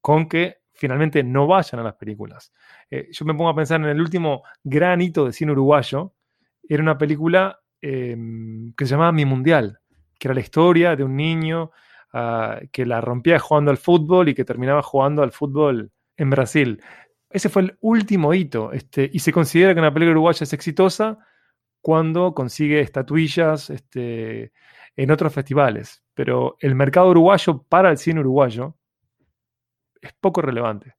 con 0.00 0.28
que 0.28 0.62
finalmente 0.72 1.22
no 1.22 1.46
vayan 1.46 1.80
a 1.80 1.84
las 1.84 1.94
películas. 1.94 2.52
Eh, 2.90 3.08
yo 3.12 3.24
me 3.26 3.34
pongo 3.34 3.50
a 3.50 3.54
pensar 3.54 3.80
en 3.80 3.88
el 3.88 4.00
último 4.00 4.42
gran 4.62 5.02
hito 5.02 5.26
de 5.26 5.32
cine 5.32 5.52
uruguayo, 5.52 6.14
era 6.66 6.82
una 6.82 6.96
película 6.96 7.60
em, 7.84 8.72
que 8.74 8.86
se 8.86 8.92
llamaba 8.92 9.12
Mi 9.12 9.26
Mundial, 9.26 9.78
que 10.18 10.28
era 10.28 10.34
la 10.34 10.40
historia 10.40 10.96
de 10.96 11.04
un 11.04 11.16
niño 11.16 11.70
ah, 12.14 12.60
que 12.72 12.86
la 12.86 13.02
rompía 13.02 13.38
jugando 13.38 13.70
al 13.70 13.76
fútbol 13.76 14.30
y 14.30 14.34
que 14.34 14.44
terminaba 14.44 14.82
jugando 14.82 15.22
al 15.22 15.32
fútbol 15.32 15.92
en 16.16 16.30
Brasil. 16.30 16.82
Ese 17.28 17.50
fue 17.50 17.62
el 17.62 17.78
último 17.82 18.32
hito. 18.32 18.72
Este, 18.72 19.10
y 19.12 19.18
se 19.18 19.32
considera 19.32 19.74
que 19.74 19.80
una 19.80 19.92
película 19.92 20.12
uruguaya 20.12 20.44
es 20.44 20.52
exitosa 20.54 21.18
cuando 21.82 22.32
consigue 22.32 22.80
estatuillas 22.80 23.68
este, 23.68 24.52
en 24.96 25.10
otros 25.10 25.34
festivales. 25.34 26.02
Pero 26.14 26.56
el 26.60 26.74
mercado 26.74 27.10
uruguayo 27.10 27.64
para 27.68 27.90
el 27.90 27.98
cine 27.98 28.20
uruguayo 28.20 28.76
es 30.00 30.12
poco 30.14 30.40
relevante. 30.40 30.94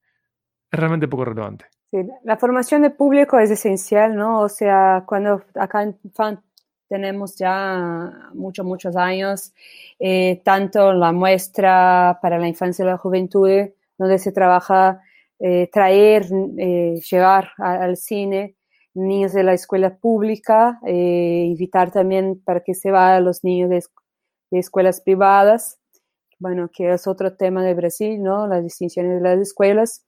Es 0.70 0.80
realmente 0.80 1.08
poco 1.08 1.26
relevante. 1.26 1.66
Sí, 1.90 1.98
la 2.24 2.38
formación 2.38 2.84
de 2.84 2.92
público 2.92 3.40
es 3.40 3.50
esencial, 3.50 4.16
¿no? 4.16 4.42
O 4.42 4.50
sea, 4.50 5.04
cuando 5.08 5.42
acá 5.56 5.82
en 5.82 5.98
FAN 6.14 6.44
tenemos 6.88 7.36
ya 7.38 8.30
muchos, 8.34 8.66
muchos 8.66 8.96
años, 8.96 9.54
eh, 10.00 10.42
tanto 10.44 10.94
la 10.94 11.12
muestra 11.12 12.20
para 12.22 12.38
la 12.38 12.48
infancia 12.48 12.84
y 12.84 12.88
la 12.88 12.98
juventud, 12.98 13.50
donde 13.98 14.20
se 14.20 14.32
trabaja 14.32 15.02
eh, 15.40 15.70
traer, 15.72 16.28
eh, 16.58 16.96
llevar 17.12 17.50
al 17.58 17.98
cine 17.98 18.56
niños 18.94 19.34
de 19.34 19.44
la 19.44 19.54
escuela 19.54 19.98
pública, 19.98 20.80
eh, 20.88 21.44
invitar 21.48 21.92
también 21.92 22.42
para 22.42 22.62
que 22.62 22.74
se 22.74 22.90
vayan 22.90 23.26
los 23.26 23.44
niños 23.44 23.70
de, 23.70 23.84
escuelas 24.52 25.02
privadas, 25.02 25.78
bueno, 26.40 26.70
que 26.74 26.94
es 26.94 27.08
otro 27.08 27.36
tema 27.36 27.66
de 27.66 27.74
Brasil, 27.74 28.24
¿no? 28.24 28.48
Las 28.48 28.64
distinciones 28.64 29.22
de 29.22 29.22
las 29.22 29.40
escuelas. 29.40 30.06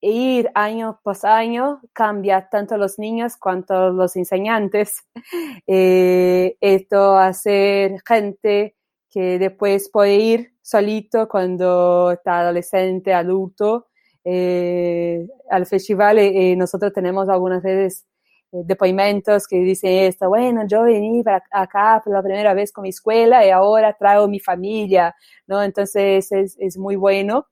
Ir 0.00 0.50
año 0.54 1.00
por 1.02 1.16
año 1.24 1.80
cambia 1.92 2.48
tanto 2.50 2.76
los 2.76 2.98
niños 2.98 3.36
cuanto 3.36 3.90
los 3.90 4.16
enseñantes. 4.16 5.04
esto 5.66 7.16
hacer 7.16 7.96
gente 8.06 8.76
que 9.10 9.38
después 9.38 9.90
puede 9.92 10.16
ir 10.16 10.52
solito 10.62 11.28
cuando 11.28 12.12
está 12.12 12.40
adolescente, 12.40 13.12
adulto, 13.12 13.88
eh, 14.24 15.26
al 15.50 15.66
festival 15.66 16.18
eh, 16.18 16.54
nosotros 16.56 16.92
tenemos 16.92 17.28
algunas 17.28 17.62
veces 17.62 18.06
eh, 18.52 18.58
depoimentos 18.64 19.46
que 19.46 19.56
dicen 19.56 19.90
esto, 19.90 20.28
bueno, 20.28 20.66
yo 20.68 20.82
vení 20.82 21.22
para 21.22 21.42
acá 21.50 22.00
por 22.04 22.12
la 22.12 22.22
primera 22.22 22.52
vez 22.54 22.72
con 22.72 22.82
mi 22.82 22.90
escuela 22.90 23.46
y 23.46 23.50
ahora 23.50 23.96
traigo 23.98 24.28
mi 24.28 24.40
familia, 24.40 25.14
¿no? 25.46 25.62
Entonces 25.62 26.30
es, 26.32 26.56
es 26.58 26.76
muy 26.76 26.96
bueno. 26.96 27.46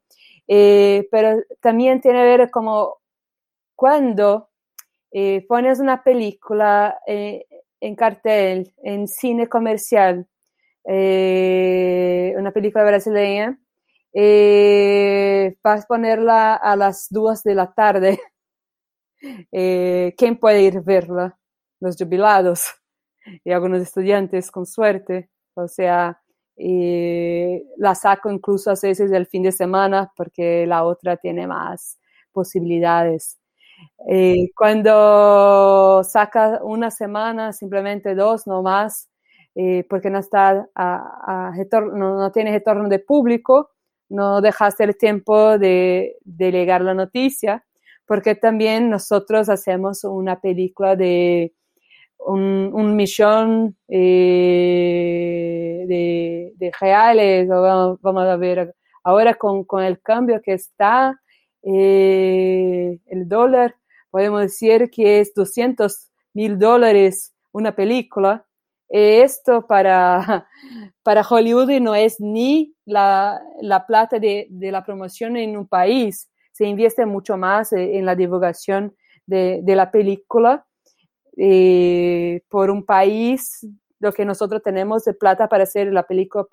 Pero 0.49 1.43
también 1.61 2.01
tiene 2.01 2.21
que 2.21 2.25
ver 2.39 2.51
como 2.51 2.97
cuando 3.77 4.51
pones 5.49 5.81
una 5.81 6.03
película 6.03 6.99
en 7.81 7.97
cartel, 7.97 8.73
en 8.83 9.09
cine 9.09 9.49
comercial, 9.49 10.27
eh, 10.85 12.35
una 12.37 12.53
película 12.53 12.85
brasileña, 12.85 13.59
eh, 14.15 15.57
vas 15.63 15.85
a 15.85 15.87
ponerla 15.87 16.55
a 16.55 16.77
las 16.77 17.09
2 17.11 17.43
de 17.43 17.55
la 17.55 17.73
tarde. 17.73 18.21
Eh, 19.51 20.15
¿Quién 20.17 20.39
puede 20.39 20.63
ir 20.63 20.77
a 20.79 20.81
verla? 20.81 21.39
Los 21.81 21.97
jubilados 21.97 22.67
y 23.45 23.51
algunos 23.51 23.83
estudiantes 23.83 24.51
con 24.53 24.65
suerte. 24.65 25.29
O 25.55 25.67
sea, 25.67 26.23
la 26.59 27.95
saco 27.95 28.31
incluso 28.31 28.71
a 28.71 28.75
veces 28.83 29.11
del 29.11 29.27
fin 29.27 29.43
de 29.45 29.53
semana 29.53 30.13
porque 30.17 30.67
la 30.67 30.85
otra 30.85 31.17
tiene 31.17 31.47
más 31.47 31.99
posibilidades. 32.33 33.39
cuando 34.57 36.03
saca 36.05 36.61
una 36.63 36.91
semana, 36.91 37.53
simplemente 37.53 38.15
dos, 38.15 38.47
no 38.47 38.63
más, 38.63 39.09
eh, 39.61 39.85
porque 39.91 40.09
no, 40.09 40.21
está 40.21 40.69
a, 40.77 41.53
no, 41.93 42.31
tienes 42.31 42.53
retorno 42.53 42.89
de 42.89 43.01
público, 43.01 43.71
no 44.09 44.41
dejaste 44.41 44.85
el 44.85 44.97
tiempo 44.97 45.59
de 45.59 46.17
delegar 46.23 46.81
la 46.83 46.95
noticia, 46.95 47.65
porque 48.07 48.37
también 48.37 48.89
nosotros 48.89 49.49
hacemos 49.49 50.05
una 50.05 50.41
película 50.41 50.95
de 50.95 51.55
un, 52.19 52.95
millón 52.95 53.77
eh, 53.89 55.58
de, 55.87 56.73
reales, 56.81 57.49
vamos, 57.49 57.99
a 58.05 58.37
ver, 58.37 58.75
ahora 59.05 59.35
con, 59.35 59.67
el 59.83 60.01
cambio 60.01 60.41
que 60.43 60.55
está 60.55 61.21
eh, 61.63 62.99
el 63.07 63.29
dólar, 63.29 63.75
podemos 64.11 64.43
decir 64.43 64.91
que 64.91 65.21
es 65.21 65.35
200 65.35 66.11
mil 66.35 66.59
dólares 66.59 67.35
una 67.53 67.75
película, 67.75 68.45
esto 68.89 69.67
para, 69.67 70.47
para 71.03 71.23
Hollywood 71.23 71.71
no 71.81 71.95
es 71.95 72.21
ni 72.21 72.75
la, 72.87 73.41
la 73.61 73.87
plata 73.87 74.19
de, 74.19 74.47
de, 74.51 74.73
la 74.73 74.85
promoción 74.85 75.37
en 75.37 75.57
un 75.57 75.67
país, 75.67 76.31
se 76.53 76.67
invierte 76.67 77.07
mucho 77.07 77.37
más 77.37 77.73
en 77.73 78.05
la 78.05 78.17
divulgación 78.17 78.97
de, 79.27 79.61
de 79.63 79.77
la 79.77 79.91
película 79.91 80.67
eh, 81.41 82.43
por 82.49 82.69
un 82.69 82.85
país, 82.85 83.65
lo 84.01 84.13
que 84.13 84.25
nosotros 84.25 84.63
tenemos 84.63 85.05
de 85.05 85.15
plata 85.15 85.49
para 85.49 85.65
hacer 85.65 85.93
la 85.93 86.05
película 86.05 86.47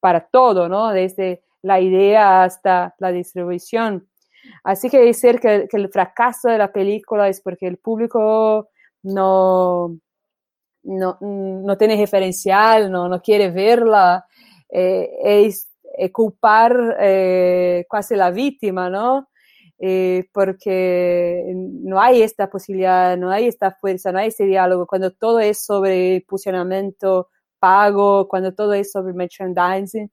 para 0.00 0.20
todo, 0.20 0.68
¿no? 0.68 0.90
Desde 0.90 1.42
la 1.62 1.80
idea 1.80 2.42
hasta 2.44 2.94
la 2.98 3.12
distribución. 3.12 4.08
Así 4.62 4.90
que 4.90 5.00
decir 5.00 5.40
que, 5.40 5.68
el 5.70 5.88
fracaso 5.90 6.48
de 6.48 6.58
la 6.58 6.72
película 6.72 7.28
es 7.28 7.40
porque 7.40 7.66
el 7.66 7.78
público 7.78 8.68
no, 9.02 9.98
no, 10.84 11.18
no 11.20 11.76
tiene 11.76 11.96
referencial, 11.96 12.90
no, 12.90 13.08
no 13.08 13.20
quiere 13.20 13.50
verla, 13.50 14.26
eh, 14.68 15.10
es, 15.22 15.68
culpar 16.12 16.96
eh, 17.00 17.86
casi 17.88 18.16
la 18.16 18.30
víctima, 18.30 18.90
¿no? 18.90 19.28
Eh, 19.78 20.28
porque 20.32 21.52
no 21.54 22.00
hay 22.00 22.22
esta 22.22 22.48
posibilidad, 22.48 23.16
no 23.18 23.30
hay 23.30 23.46
esta 23.46 23.72
fuerza, 23.72 24.10
no 24.10 24.18
hay 24.18 24.28
ese 24.28 24.44
diálogo, 24.44 24.86
cuando 24.86 25.10
todo 25.10 25.38
es 25.38 25.64
sobre 25.64 26.24
posicionamiento 26.26 27.28
pago, 27.58 28.28
cuando 28.28 28.54
todo 28.54 28.72
es 28.74 28.92
sobre 28.92 29.12
merchandising, 29.12 30.10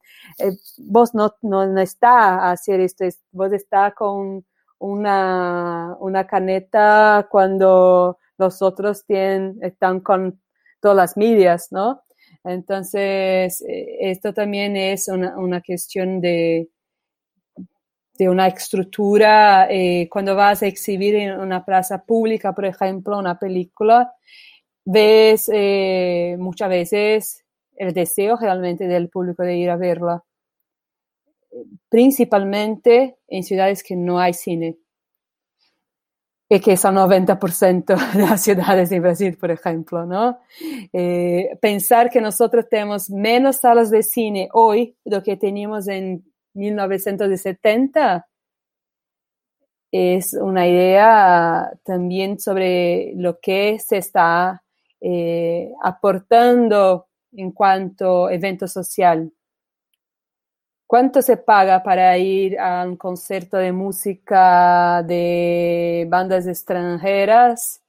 vos 0.80 1.14
no, 1.14 1.34
no, 1.42 1.66
no 1.68 1.82
está 1.82 2.36
a 2.48 2.52
hacer 2.52 2.80
esto, 2.82 3.06
vos 3.32 3.52
está 3.54 3.92
con 3.92 4.46
una, 4.80 5.96
una 6.00 6.28
caneta 6.28 7.28
cuando 7.30 8.20
los 8.38 8.62
otros 8.62 9.06
tienen, 9.06 9.58
están 9.62 10.02
con 10.02 10.42
todas 10.82 10.98
las 10.98 11.18
medias, 11.18 11.68
¿no? 11.72 12.04
Entonces, 12.44 13.62
eh, 13.62 13.98
esto 14.12 14.34
también 14.34 14.76
es 14.76 15.08
una, 15.08 15.38
una 15.38 15.62
cuestión 15.62 16.20
de, 16.20 16.70
de 18.18 18.30
una 18.30 18.48
estructura. 18.48 19.68
Eh, 19.70 20.08
cuando 20.10 20.36
vas 20.36 20.64
a 20.64 20.68
exhibir 20.68 21.16
en 21.16 21.40
una 21.40 21.66
plaza 21.66 22.04
pública, 22.04 22.54
por 22.54 22.66
ejemplo, 22.66 23.18
una 23.18 23.40
película, 23.40 24.14
ves 24.86 25.50
eh, 25.54 26.36
muchas 26.40 26.70
veces 26.70 27.46
el 27.76 27.94
deseo 27.94 28.38
realmente 28.38 28.88
del 28.88 29.10
público 29.10 29.44
de 29.44 29.58
ir 29.58 29.70
a 29.70 29.78
verla, 29.78 30.24
principalmente 31.90 33.18
en 33.28 33.44
ciudades 33.44 33.84
que 33.84 33.96
no 33.96 34.20
hay 34.20 34.34
cine 34.34 34.78
y 36.50 36.60
que 36.60 36.78
son 36.78 36.96
90% 36.96 38.14
de 38.14 38.22
las 38.22 38.44
ciudades 38.44 38.90
de 38.90 39.00
Brasil, 39.00 39.38
por 39.38 39.50
ejemplo, 39.50 40.06
¿no? 40.06 40.40
Eh, 40.92 41.58
pensar 41.62 42.10
que 42.10 42.22
nosotros 42.22 42.68
tenemos 42.70 43.10
menos 43.10 43.58
salas 43.58 43.90
de 43.90 44.04
cine 44.04 44.50
hoy 44.54 44.96
de 45.04 45.16
lo 45.16 45.24
que 45.24 45.36
teníamos 45.36 45.88
en 45.88 46.24
1970 46.54 48.28
es 49.92 50.34
una 50.34 50.68
idea 50.68 51.72
también 51.84 52.40
sobre 52.40 53.14
lo 53.16 53.40
que 53.40 53.78
se 53.80 53.98
está 53.98 54.64
eh, 55.00 55.70
aportando 55.84 57.08
en 57.32 57.52
cuanto 57.52 58.26
a 58.28 58.34
evento 58.34 58.68
social. 58.68 59.32
¿Cuánto 60.88 61.22
se 61.22 61.38
paga 61.38 61.84
para 61.84 62.18
ir 62.18 62.60
a 62.60 62.86
un 62.86 62.98
concierto 62.98 63.58
de 63.58 63.72
música 63.72 65.04
de 65.04 66.06
bandas 66.10 66.48
extranjeras? 66.48 67.82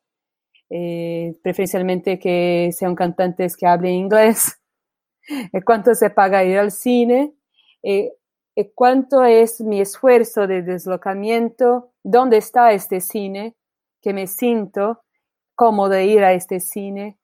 Eh, 0.71 1.37
preferencialmente 1.43 2.19
que 2.19 2.71
sean 2.73 2.95
cantantes 2.95 3.57
que 3.57 3.67
hablen 3.67 3.95
inglés. 3.95 4.59
¿Cuánto 5.65 5.95
se 5.95 6.11
paga 6.11 6.45
ir 6.45 6.59
al 6.59 6.71
cine? 6.71 7.33
Eh, 7.83 8.13
¿Cuánto 8.75 9.25
es 9.25 9.61
mi 9.61 9.81
esfuerzo 9.81 10.47
de 10.47 10.63
deslocamiento? 10.63 11.93
¿Dónde 12.05 12.37
está 12.37 12.73
este 12.73 13.01
cine? 13.01 13.57
Que 14.01 14.13
me 14.13 14.27
siento 14.27 15.03
cómodo 15.55 15.91
de 15.91 16.07
ir 16.07 16.23
a 16.23 16.33
este 16.33 16.61
cine. 16.61 17.19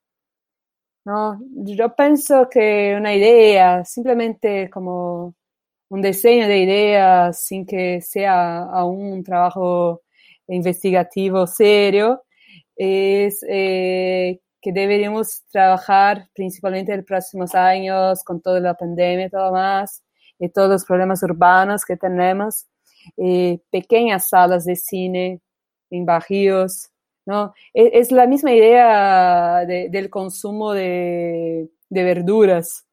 ¿no? 1.05 1.41
Yo 1.65 1.95
pienso 1.95 2.49
que 2.51 2.95
una 2.97 3.15
idea, 3.15 3.85
simplemente 3.85 4.71
como 4.71 5.35
un 5.89 6.03
diseño 6.03 6.47
de 6.47 6.59
ideas 6.59 7.43
sin 7.43 7.67
que 7.67 8.01
sea 8.01 8.63
aún 8.65 9.13
un 9.13 9.25
trabajo 9.25 10.03
investigativo 10.49 11.47
serio, 11.47 12.23
es 12.77 13.45
eh, 13.49 14.41
que 14.61 14.73
deberíamos 14.73 15.43
trabajar 15.51 16.29
principalmente 16.35 16.93
en 16.93 16.99
los 16.99 17.07
próximos 17.07 17.55
años 17.55 18.23
con 18.25 18.41
toda 18.41 18.61
la 18.61 18.75
pandemia 18.75 19.27
y 19.27 19.31
todo 19.31 19.53
más, 19.53 20.03
y 20.41 20.49
todos 20.49 20.69
los 20.69 20.85
problemas 20.85 21.23
urbanos 21.23 21.85
que 21.85 21.97
tenemos, 21.97 22.67
pequeñas 23.71 24.29
salas 24.29 24.65
de 24.65 24.75
cine 24.75 25.41
en 25.91 26.05
bajíos, 26.05 26.91
¿no? 27.27 27.55
E, 27.73 28.01
es, 28.01 28.11
la 28.11 28.27
misma 28.27 28.53
idea 28.53 29.65
del 29.67 30.11
consumo 30.11 30.73
de, 30.73 31.71
de 31.91 32.05
verduras. 32.05 32.87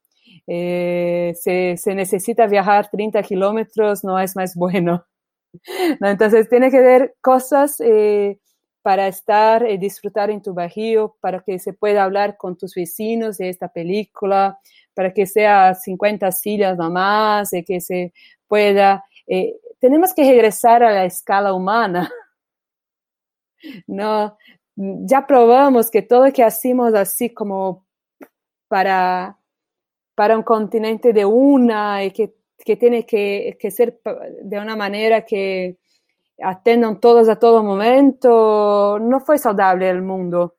Eh, 0.45 1.33
se, 1.35 1.95
necesita 1.95 2.47
viajar 2.47 2.89
30 2.89 3.21
kilómetros, 3.23 4.03
no 4.03 4.19
es 4.19 4.35
más 4.35 4.55
bueno. 4.55 5.05
Entonces, 6.01 6.49
tiene 6.49 6.71
que 6.71 6.79
ver 6.79 7.15
cosas 7.21 7.79
eh, 7.79 8.39
para 8.87 9.09
estar 9.09 9.63
y 9.69 9.73
eh, 9.73 9.77
disfrutar 9.77 10.29
en 10.29 10.41
tu 10.41 10.53
bajío, 10.53 11.17
para 11.19 11.41
que 11.41 11.59
se 11.59 11.73
pueda 11.73 12.05
hablar 12.05 12.37
con 12.37 12.55
tus 12.55 12.73
vecinos 12.73 13.37
de 13.37 13.49
esta 13.49 13.67
película, 13.67 14.57
para 14.93 15.13
que 15.13 15.25
sea 15.25 15.75
50 15.75 16.31
sillas 16.31 16.77
nomás, 16.77 17.51
y 17.51 17.65
que 17.65 17.81
se 17.81 18.13
pueda... 18.47 19.03
tenemos 19.81 20.13
que 20.13 20.23
regresar 20.23 20.83
a 20.83 20.93
la 20.93 21.03
escala 21.03 21.53
humana. 21.53 22.09
No, 23.87 24.37
ya 24.75 25.25
probamos 25.27 25.89
que 25.91 26.01
todo 26.03 26.27
lo 26.27 26.31
que 26.31 26.43
hacemos 26.43 26.93
así 26.93 27.33
como 27.33 27.85
para 28.69 29.37
para 30.15 30.37
un 30.37 30.43
continente 30.43 31.11
de 31.11 31.25
una 31.25 32.05
y 32.05 32.11
que, 32.11 32.35
que 32.63 32.77
tiene 32.77 33.05
que, 33.05 33.57
que, 33.59 33.71
ser 33.71 33.99
de 34.43 34.59
una 34.59 34.75
manera 34.75 35.25
que 35.25 35.77
atendan 36.41 36.99
todos 36.99 37.29
a 37.29 37.37
todo 37.37 37.63
momento, 37.63 38.99
no 38.99 39.19
fue 39.19 39.37
saludable 39.37 39.89
el 39.89 40.01
mundo. 40.01 40.55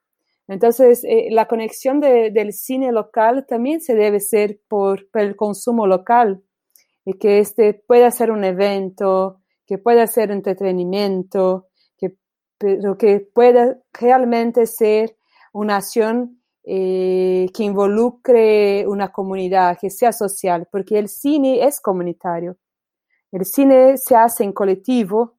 Entonces, 0.49 1.05
eh, 1.05 1.29
la 1.31 1.47
conexión 1.47 2.01
de, 2.01 2.31
del 2.31 2.53
cine 2.53 2.91
local 2.91 3.47
también 3.47 3.81
se 3.81 3.95
debe 3.95 4.21
ser 4.21 4.61
por, 4.67 5.09
por, 5.11 5.23
el 5.23 5.37
consumo 5.37 5.87
local 5.87 6.43
y 7.05 7.15
que 7.15 7.39
este 7.39 7.75
pueda 7.75 8.11
ser 8.11 8.31
un 8.31 8.45
evento, 8.45 9.43
que 9.67 9.79
pueda 9.79 10.07
ser 10.07 10.31
entretenimiento, 10.31 11.69
que, 11.99 12.17
pero 12.57 12.97
que 12.97 13.21
pueda 13.21 13.79
realmente 13.93 14.67
ser 14.67 15.17
una 15.53 15.77
acción 15.77 16.39
eh, 16.65 17.47
que 17.55 17.65
involucre 17.65 18.87
una 18.87 19.11
comunidad, 19.11 19.79
que 19.81 19.89
sea 19.89 20.13
social, 20.13 20.69
porque 20.71 20.99
el 20.99 21.09
cine 21.09 21.65
es 21.65 21.81
comunitario. 21.81 22.59
El 23.33 23.47
cine 23.47 23.97
se 23.97 24.17
hace 24.17 24.45
en 24.45 24.53
colectivo, 24.53 25.38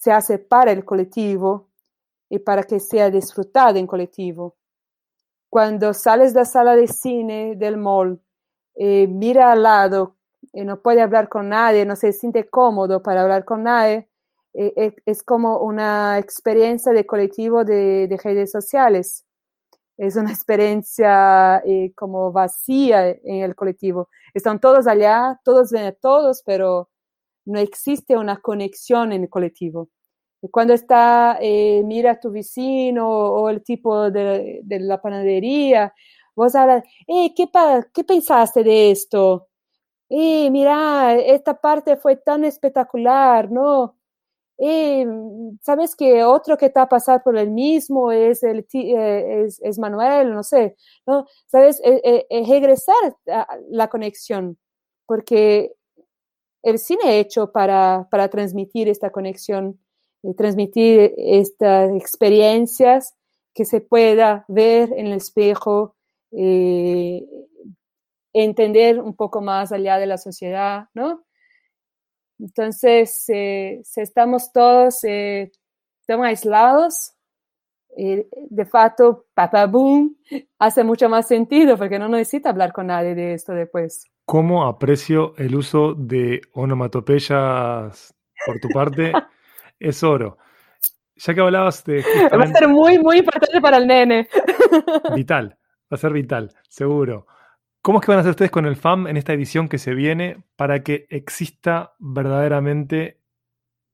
se 0.00 0.12
hace 0.12 0.38
para 0.38 0.72
el 0.72 0.84
colectivo 0.84 1.68
y 2.28 2.38
para 2.38 2.64
que 2.64 2.80
sea 2.80 3.10
disfrutado 3.10 3.78
en 3.78 3.86
colectivo. 3.86 4.56
Cuando 5.48 5.94
sales 5.94 6.32
de 6.32 6.40
la 6.40 6.44
sala 6.46 6.74
de 6.74 6.88
cine 6.88 7.54
del 7.56 7.76
mall, 7.76 8.20
eh, 8.76 9.06
mira 9.06 9.52
al 9.52 9.62
lado 9.62 10.16
y 10.52 10.64
no 10.64 10.80
puede 10.80 11.02
hablar 11.02 11.28
con 11.28 11.50
nadie, 11.50 11.84
no 11.84 11.96
se 11.96 12.12
siente 12.12 12.48
cómodo 12.48 13.02
para 13.02 13.22
hablar 13.22 13.44
con 13.44 13.64
nadie, 13.64 14.08
eh, 14.54 14.96
es 15.06 15.22
como 15.22 15.58
una 15.58 16.18
experiencia 16.18 16.92
de 16.92 17.06
colectivo 17.06 17.64
de 17.64 18.18
redes 18.24 18.50
sociales 18.50 19.26
es 20.00 20.16
una 20.16 20.30
experiencia 20.32 21.58
eh, 21.64 21.92
como 21.94 22.32
vacía 22.32 23.10
en 23.10 23.42
el 23.44 23.54
colectivo. 23.54 24.08
Están 24.34 24.60
todos 24.60 24.86
allá, 24.86 25.38
todos 25.44 25.70
ven 25.70 25.84
a 25.84 25.92
todos, 25.92 26.42
pero 26.44 26.89
no 27.46 27.58
existe 27.60 28.16
una 28.16 28.38
conexión 28.40 29.12
en 29.12 29.22
el 29.24 29.30
colectivo. 29.30 29.88
cuando 30.50 30.74
está, 30.74 31.38
eh, 31.40 31.82
mira 31.84 32.12
a 32.12 32.20
tu 32.20 32.30
vecino 32.32 33.08
o 33.08 33.50
el 33.50 33.62
tipo 33.62 34.10
de, 34.10 34.62
la 34.66 35.00
panadería, 35.02 35.94
vos 36.34 36.54
hablas, 36.54 36.84
eh, 37.06 37.34
¿qué, 37.34 37.48
¿qué 37.94 38.04
pensaste 38.04 38.64
de 38.64 38.90
esto? 38.90 39.48
Eh, 40.10 40.50
mira, 40.50 41.14
esta 41.16 41.60
parte 41.60 41.96
fue 41.96 42.16
tan 42.16 42.44
espectacular, 42.44 43.50
¿no? 43.50 43.96
Y 44.62 45.04
sabes 45.62 45.96
que 45.96 46.22
otro 46.22 46.58
que 46.58 46.66
está 46.66 46.86
pasando 46.86 47.24
por 47.24 47.38
el 47.38 47.50
mismo 47.50 48.12
es, 48.12 48.42
el, 48.42 48.66
eh, 48.74 49.44
es, 49.46 49.58
es, 49.62 49.78
Manuel, 49.78 50.34
no 50.34 50.42
sé, 50.42 50.76
¿no? 51.06 51.26
Sabes, 51.46 51.80
eh, 51.82 52.26
eh, 52.28 52.44
regresar 52.46 53.16
a 53.28 53.46
la 53.70 53.88
conexión, 53.88 54.58
porque 55.06 55.72
el 56.62 56.78
cine 56.78 57.18
hecho 57.18 57.52
para, 57.52 58.08
para 58.10 58.28
transmitir 58.28 58.88
esta 58.88 59.10
conexión, 59.10 59.80
transmitir 60.36 61.14
estas 61.16 61.90
experiencias 61.92 63.14
que 63.54 63.64
se 63.64 63.80
pueda 63.80 64.44
ver 64.48 64.92
en 64.92 65.06
el 65.06 65.14
espejo, 65.14 65.96
entender 68.32 69.00
un 69.00 69.14
poco 69.16 69.40
más 69.40 69.72
allá 69.72 69.98
de 69.98 70.06
la 70.06 70.18
sociedad, 70.18 70.88
¿no? 70.94 71.24
Entonces, 72.38 73.24
eh, 73.28 73.80
si 73.84 74.00
estamos 74.00 74.52
todos 74.52 75.04
eh, 75.04 75.52
tan 76.06 76.24
aislados, 76.24 77.12
eh, 77.96 78.26
de 78.32 78.64
facto, 78.64 79.26
papá 79.34 79.66
boom 79.66 80.16
hace 80.58 80.84
mucho 80.84 81.08
más 81.08 81.26
sentido 81.26 81.76
porque 81.76 81.98
no 81.98 82.08
necesita 82.08 82.50
hablar 82.50 82.72
con 82.72 82.86
nadie 82.86 83.14
de 83.14 83.34
esto 83.34 83.52
después. 83.52 84.04
¿Cómo 84.30 84.64
aprecio 84.64 85.34
el 85.38 85.56
uso 85.56 85.92
de 85.92 86.40
onomatopeyas 86.52 88.14
por 88.46 88.60
tu 88.60 88.68
parte? 88.68 89.10
es 89.80 90.04
oro. 90.04 90.38
Ya 91.16 91.34
que 91.34 91.40
hablabas 91.40 91.82
de... 91.82 92.04
Va 92.32 92.44
a 92.44 92.46
ser 92.46 92.68
muy, 92.68 93.00
muy 93.00 93.18
importante 93.18 93.60
para 93.60 93.78
el 93.78 93.88
nene. 93.88 94.28
Vital, 95.16 95.58
va 95.92 95.96
a 95.96 95.96
ser 95.96 96.12
vital, 96.12 96.54
seguro. 96.68 97.26
¿Cómo 97.82 97.98
es 97.98 98.06
que 98.06 98.12
van 98.12 98.18
a 98.18 98.20
hacer 98.20 98.30
ustedes 98.30 98.52
con 98.52 98.66
el 98.66 98.76
FAM 98.76 99.08
en 99.08 99.16
esta 99.16 99.32
edición 99.32 99.68
que 99.68 99.78
se 99.78 99.94
viene 99.94 100.44
para 100.54 100.84
que 100.84 101.08
exista 101.10 101.96
verdaderamente 101.98 103.18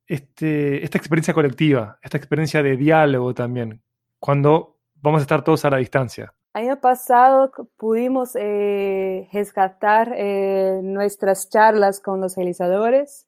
este, 0.07 0.85
esta 0.85 0.99
experiencia 0.99 1.33
colectiva, 1.33 1.99
esta 2.03 2.19
experiencia 2.19 2.63
de 2.63 2.77
diálogo 2.77 3.33
también, 3.33 3.83
cuando 4.19 4.81
vamos 4.97 5.21
a 5.21 5.23
estar 5.23 5.43
todos 5.43 5.65
a 5.65 5.71
la 5.71 5.79
distancia? 5.79 6.36
Año 6.57 6.81
pasado 6.81 7.53
pudimos 7.77 8.35
eh, 8.35 9.29
rescatar 9.31 10.15
eh, 10.17 10.81
nuestras 10.83 11.51
charlas 11.51 12.01
con 12.01 12.23
los 12.23 12.35
realizadores 12.35 13.27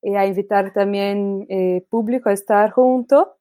y 0.00 0.14
a 0.14 0.24
invitar 0.24 0.72
también 0.72 1.44
eh, 1.50 1.84
público 1.90 2.30
a 2.30 2.32
estar 2.32 2.70
junto. 2.70 3.36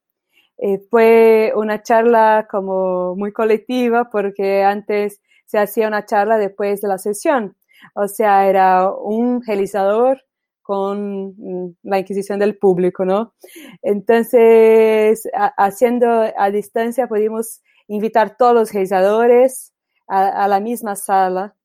fue 0.90 1.54
una 1.56 1.82
charla 1.82 2.48
como 2.52 3.16
muy 3.16 3.32
colectiva 3.32 4.10
porque 4.10 4.62
antes 4.64 5.22
se 5.46 5.58
hacía 5.58 5.88
una 5.88 6.06
charla 6.06 6.38
después 6.38 6.82
de 6.82 6.90
la 6.90 6.98
sesión. 6.98 7.56
O 7.96 8.10
sea, 8.10 8.50
era 8.50 8.92
un 8.92 9.42
realizador 9.42 10.22
con 10.62 11.34
mm, 11.38 11.78
la 11.84 12.00
inquisición 12.00 12.40
del 12.40 12.58
público, 12.58 13.06
¿no? 13.06 13.36
Entonces, 13.84 15.30
haciendo 15.58 16.10
a 16.38 16.52
distancia, 16.52 17.08
pudimos 17.08 17.62
invitar 17.88 18.38
todos 18.38 18.54
los 18.54 18.72
realizadores 18.72 19.74
a, 20.08 20.48
la 20.48 20.60
misma 20.60 20.96
sala 20.96 21.56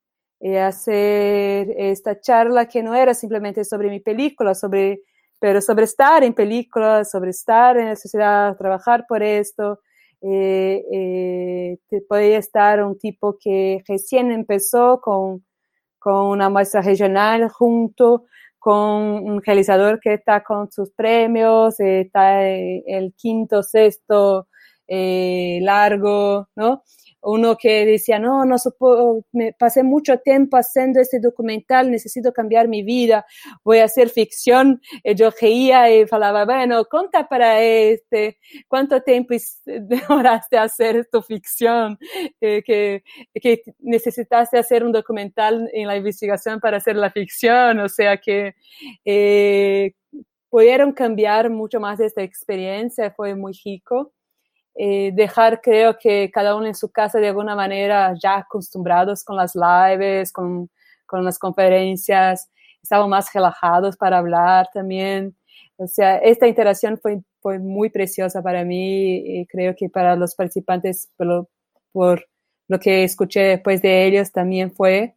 y 0.40 0.54
hacer 0.56 1.74
esta 1.76 2.20
charla 2.20 2.66
que 2.66 2.82
no 2.82 2.94
era 2.94 3.14
simplemente 3.14 3.64
sobre 3.64 3.90
mi 3.90 4.00
película, 4.00 4.54
sobre, 4.54 5.02
pero 5.40 5.60
sobre 5.60 5.84
estar 5.84 6.22
en 6.22 6.34
películas, 6.34 7.10
sobre 7.10 7.30
estar 7.30 7.76
en 7.76 7.86
la 7.86 7.96
sociedad, 7.96 8.56
trabajar 8.56 9.04
por 9.08 9.22
esto, 9.22 9.80
eh, 10.22 10.84
eh, 10.92 11.78
podría 12.08 12.38
estar 12.38 12.82
un 12.82 12.98
tipo 12.98 13.36
que 13.38 13.82
recién 13.86 14.30
empezó 14.30 15.00
con, 15.00 15.44
con 15.98 16.26
una 16.26 16.48
muestra 16.48 16.80
regional 16.80 17.48
junto 17.48 18.24
con 18.58 18.74
un 18.82 19.42
realizador 19.42 20.00
que 20.00 20.14
está 20.14 20.42
con 20.42 20.70
sus 20.70 20.90
premios, 20.90 21.78
está 21.80 22.44
el 22.44 23.14
quinto, 23.16 23.62
sexto 23.62 24.48
eh, 24.88 25.60
largo, 25.62 26.48
¿no? 26.56 26.82
uno 27.22 27.56
que 27.56 27.84
decía, 27.84 28.18
no, 28.18 28.44
no 28.44 28.56
me 29.32 29.52
pasé 29.52 29.82
mucho 29.82 30.18
tiempo 30.18 30.56
haciendo 30.56 31.00
este 31.00 31.20
documental, 31.20 31.90
necesito 31.90 32.32
cambiar 32.32 32.68
mi 32.68 32.82
vida, 32.82 33.26
voy 33.64 33.78
a 33.78 33.84
hacer 33.84 34.08
ficción. 34.10 34.80
Y 35.02 35.14
yo 35.14 35.30
reía 35.40 35.90
y 35.94 36.06
falaba, 36.06 36.44
bueno, 36.44 36.84
conta 36.84 37.28
para 37.28 37.60
este, 37.60 38.38
¿cuánto 38.68 39.02
tiempo 39.02 39.34
demoraste 39.66 40.58
a 40.58 40.62
hacer 40.64 41.08
tu 41.10 41.22
ficción? 41.22 41.98
Eh, 42.40 42.62
que, 42.64 43.02
que 43.34 43.62
necesitaste 43.80 44.58
hacer 44.58 44.84
un 44.84 44.92
documental 44.92 45.68
en 45.72 45.86
la 45.86 45.96
investigación 45.96 46.60
para 46.60 46.76
hacer 46.78 46.96
la 46.96 47.10
ficción, 47.10 47.80
o 47.80 47.88
sea 47.88 48.16
que 48.18 48.54
eh, 49.04 49.92
pudieron 50.48 50.92
cambiar 50.92 51.50
mucho 51.50 51.80
más 51.80 52.00
esta 52.00 52.22
experiencia, 52.22 53.10
fue 53.10 53.34
muy 53.34 53.52
rico. 53.64 54.12
Eh, 54.80 55.10
dejar, 55.12 55.60
creo 55.60 55.98
que 55.98 56.30
cada 56.30 56.54
uno 56.54 56.66
en 56.68 56.74
su 56.76 56.88
casa 56.92 57.18
de 57.18 57.26
alguna 57.28 57.56
manera 57.56 58.14
ya 58.22 58.36
acostumbrados 58.38 59.24
con 59.24 59.36
las 59.36 59.56
lives, 59.56 60.30
con, 60.32 60.70
con 61.04 61.24
las 61.24 61.36
conferencias, 61.36 62.48
estaban 62.80 63.10
más 63.10 63.32
relajados 63.32 63.96
para 63.96 64.18
hablar 64.18 64.68
también. 64.72 65.36
O 65.78 65.88
sea, 65.88 66.18
esta 66.18 66.46
interacción 66.46 66.96
fue, 66.96 67.22
fue 67.40 67.58
muy 67.58 67.90
preciosa 67.90 68.40
para 68.40 68.64
mí 68.64 69.16
y 69.40 69.46
creo 69.46 69.74
que 69.76 69.88
para 69.88 70.14
los 70.14 70.36
participantes, 70.36 71.10
por 71.16 71.26
lo, 71.26 71.48
por 71.90 72.26
lo 72.68 72.78
que 72.78 73.02
escuché 73.02 73.40
después 73.40 73.82
de 73.82 74.06
ellos, 74.06 74.30
también 74.30 74.70
fue. 74.70 75.16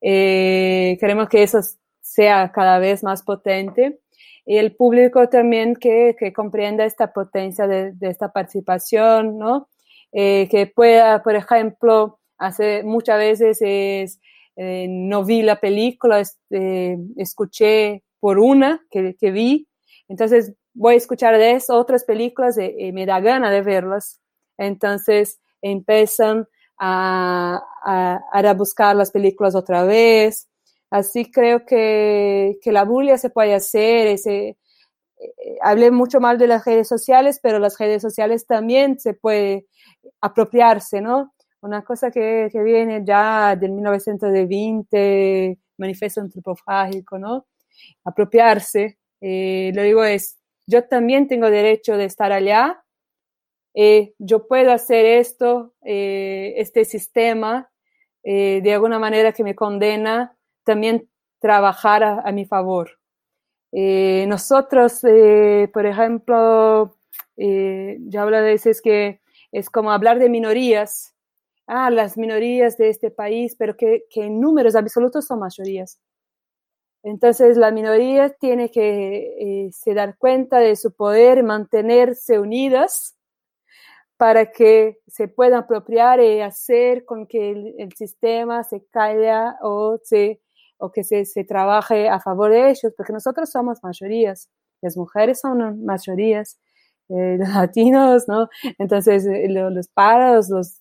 Eh, 0.00 0.96
queremos 0.98 1.28
que 1.28 1.42
eso 1.42 1.60
sea 2.00 2.50
cada 2.52 2.78
vez 2.78 3.02
más 3.02 3.22
potente 3.22 4.00
y 4.46 4.58
el 4.58 4.76
público 4.76 5.28
también 5.28 5.74
que, 5.76 6.16
que 6.18 6.32
comprenda 6.32 6.84
esta 6.84 7.12
potencia 7.12 7.66
de, 7.66 7.92
de 7.92 8.08
esta 8.08 8.32
participación, 8.32 9.38
¿no? 9.38 9.68
Eh, 10.12 10.48
que 10.50 10.66
pueda, 10.66 11.22
por 11.22 11.34
ejemplo, 11.34 12.20
hace 12.38 12.84
muchas 12.84 13.18
veces 13.18 13.58
es, 13.60 14.20
eh, 14.56 14.86
no 14.88 15.24
vi 15.24 15.42
la 15.42 15.60
película, 15.60 16.20
este, 16.20 16.98
escuché 17.16 18.04
por 18.20 18.38
una 18.38 18.80
que, 18.90 19.16
que, 19.16 19.32
vi, 19.32 19.68
entonces 20.08 20.54
voy 20.72 20.94
a 20.94 20.98
escuchar 20.98 21.36
de 21.36 21.52
eso 21.52 21.76
otras 21.76 22.04
películas 22.04 22.56
y, 22.58 22.92
me 22.92 23.06
da 23.06 23.20
gana 23.20 23.50
de 23.50 23.62
verlas. 23.62 24.20
Entonces 24.56 25.40
empiezan 25.62 26.46
a, 26.78 27.60
a, 27.84 28.20
a 28.32 28.54
buscar 28.54 28.94
las 28.94 29.10
películas 29.10 29.54
otra 29.56 29.84
vez, 29.84 30.48
Así 30.90 31.30
creo 31.30 31.64
que, 31.66 32.58
que 32.62 32.72
la 32.72 32.84
bulia 32.84 33.18
se 33.18 33.30
puede 33.30 33.54
hacer. 33.54 34.06
Ese, 34.08 34.48
eh, 35.18 35.58
hablé 35.62 35.90
mucho 35.90 36.20
mal 36.20 36.38
de 36.38 36.46
las 36.48 36.64
redes 36.64 36.88
sociales, 36.88 37.40
pero 37.42 37.58
las 37.58 37.78
redes 37.78 38.02
sociales 38.02 38.46
también 38.46 38.98
se 39.00 39.14
puede 39.14 39.66
apropiarse, 40.20 41.00
¿no? 41.00 41.34
Una 41.62 41.82
cosa 41.84 42.10
que, 42.10 42.48
que 42.52 42.62
viene 42.62 43.02
ya 43.06 43.56
del 43.56 43.72
1920, 43.72 45.58
manifiesto 45.78 46.20
antropofágico, 46.20 47.18
¿no? 47.18 47.46
Apropiarse. 48.04 48.98
Eh, 49.20 49.72
lo 49.74 49.82
digo 49.82 50.04
es, 50.04 50.38
yo 50.66 50.84
también 50.88 51.28
tengo 51.28 51.50
derecho 51.50 51.96
de 51.96 52.04
estar 52.06 52.32
allá, 52.32 52.84
eh, 53.74 54.14
yo 54.18 54.46
puedo 54.46 54.72
hacer 54.72 55.04
esto, 55.04 55.74
eh, 55.84 56.54
este 56.58 56.84
sistema, 56.84 57.70
eh, 58.22 58.60
de 58.62 58.72
alguna 58.74 58.98
manera 58.98 59.32
que 59.32 59.42
me 59.44 59.54
condena 59.56 60.33
también 60.64 61.08
trabajar 61.44 62.02
a, 62.02 62.32
mi 62.32 62.46
favor. 62.46 62.98
Eh, 63.70 64.24
nosotros, 64.28 65.04
eh, 65.04 65.68
por 65.74 65.84
ejemplo, 65.84 66.96
eh, 67.36 67.98
ya 68.00 68.22
hablo 68.22 68.38
a 68.38 68.40
veces 68.40 68.80
que 68.80 69.20
es 69.52 69.68
como 69.68 69.92
hablar 69.92 70.18
de 70.18 70.30
minorías, 70.30 71.14
ah, 71.66 71.90
las 71.90 72.16
minorías 72.16 72.78
de 72.78 72.88
este 72.88 73.10
país, 73.10 73.56
pero 73.58 73.76
que, 73.76 74.04
que 74.08 74.24
en 74.24 74.40
números 74.40 74.74
absolutos 74.74 75.26
son 75.26 75.40
mayorías. 75.40 76.00
Entonces, 77.02 77.58
la 77.58 77.70
minoría 77.70 78.30
tiene 78.30 78.70
que 78.70 79.68
se 79.70 79.92
dar 79.92 80.16
cuenta 80.16 80.60
de 80.60 80.74
su 80.76 80.94
poder, 80.94 81.42
mantenerse 81.42 82.38
unidas 82.38 83.18
para 84.16 84.50
que 84.50 85.00
se 85.06 85.28
puedan 85.28 85.64
apropiar 85.64 86.20
y 86.20 86.40
hacer 86.40 87.04
con 87.04 87.26
que 87.26 87.50
el, 87.50 87.74
el 87.78 87.92
sistema 87.92 88.64
se 88.64 88.86
caiga 88.86 89.58
o 89.60 89.98
se 90.02 90.40
o 90.78 90.90
que 90.90 91.04
se, 91.04 91.24
se, 91.24 91.44
trabaje 91.44 92.08
a 92.08 92.20
favor 92.20 92.50
de 92.50 92.70
ellos, 92.70 92.92
porque 92.96 93.12
nosotros 93.12 93.50
somos 93.50 93.82
mayorías, 93.82 94.48
las 94.82 94.96
mujeres 94.96 95.40
son 95.40 95.84
mayorías, 95.84 96.58
eh, 97.08 97.36
los 97.38 97.48
latinos, 97.48 98.24
¿no? 98.28 98.48
Entonces, 98.78 99.26
eh, 99.26 99.48
los, 99.48 99.72
los 99.72 99.88
paros, 99.88 100.48
los, 100.50 100.80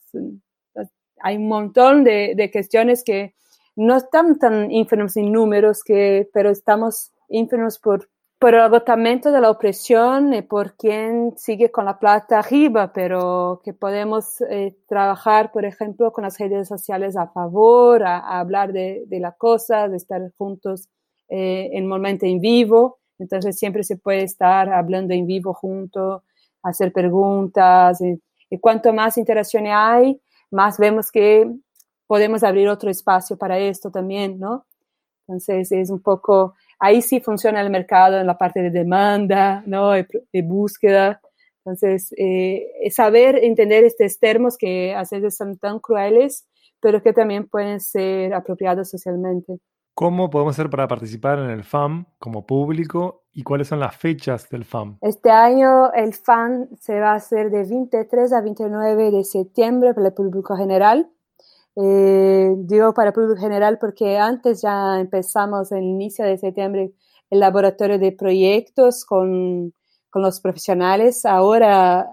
hay 1.21 1.37
un 1.37 1.47
montón 1.47 2.03
de, 2.03 2.33
de, 2.35 2.51
cuestiones 2.51 3.03
que 3.03 3.33
no 3.75 3.95
están 3.95 4.37
tan 4.37 4.71
ínfimos 4.71 5.15
en 5.17 5.31
números, 5.31 5.83
que, 5.83 6.29
pero 6.33 6.49
estamos 6.49 7.11
ínfimos 7.29 7.79
por, 7.79 8.09
por 8.43 8.55
el 8.55 8.59
agotamiento 8.59 9.31
de 9.31 9.39
la 9.39 9.49
opresión 9.49 10.33
y 10.33 10.41
por 10.41 10.75
quien 10.75 11.31
sigue 11.37 11.71
con 11.71 11.85
la 11.85 11.97
plata 11.97 12.39
arriba, 12.39 12.91
pero 12.91 13.61
que 13.63 13.71
podemos 13.71 14.41
eh, 14.49 14.75
trabajar, 14.85 15.53
por 15.53 15.63
ejemplo, 15.63 16.11
con 16.11 16.25
las 16.25 16.37
redes 16.37 16.67
sociales 16.67 17.15
a 17.15 17.27
favor, 17.27 18.03
a, 18.03 18.17
a 18.17 18.41
hablar 18.41 18.73
de, 18.73 19.05
de, 19.07 19.21
la 19.21 19.31
cosa, 19.31 19.87
de 19.87 19.95
estar 19.95 20.21
juntos 20.37 20.89
eh, 21.29 21.69
en 21.71 21.87
momento 21.87 22.25
en 22.25 22.41
vivo. 22.41 22.99
Entonces 23.17 23.57
siempre 23.57 23.81
se 23.85 23.95
puede 23.95 24.23
estar 24.23 24.67
hablando 24.67 25.13
en 25.13 25.25
vivo 25.25 25.53
junto, 25.53 26.25
hacer 26.63 26.91
preguntas. 26.91 28.01
Y, 28.01 28.21
y 28.49 28.59
cuanto 28.59 28.91
más 28.91 29.17
interacción 29.17 29.67
hay, 29.67 30.19
más 30.51 30.77
vemos 30.77 31.13
que 31.13 31.49
podemos 32.07 32.43
abrir 32.43 32.67
otro 32.67 32.91
espacio 32.91 33.37
para 33.37 33.57
esto 33.57 33.89
también, 33.89 34.37
¿no? 34.37 34.65
Entonces 35.29 35.71
es 35.71 35.89
un 35.89 36.01
poco 36.01 36.55
ahí 36.83 37.01
sí 37.01 37.21
funciona 37.21 37.61
el 37.61 37.69
mercado 37.69 38.19
en 38.19 38.27
la 38.27 38.37
parte 38.37 38.61
de 38.61 38.69
demanda, 38.69 39.63
¿no? 39.65 39.91
De, 39.91 40.05
de 40.33 40.41
búsqueda. 40.41 41.21
Entonces, 41.65 42.13
eh, 42.17 42.89
saber 42.91 43.37
entender 43.41 43.85
estos 43.85 44.19
términos 44.19 44.57
que 44.57 44.93
a 44.93 44.99
veces 44.99 45.37
son 45.37 45.57
tan 45.57 45.79
crueles, 45.79 46.45
pero 46.81 47.01
que 47.01 47.13
también 47.13 47.47
pueden 47.47 47.79
ser 47.79 48.33
apropiados 48.33 48.89
socialmente. 48.89 49.59
¿Cómo 49.95 50.29
podemos 50.29 50.55
hacer 50.55 50.69
para 50.69 50.87
participar 50.87 51.39
en 51.39 51.51
el 51.51 51.63
FAM 51.63 52.05
como 52.19 52.45
público 52.45 53.23
y 53.31 53.43
cuáles 53.43 53.69
son 53.69 53.79
las 53.79 53.95
fechas 53.95 54.49
del 54.49 54.65
FAM? 54.65 54.97
Este 55.01 55.29
año 55.29 55.93
el 55.93 56.13
FAM 56.13 56.67
se 56.81 56.99
va 56.99 57.11
a 57.11 57.15
hacer 57.15 57.49
de 57.49 57.63
23 57.63 58.33
a 58.33 58.41
29 58.41 59.11
de 59.11 59.23
septiembre 59.23 59.93
para 59.93 60.07
el 60.07 60.13
público 60.13 60.57
general. 60.57 61.09
Eh, 61.75 62.53
digo 62.57 62.93
para 62.93 63.13
público 63.13 63.35
general 63.35 63.79
porque 63.79 64.17
antes 64.17 64.61
ya 64.61 64.99
empezamos 64.99 65.71
el 65.71 65.83
inicio 65.83 66.23
de 66.23 66.37
septiembre 66.37 66.93
el 67.33 67.39
laboratorio 67.39 67.97
de 67.97 68.11
proyectos 68.11 69.05
con, 69.05 69.73
con 70.11 70.21
los 70.21 70.39
profesionales. 70.39 71.25
Ahora, 71.25 72.07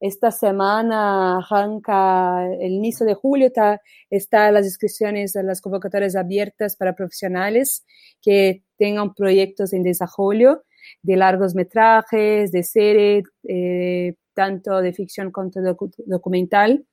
esta 0.00 0.30
semana 0.30 1.38
arranca 1.38 2.46
el 2.60 2.72
inicio 2.72 3.06
de 3.06 3.14
julio, 3.14 3.46
está, 3.46 3.80
está 4.10 4.50
las 4.50 4.66
inscripciones, 4.66 5.34
las 5.42 5.62
convocatorias 5.62 6.14
abiertas 6.14 6.76
para 6.76 6.94
profesionales 6.94 7.86
que 8.20 8.64
tengan 8.76 9.14
proyectos 9.14 9.72
en 9.72 9.82
desarrollo 9.82 10.62
de 11.02 11.16
largos 11.16 11.54
metrajes, 11.54 12.52
de 12.52 12.62
serie, 12.62 13.22
eh, 13.48 14.14
tanto 14.34 14.82
de 14.82 14.92
ficción 14.92 15.30
como 15.32 15.50
docu 15.50 15.90
documental. 16.04 16.84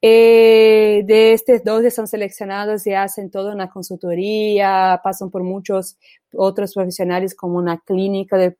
Eh, 0.00 1.02
de 1.06 1.32
estos 1.32 1.62
dos 1.64 1.94
son 1.94 2.08
seleccionados 2.08 2.86
y 2.86 2.92
hacen 2.92 3.30
toda 3.30 3.54
una 3.54 3.70
consultoría, 3.70 5.00
pasan 5.04 5.30
por 5.30 5.44
muchos 5.44 5.96
otros 6.34 6.74
profesionales 6.74 7.36
como 7.36 7.58
una 7.58 7.78
clínica 7.78 8.36
de, 8.36 8.56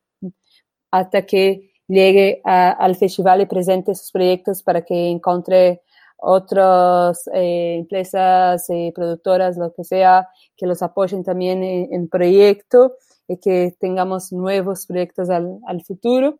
hasta 0.89 1.25
que 1.25 1.71
llegue 1.87 2.41
al 2.45 2.95
festival 2.95 3.41
y 3.41 3.45
presente 3.45 3.93
sus 3.93 4.11
proyectos 4.11 4.63
para 4.63 4.83
que 4.83 5.09
encuentre 5.09 5.81
otras 6.17 7.29
eh, 7.33 7.75
empresas, 7.79 8.69
eh, 8.69 8.93
productoras, 8.95 9.57
lo 9.57 9.73
que 9.73 9.83
sea, 9.83 10.29
que 10.55 10.65
los 10.65 10.81
apoyen 10.81 11.23
también 11.23 11.61
en 11.63 11.93
el 11.93 12.07
proyecto 12.07 12.95
y 13.27 13.37
que 13.37 13.75
tengamos 13.79 14.31
nuevos 14.31 14.85
proyectos 14.85 15.29
al, 15.29 15.83
futuro 15.85 16.39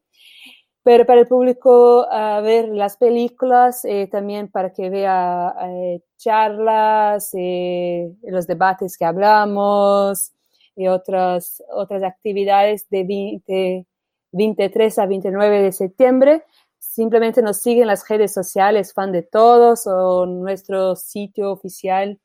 pero 0.84 1.06
para 1.06 1.22
el 1.22 1.28
público 1.28 2.06
a 2.12 2.42
ver 2.42 2.68
las 2.68 2.98
películas, 2.98 3.86
eh, 3.86 4.08
también 4.12 4.50
para 4.50 4.74
que 4.74 4.90
vea 4.90 5.56
eh, 5.62 6.02
charlas, 6.18 7.30
eh, 7.34 8.12
los 8.24 8.48
debates 8.48 8.98
que 8.98 9.06
hablamos 9.06 10.34
y 10.76 10.88
otras, 10.88 11.64
otras 11.74 12.04
actividades 12.04 12.90
de 12.90 13.06
20, 13.06 13.88
23 14.34 15.00
a 15.00 15.06
29 15.06 15.62
de 15.62 15.72
septiembre. 15.72 16.44
Simplemente 16.80 17.42
nos 17.42 17.62
siguen 17.62 17.88
las 17.88 18.08
redes 18.10 18.34
sociales, 18.34 18.94
fan 18.94 19.14
de 19.14 19.24
todos, 19.24 19.88
o 19.88 20.26
nuestro 20.26 20.98
sitio 20.98 21.52
oficial 21.52 22.20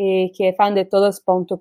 eh, 0.00 0.30
que 0.32 0.50
es 0.50 0.56
fandetodos.com.br, 0.56 1.58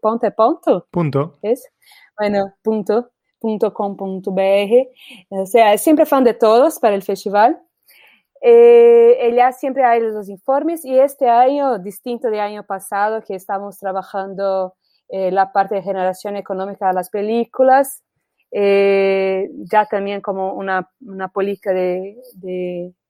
punto, 0.00 0.30
punto. 0.36 0.86
Punto. 0.92 1.38
¿Es? 1.42 1.68
Bueno, 2.16 2.54
punto, 2.62 3.10
punto 3.40 3.74
O 5.30 5.46
sea, 5.46 5.74
es 5.74 5.80
siempre 5.82 6.06
fan 6.06 6.22
de 6.22 6.34
todos 6.34 6.78
para 6.78 6.94
el 6.94 7.02
festival. 7.02 7.60
Eh, 8.40 9.16
ella 9.26 9.50
siempre 9.50 9.84
hay 9.84 10.00
los 10.00 10.28
informes 10.28 10.84
y 10.84 10.96
este 10.96 11.28
año, 11.28 11.80
distinto 11.80 12.30
de 12.30 12.40
año 12.40 12.64
pasado, 12.64 13.22
que 13.26 13.34
estamos 13.34 13.76
trabajando 13.78 14.74
eh, 15.08 15.32
la 15.32 15.52
parte 15.52 15.74
de 15.74 15.82
generación 15.82 16.36
económica 16.36 16.86
de 16.86 16.94
las 16.94 17.10
películas, 17.10 18.04
eh, 18.52 19.48
ya 19.72 19.86
también 19.86 20.20
como 20.20 20.52
una, 20.52 20.88
una 21.00 21.26
política 21.26 21.72
de, 21.72 22.14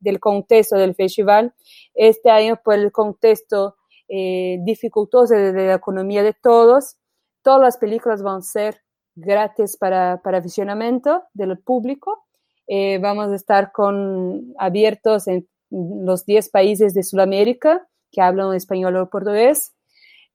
del 0.00 0.20
contexto 0.20 0.76
del 0.76 0.94
festival. 0.94 1.52
Este 1.94 2.30
año, 2.30 2.58
por 2.64 2.74
el 2.74 2.90
contexto 2.90 3.75
eh, 4.08 4.58
dificultoso 4.62 5.34
de, 5.34 5.52
la 5.52 5.74
economía 5.74 6.22
de 6.22 6.32
todos, 6.34 6.96
todas 7.42 7.60
las 7.60 7.78
películas 7.78 8.22
van 8.22 8.38
a 8.38 8.42
ser 8.42 8.82
gratis 9.14 9.76
para, 9.76 10.20
para 10.22 10.40
visionamiento 10.40 11.24
del 11.32 11.58
público. 11.58 12.24
Eh, 12.68 12.98
vamos 12.98 13.28
a 13.28 13.36
estar 13.36 13.72
con, 13.72 14.54
abiertos 14.58 15.28
en 15.28 15.48
los 15.70 16.24
10 16.26 16.48
países 16.50 16.94
de 16.94 17.02
Sudamérica 17.02 17.86
que 18.10 18.20
hablan 18.20 18.54
español 18.54 18.96
o 18.96 19.10
portugués. 19.10 19.72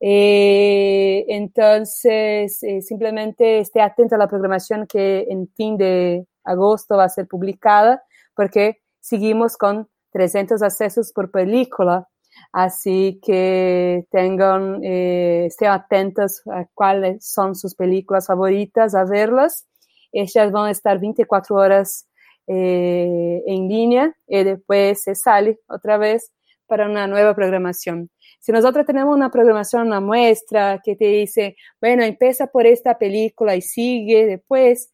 Eh, 0.00 1.24
entonces, 1.28 2.60
eh, 2.62 2.82
simplemente 2.82 3.60
esté 3.60 3.80
atento 3.80 4.16
a 4.16 4.18
la 4.18 4.28
programación 4.28 4.86
que 4.86 5.26
en 5.30 5.48
fin 5.54 5.76
de 5.76 6.26
agosto 6.42 6.96
va 6.96 7.04
a 7.04 7.08
ser 7.08 7.28
publicada, 7.28 8.02
porque 8.34 8.80
seguimos 9.00 9.56
con 9.56 9.88
300 10.10 10.60
accesos 10.62 11.12
por 11.12 11.30
película. 11.30 12.08
Así 12.52 13.20
que 13.22 14.06
tengan, 14.10 14.82
eh, 14.84 15.46
estén 15.46 15.68
atentos 15.68 16.42
a 16.50 16.66
cuáles 16.74 17.26
son 17.26 17.54
sus 17.54 17.74
películas 17.74 18.26
favoritas, 18.26 18.94
a 18.94 19.04
verlas. 19.04 19.66
Ellas 20.12 20.52
van 20.52 20.66
a 20.66 20.70
estar 20.70 21.00
24 21.00 21.56
horas 21.56 22.06
en 22.46 23.68
línea 23.68 24.14
y 24.26 24.42
después 24.42 25.02
se 25.02 25.14
sale 25.14 25.60
otra 25.68 25.96
vez 25.96 26.32
para 26.66 26.86
una 26.86 27.06
nueva 27.06 27.34
programación. 27.34 28.10
Si 28.40 28.50
nosotros 28.50 28.84
tenemos 28.84 29.14
una 29.14 29.30
programación, 29.30 29.86
una 29.86 30.00
muestra 30.00 30.80
que 30.82 30.96
te 30.96 31.04
dice, 31.04 31.54
bueno, 31.80 32.02
empieza 32.02 32.48
por 32.48 32.66
esta 32.66 32.98
película 32.98 33.54
y 33.54 33.62
sigue 33.62 34.26
después, 34.26 34.92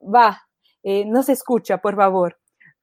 va, 0.00 0.40
eh, 0.82 1.04
no 1.04 1.22
se 1.22 1.32
escucha, 1.32 1.78
por 1.78 1.94
favor. 1.94 2.39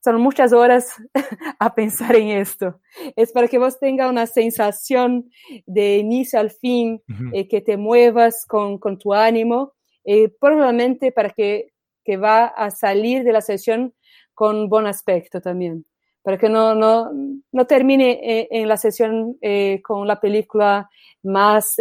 Son 0.07 0.21
muchas 0.21 0.53
horas 0.53 0.95
a 1.59 1.75
pensar 1.75 2.15
en 2.15 2.29
esto. 2.29 2.79
Es 3.17 3.33
para 3.33 3.49
que 3.49 3.57
vos 3.57 3.77
tengas 3.77 4.09
una 4.09 4.25
sensación 4.25 5.29
de 5.65 5.97
inicio 5.97 6.39
al 6.39 6.49
fin, 6.49 7.01
eh, 7.33 7.49
que 7.49 7.59
te 7.59 7.75
muevas 7.75 8.45
con, 8.47 8.77
con 8.77 8.97
tu 8.97 9.13
ánimo, 9.13 9.73
eh, 10.05 10.29
probablemente 10.39 11.11
para 11.11 11.31
que, 11.31 11.73
que 12.05 12.15
va 12.15 12.45
a 12.45 12.71
salir 12.71 13.25
de 13.25 13.33
la 13.33 13.41
sesión 13.41 13.93
con 14.33 14.69
buen 14.69 14.87
aspecto 14.87 15.41
también. 15.41 15.85
Para 16.21 16.37
que 16.37 16.47
no, 16.47 16.73
no, 16.73 17.11
no 17.51 17.67
termine 17.67 18.11
eh, 18.23 18.47
en, 18.49 18.69
la 18.69 18.77
sesión 18.77 19.37
eh, 19.41 19.81
con 19.83 20.07
la 20.07 20.21
película 20.21 20.89
más 21.23 21.75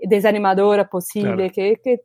desanimadora 0.00 0.88
posible, 0.88 1.50
que, 1.50 1.80
que, 1.82 2.02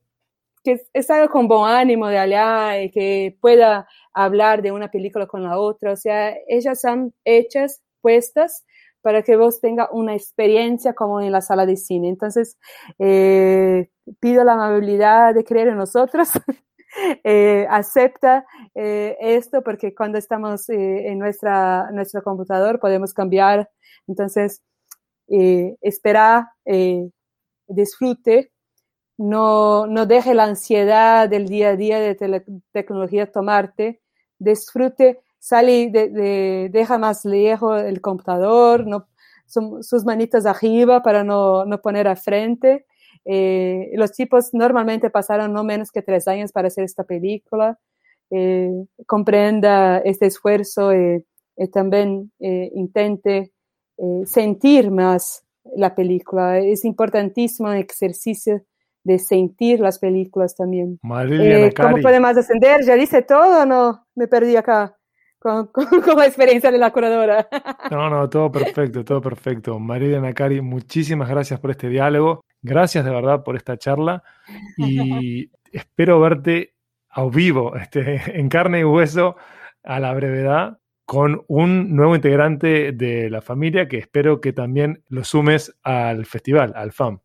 que 0.63 1.03
salga 1.03 1.27
con 1.27 1.47
buen 1.47 1.71
ánimo 1.71 2.07
de 2.07 2.17
allá 2.17 2.81
y 2.81 2.89
que 2.89 3.37
pueda 3.39 3.87
hablar 4.13 4.61
de 4.61 4.71
una 4.71 4.89
película 4.91 5.27
con 5.27 5.43
la 5.43 5.59
otra. 5.59 5.93
O 5.93 5.95
sea, 5.95 6.35
ellas 6.47 6.81
son 6.81 7.13
hechas, 7.25 7.81
puestas 8.01 8.65
para 9.01 9.23
que 9.23 9.35
vos 9.35 9.59
tenga 9.61 9.89
una 9.91 10.15
experiencia 10.15 10.93
como 10.93 11.21
en 11.21 11.31
la 11.31 11.41
sala 11.41 11.65
de 11.65 11.77
cine. 11.77 12.09
Entonces, 12.09 12.57
pido 14.19 14.43
la 14.43 14.53
amabilidad 14.53 15.33
de 15.33 15.43
creer 15.43 15.69
en 15.69 15.77
nosotros 15.77 16.29
Eh, 17.23 17.65
acepta 17.69 18.45
eh, 18.75 19.15
esto 19.21 19.63
porque 19.63 19.95
cuando 19.95 20.17
estamos 20.17 20.69
eh, 20.69 21.07
en 21.07 21.19
nuestra, 21.19 21.89
nuestro 21.91 22.21
computador 22.23 22.79
podemos 22.79 23.13
cambiar. 23.13 23.69
Entonces, 24.07 24.61
espera, 25.81 26.53
disfrute, 27.67 28.51
no, 29.17 29.87
no 29.87 30.05
deje 30.05 30.33
la 30.33 30.43
ansiedad 30.43 31.29
del 31.29 31.47
día 31.47 31.69
a 31.69 31.75
día 31.77 31.99
de 31.99 32.43
tecnología 32.73 33.31
tomarte, 33.31 34.00
disfrute, 34.43 35.19
sale, 35.39 35.89
de, 35.91 36.69
deja 36.71 36.97
más 36.97 37.25
lejos 37.25 37.81
el 37.81 38.01
computador, 38.01 38.85
no, 38.87 39.07
sus 39.45 40.05
manitas 40.05 40.45
arriba 40.45 41.01
para 41.01 41.23
no, 41.23 41.65
no 41.65 41.81
poner 41.81 42.07
a 42.07 42.15
frente 42.15 42.85
eh, 43.25 43.91
los 43.93 44.11
tipos 44.11 44.53
normalmente 44.53 45.09
pasaron 45.09 45.53
no 45.53 45.63
menos 45.63 45.91
que 45.91 46.01
tres 46.01 46.27
años 46.27 46.51
para 46.51 46.67
hacer 46.67 46.83
esta 46.83 47.03
película. 47.03 47.79
Eh, 48.31 48.71
comprenda 49.05 49.99
este 49.99 50.27
esfuerzo 50.27 50.93
y, 50.93 51.23
también 51.71 52.31
eh, 52.39 52.71
intente 52.73 53.51
sentir 54.25 54.89
más 54.89 55.43
la 55.75 55.93
película. 55.93 56.57
Es 56.57 56.85
importantísimo 56.85 57.71
el 57.71 57.85
ejercicio 57.87 58.63
de 59.03 59.19
sentir 59.19 59.79
las 59.79 59.99
películas 59.99 60.55
también. 60.55 60.99
¿Cómo 61.01 61.97
puede 62.01 62.19
más 62.19 62.37
ascender? 62.37 62.83
¿Ya 62.83 62.95
dice 62.95 63.21
todo 63.21 63.63
o 63.63 63.65
no? 63.65 64.07
Me 64.15 64.27
perdí 64.27 64.55
acá. 64.55 64.97
Con, 65.41 65.71
con, 65.71 66.17
la 66.17 66.27
experiencia 66.27 66.69
de 66.69 66.77
la 66.77 66.91
curadora. 66.91 67.47
No, 67.89 68.11
no, 68.11 68.29
todo 68.29 68.51
perfecto, 68.51 69.03
todo 69.03 69.21
perfecto. 69.21 69.79
María 69.79 70.21
Nakari, 70.21 70.61
muchísimas 70.61 71.27
gracias 71.27 71.59
por 71.59 71.71
este 71.71 71.89
diálogo. 71.89 72.45
Gracias 72.61 73.03
de 73.03 73.09
verdad 73.09 73.43
por 73.43 73.55
esta 73.55 73.75
charla 73.75 74.21
y 74.77 75.49
espero 75.71 76.19
verte 76.19 76.75
a 77.09 77.25
vivo, 77.25 77.75
este, 77.75 78.21
en 78.39 78.49
carne 78.49 78.81
y 78.81 78.83
hueso, 78.83 79.35
a 79.83 79.99
la 79.99 80.13
brevedad, 80.13 80.77
con 81.05 81.43
un 81.47 81.95
nuevo 81.95 82.15
integrante 82.15 82.91
de 82.91 83.29
la 83.29 83.41
familia 83.41 83.87
que 83.87 83.97
espero 83.97 84.39
que 84.41 84.53
también 84.53 85.03
lo 85.09 85.23
sumes 85.23 85.75
al 85.83 86.25
festival, 86.25 86.73
al 86.75 86.91
FAM. 86.91 87.19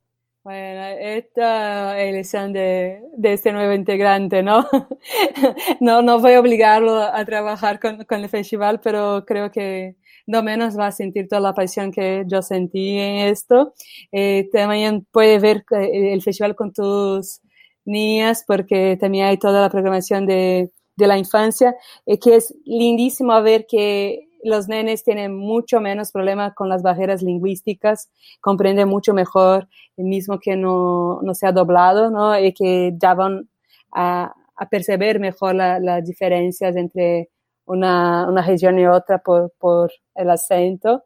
Bueno, 0.47 0.81
esta 1.01 2.01
elección 2.01 2.53
de, 2.53 3.03
de 3.17 3.33
este 3.33 3.51
nuevo 3.51 3.73
integrante, 3.73 4.45
¿no? 4.45 4.65
no, 5.81 6.03
no 6.03 6.21
voy 6.21 6.35
a 6.35 6.41
obligarlo 6.41 7.03
a 7.03 7.25
trabajar 7.25 7.81
con, 7.81 8.05
con 8.05 8.21
el 8.23 8.29
festival, 8.29 8.79
pero 8.81 9.25
creo 9.27 9.51
que 9.51 9.97
no 10.25 10.45
menos 10.45 10.79
va 10.79 10.87
a 10.87 10.93
sentir 10.93 11.27
toda 11.27 11.41
la 11.41 11.53
pasión 11.53 11.91
que 11.91 12.23
yo 12.29 12.43
sentí 12.43 12.97
en 12.97 13.27
esto. 13.27 13.75
Eh, 14.13 14.49
también 14.53 15.05
puede 15.11 15.41
ver 15.41 15.65
eh, 15.73 16.13
el 16.13 16.23
festival 16.23 16.55
con 16.55 16.73
tus 16.73 17.41
niñas 17.85 18.45
porque 18.47 18.97
también 19.01 19.27
hay 19.27 19.39
toda 19.39 19.63
la 19.63 19.69
programación 19.71 20.27
de, 20.27 20.71
de 20.95 21.07
la 21.09 21.19
infancia, 21.19 21.75
eh, 22.07 22.21
que 22.21 22.37
es 22.37 22.55
lindísimo 22.65 23.43
ver 23.43 23.67
que 23.69 24.29
los 24.47 24.69
nenes 24.69 25.05
tienen 25.05 25.37
mucho 25.37 25.81
menos 25.81 26.13
problemas 26.13 26.55
con 26.55 26.69
las 26.69 26.83
barreras 26.83 27.23
lingüísticas, 27.23 28.11
comprenden 28.41 28.89
mucho 28.89 29.15
mejor, 29.15 29.69
el 29.97 30.07
mismo 30.07 30.39
que 30.39 30.57
no, 30.57 31.21
no 31.23 31.35
se 31.35 31.47
ha 31.47 31.53
doblado, 31.53 32.11
¿no? 32.11 32.39
Y 32.39 32.53
que 32.53 32.95
ya 33.01 33.15
van 33.15 33.49
a, 33.93 34.33
a 34.57 34.69
percibir 34.69 35.21
mejor 35.21 35.55
las 35.55 36.05
diferencias 36.05 36.77
entre 36.77 37.31
una, 37.67 38.29
una 38.29 38.43
región 38.43 38.79
y 38.79 38.87
otra 38.87 39.19
por, 39.19 39.53
por 39.59 39.93
el 40.15 40.31
acento. 40.31 41.05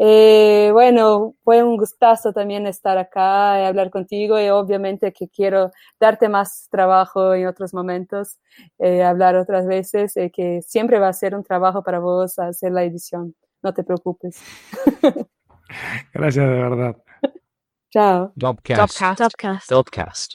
Eh, 0.00 0.70
bueno, 0.72 1.34
fue 1.42 1.64
un 1.64 1.76
gustazo 1.76 2.32
también 2.32 2.68
estar 2.68 2.96
acá 2.98 3.60
y 3.60 3.64
hablar 3.64 3.90
contigo 3.90 4.38
y 4.40 4.48
obviamente 4.48 5.12
que 5.12 5.28
quiero 5.28 5.72
darte 5.98 6.28
más 6.28 6.68
trabajo 6.70 7.34
en 7.34 7.48
otros 7.48 7.74
momentos, 7.74 8.38
eh, 8.78 9.02
hablar 9.02 9.34
otras 9.34 9.66
veces, 9.66 10.16
eh, 10.16 10.30
que 10.30 10.62
siempre 10.62 11.00
va 11.00 11.08
a 11.08 11.12
ser 11.12 11.34
un 11.34 11.42
trabajo 11.42 11.82
para 11.82 11.98
vos 11.98 12.38
hacer 12.38 12.70
la 12.70 12.84
edición, 12.84 13.34
no 13.60 13.74
te 13.74 13.82
preocupes. 13.82 14.40
Gracias 16.14 16.46
de 16.48 16.54
verdad. 16.54 16.96
Chao. 17.90 18.32
Dopcast. 18.36 19.00
Dopcast. 19.18 19.70
Dopcast. 19.70 20.34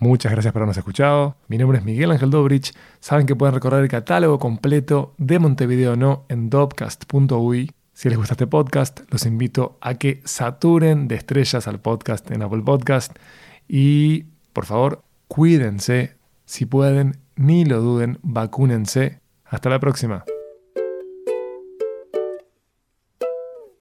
Muchas 0.00 0.30
gracias 0.30 0.52
por 0.52 0.62
habernos 0.62 0.76
escuchado. 0.76 1.36
Mi 1.48 1.58
nombre 1.58 1.78
es 1.78 1.84
Miguel 1.84 2.12
Ángel 2.12 2.30
Dobrich. 2.30 2.72
Saben 3.00 3.26
que 3.26 3.34
pueden 3.34 3.54
recorrer 3.54 3.82
el 3.82 3.88
catálogo 3.88 4.38
completo 4.38 5.14
de 5.18 5.38
Montevideo 5.40 5.96
No 5.96 6.24
en 6.28 6.50
dopcast.ui. 6.50 7.72
Si 7.92 8.08
les 8.08 8.18
gusta 8.18 8.34
este 8.34 8.46
podcast, 8.46 9.00
los 9.10 9.26
invito 9.26 9.78
a 9.80 9.94
que 9.94 10.20
saturen 10.24 11.08
de 11.08 11.16
estrellas 11.16 11.66
al 11.66 11.80
podcast 11.80 12.30
en 12.30 12.42
Apple 12.42 12.62
Podcast. 12.62 13.16
Y, 13.66 14.24
por 14.52 14.66
favor, 14.66 15.02
cuídense. 15.28 16.14
Si 16.44 16.66
pueden, 16.66 17.16
ni 17.34 17.64
lo 17.64 17.80
duden, 17.80 18.18
vacúnense. 18.22 19.20
Hasta 19.44 19.70
la 19.70 19.80
próxima. 19.80 20.24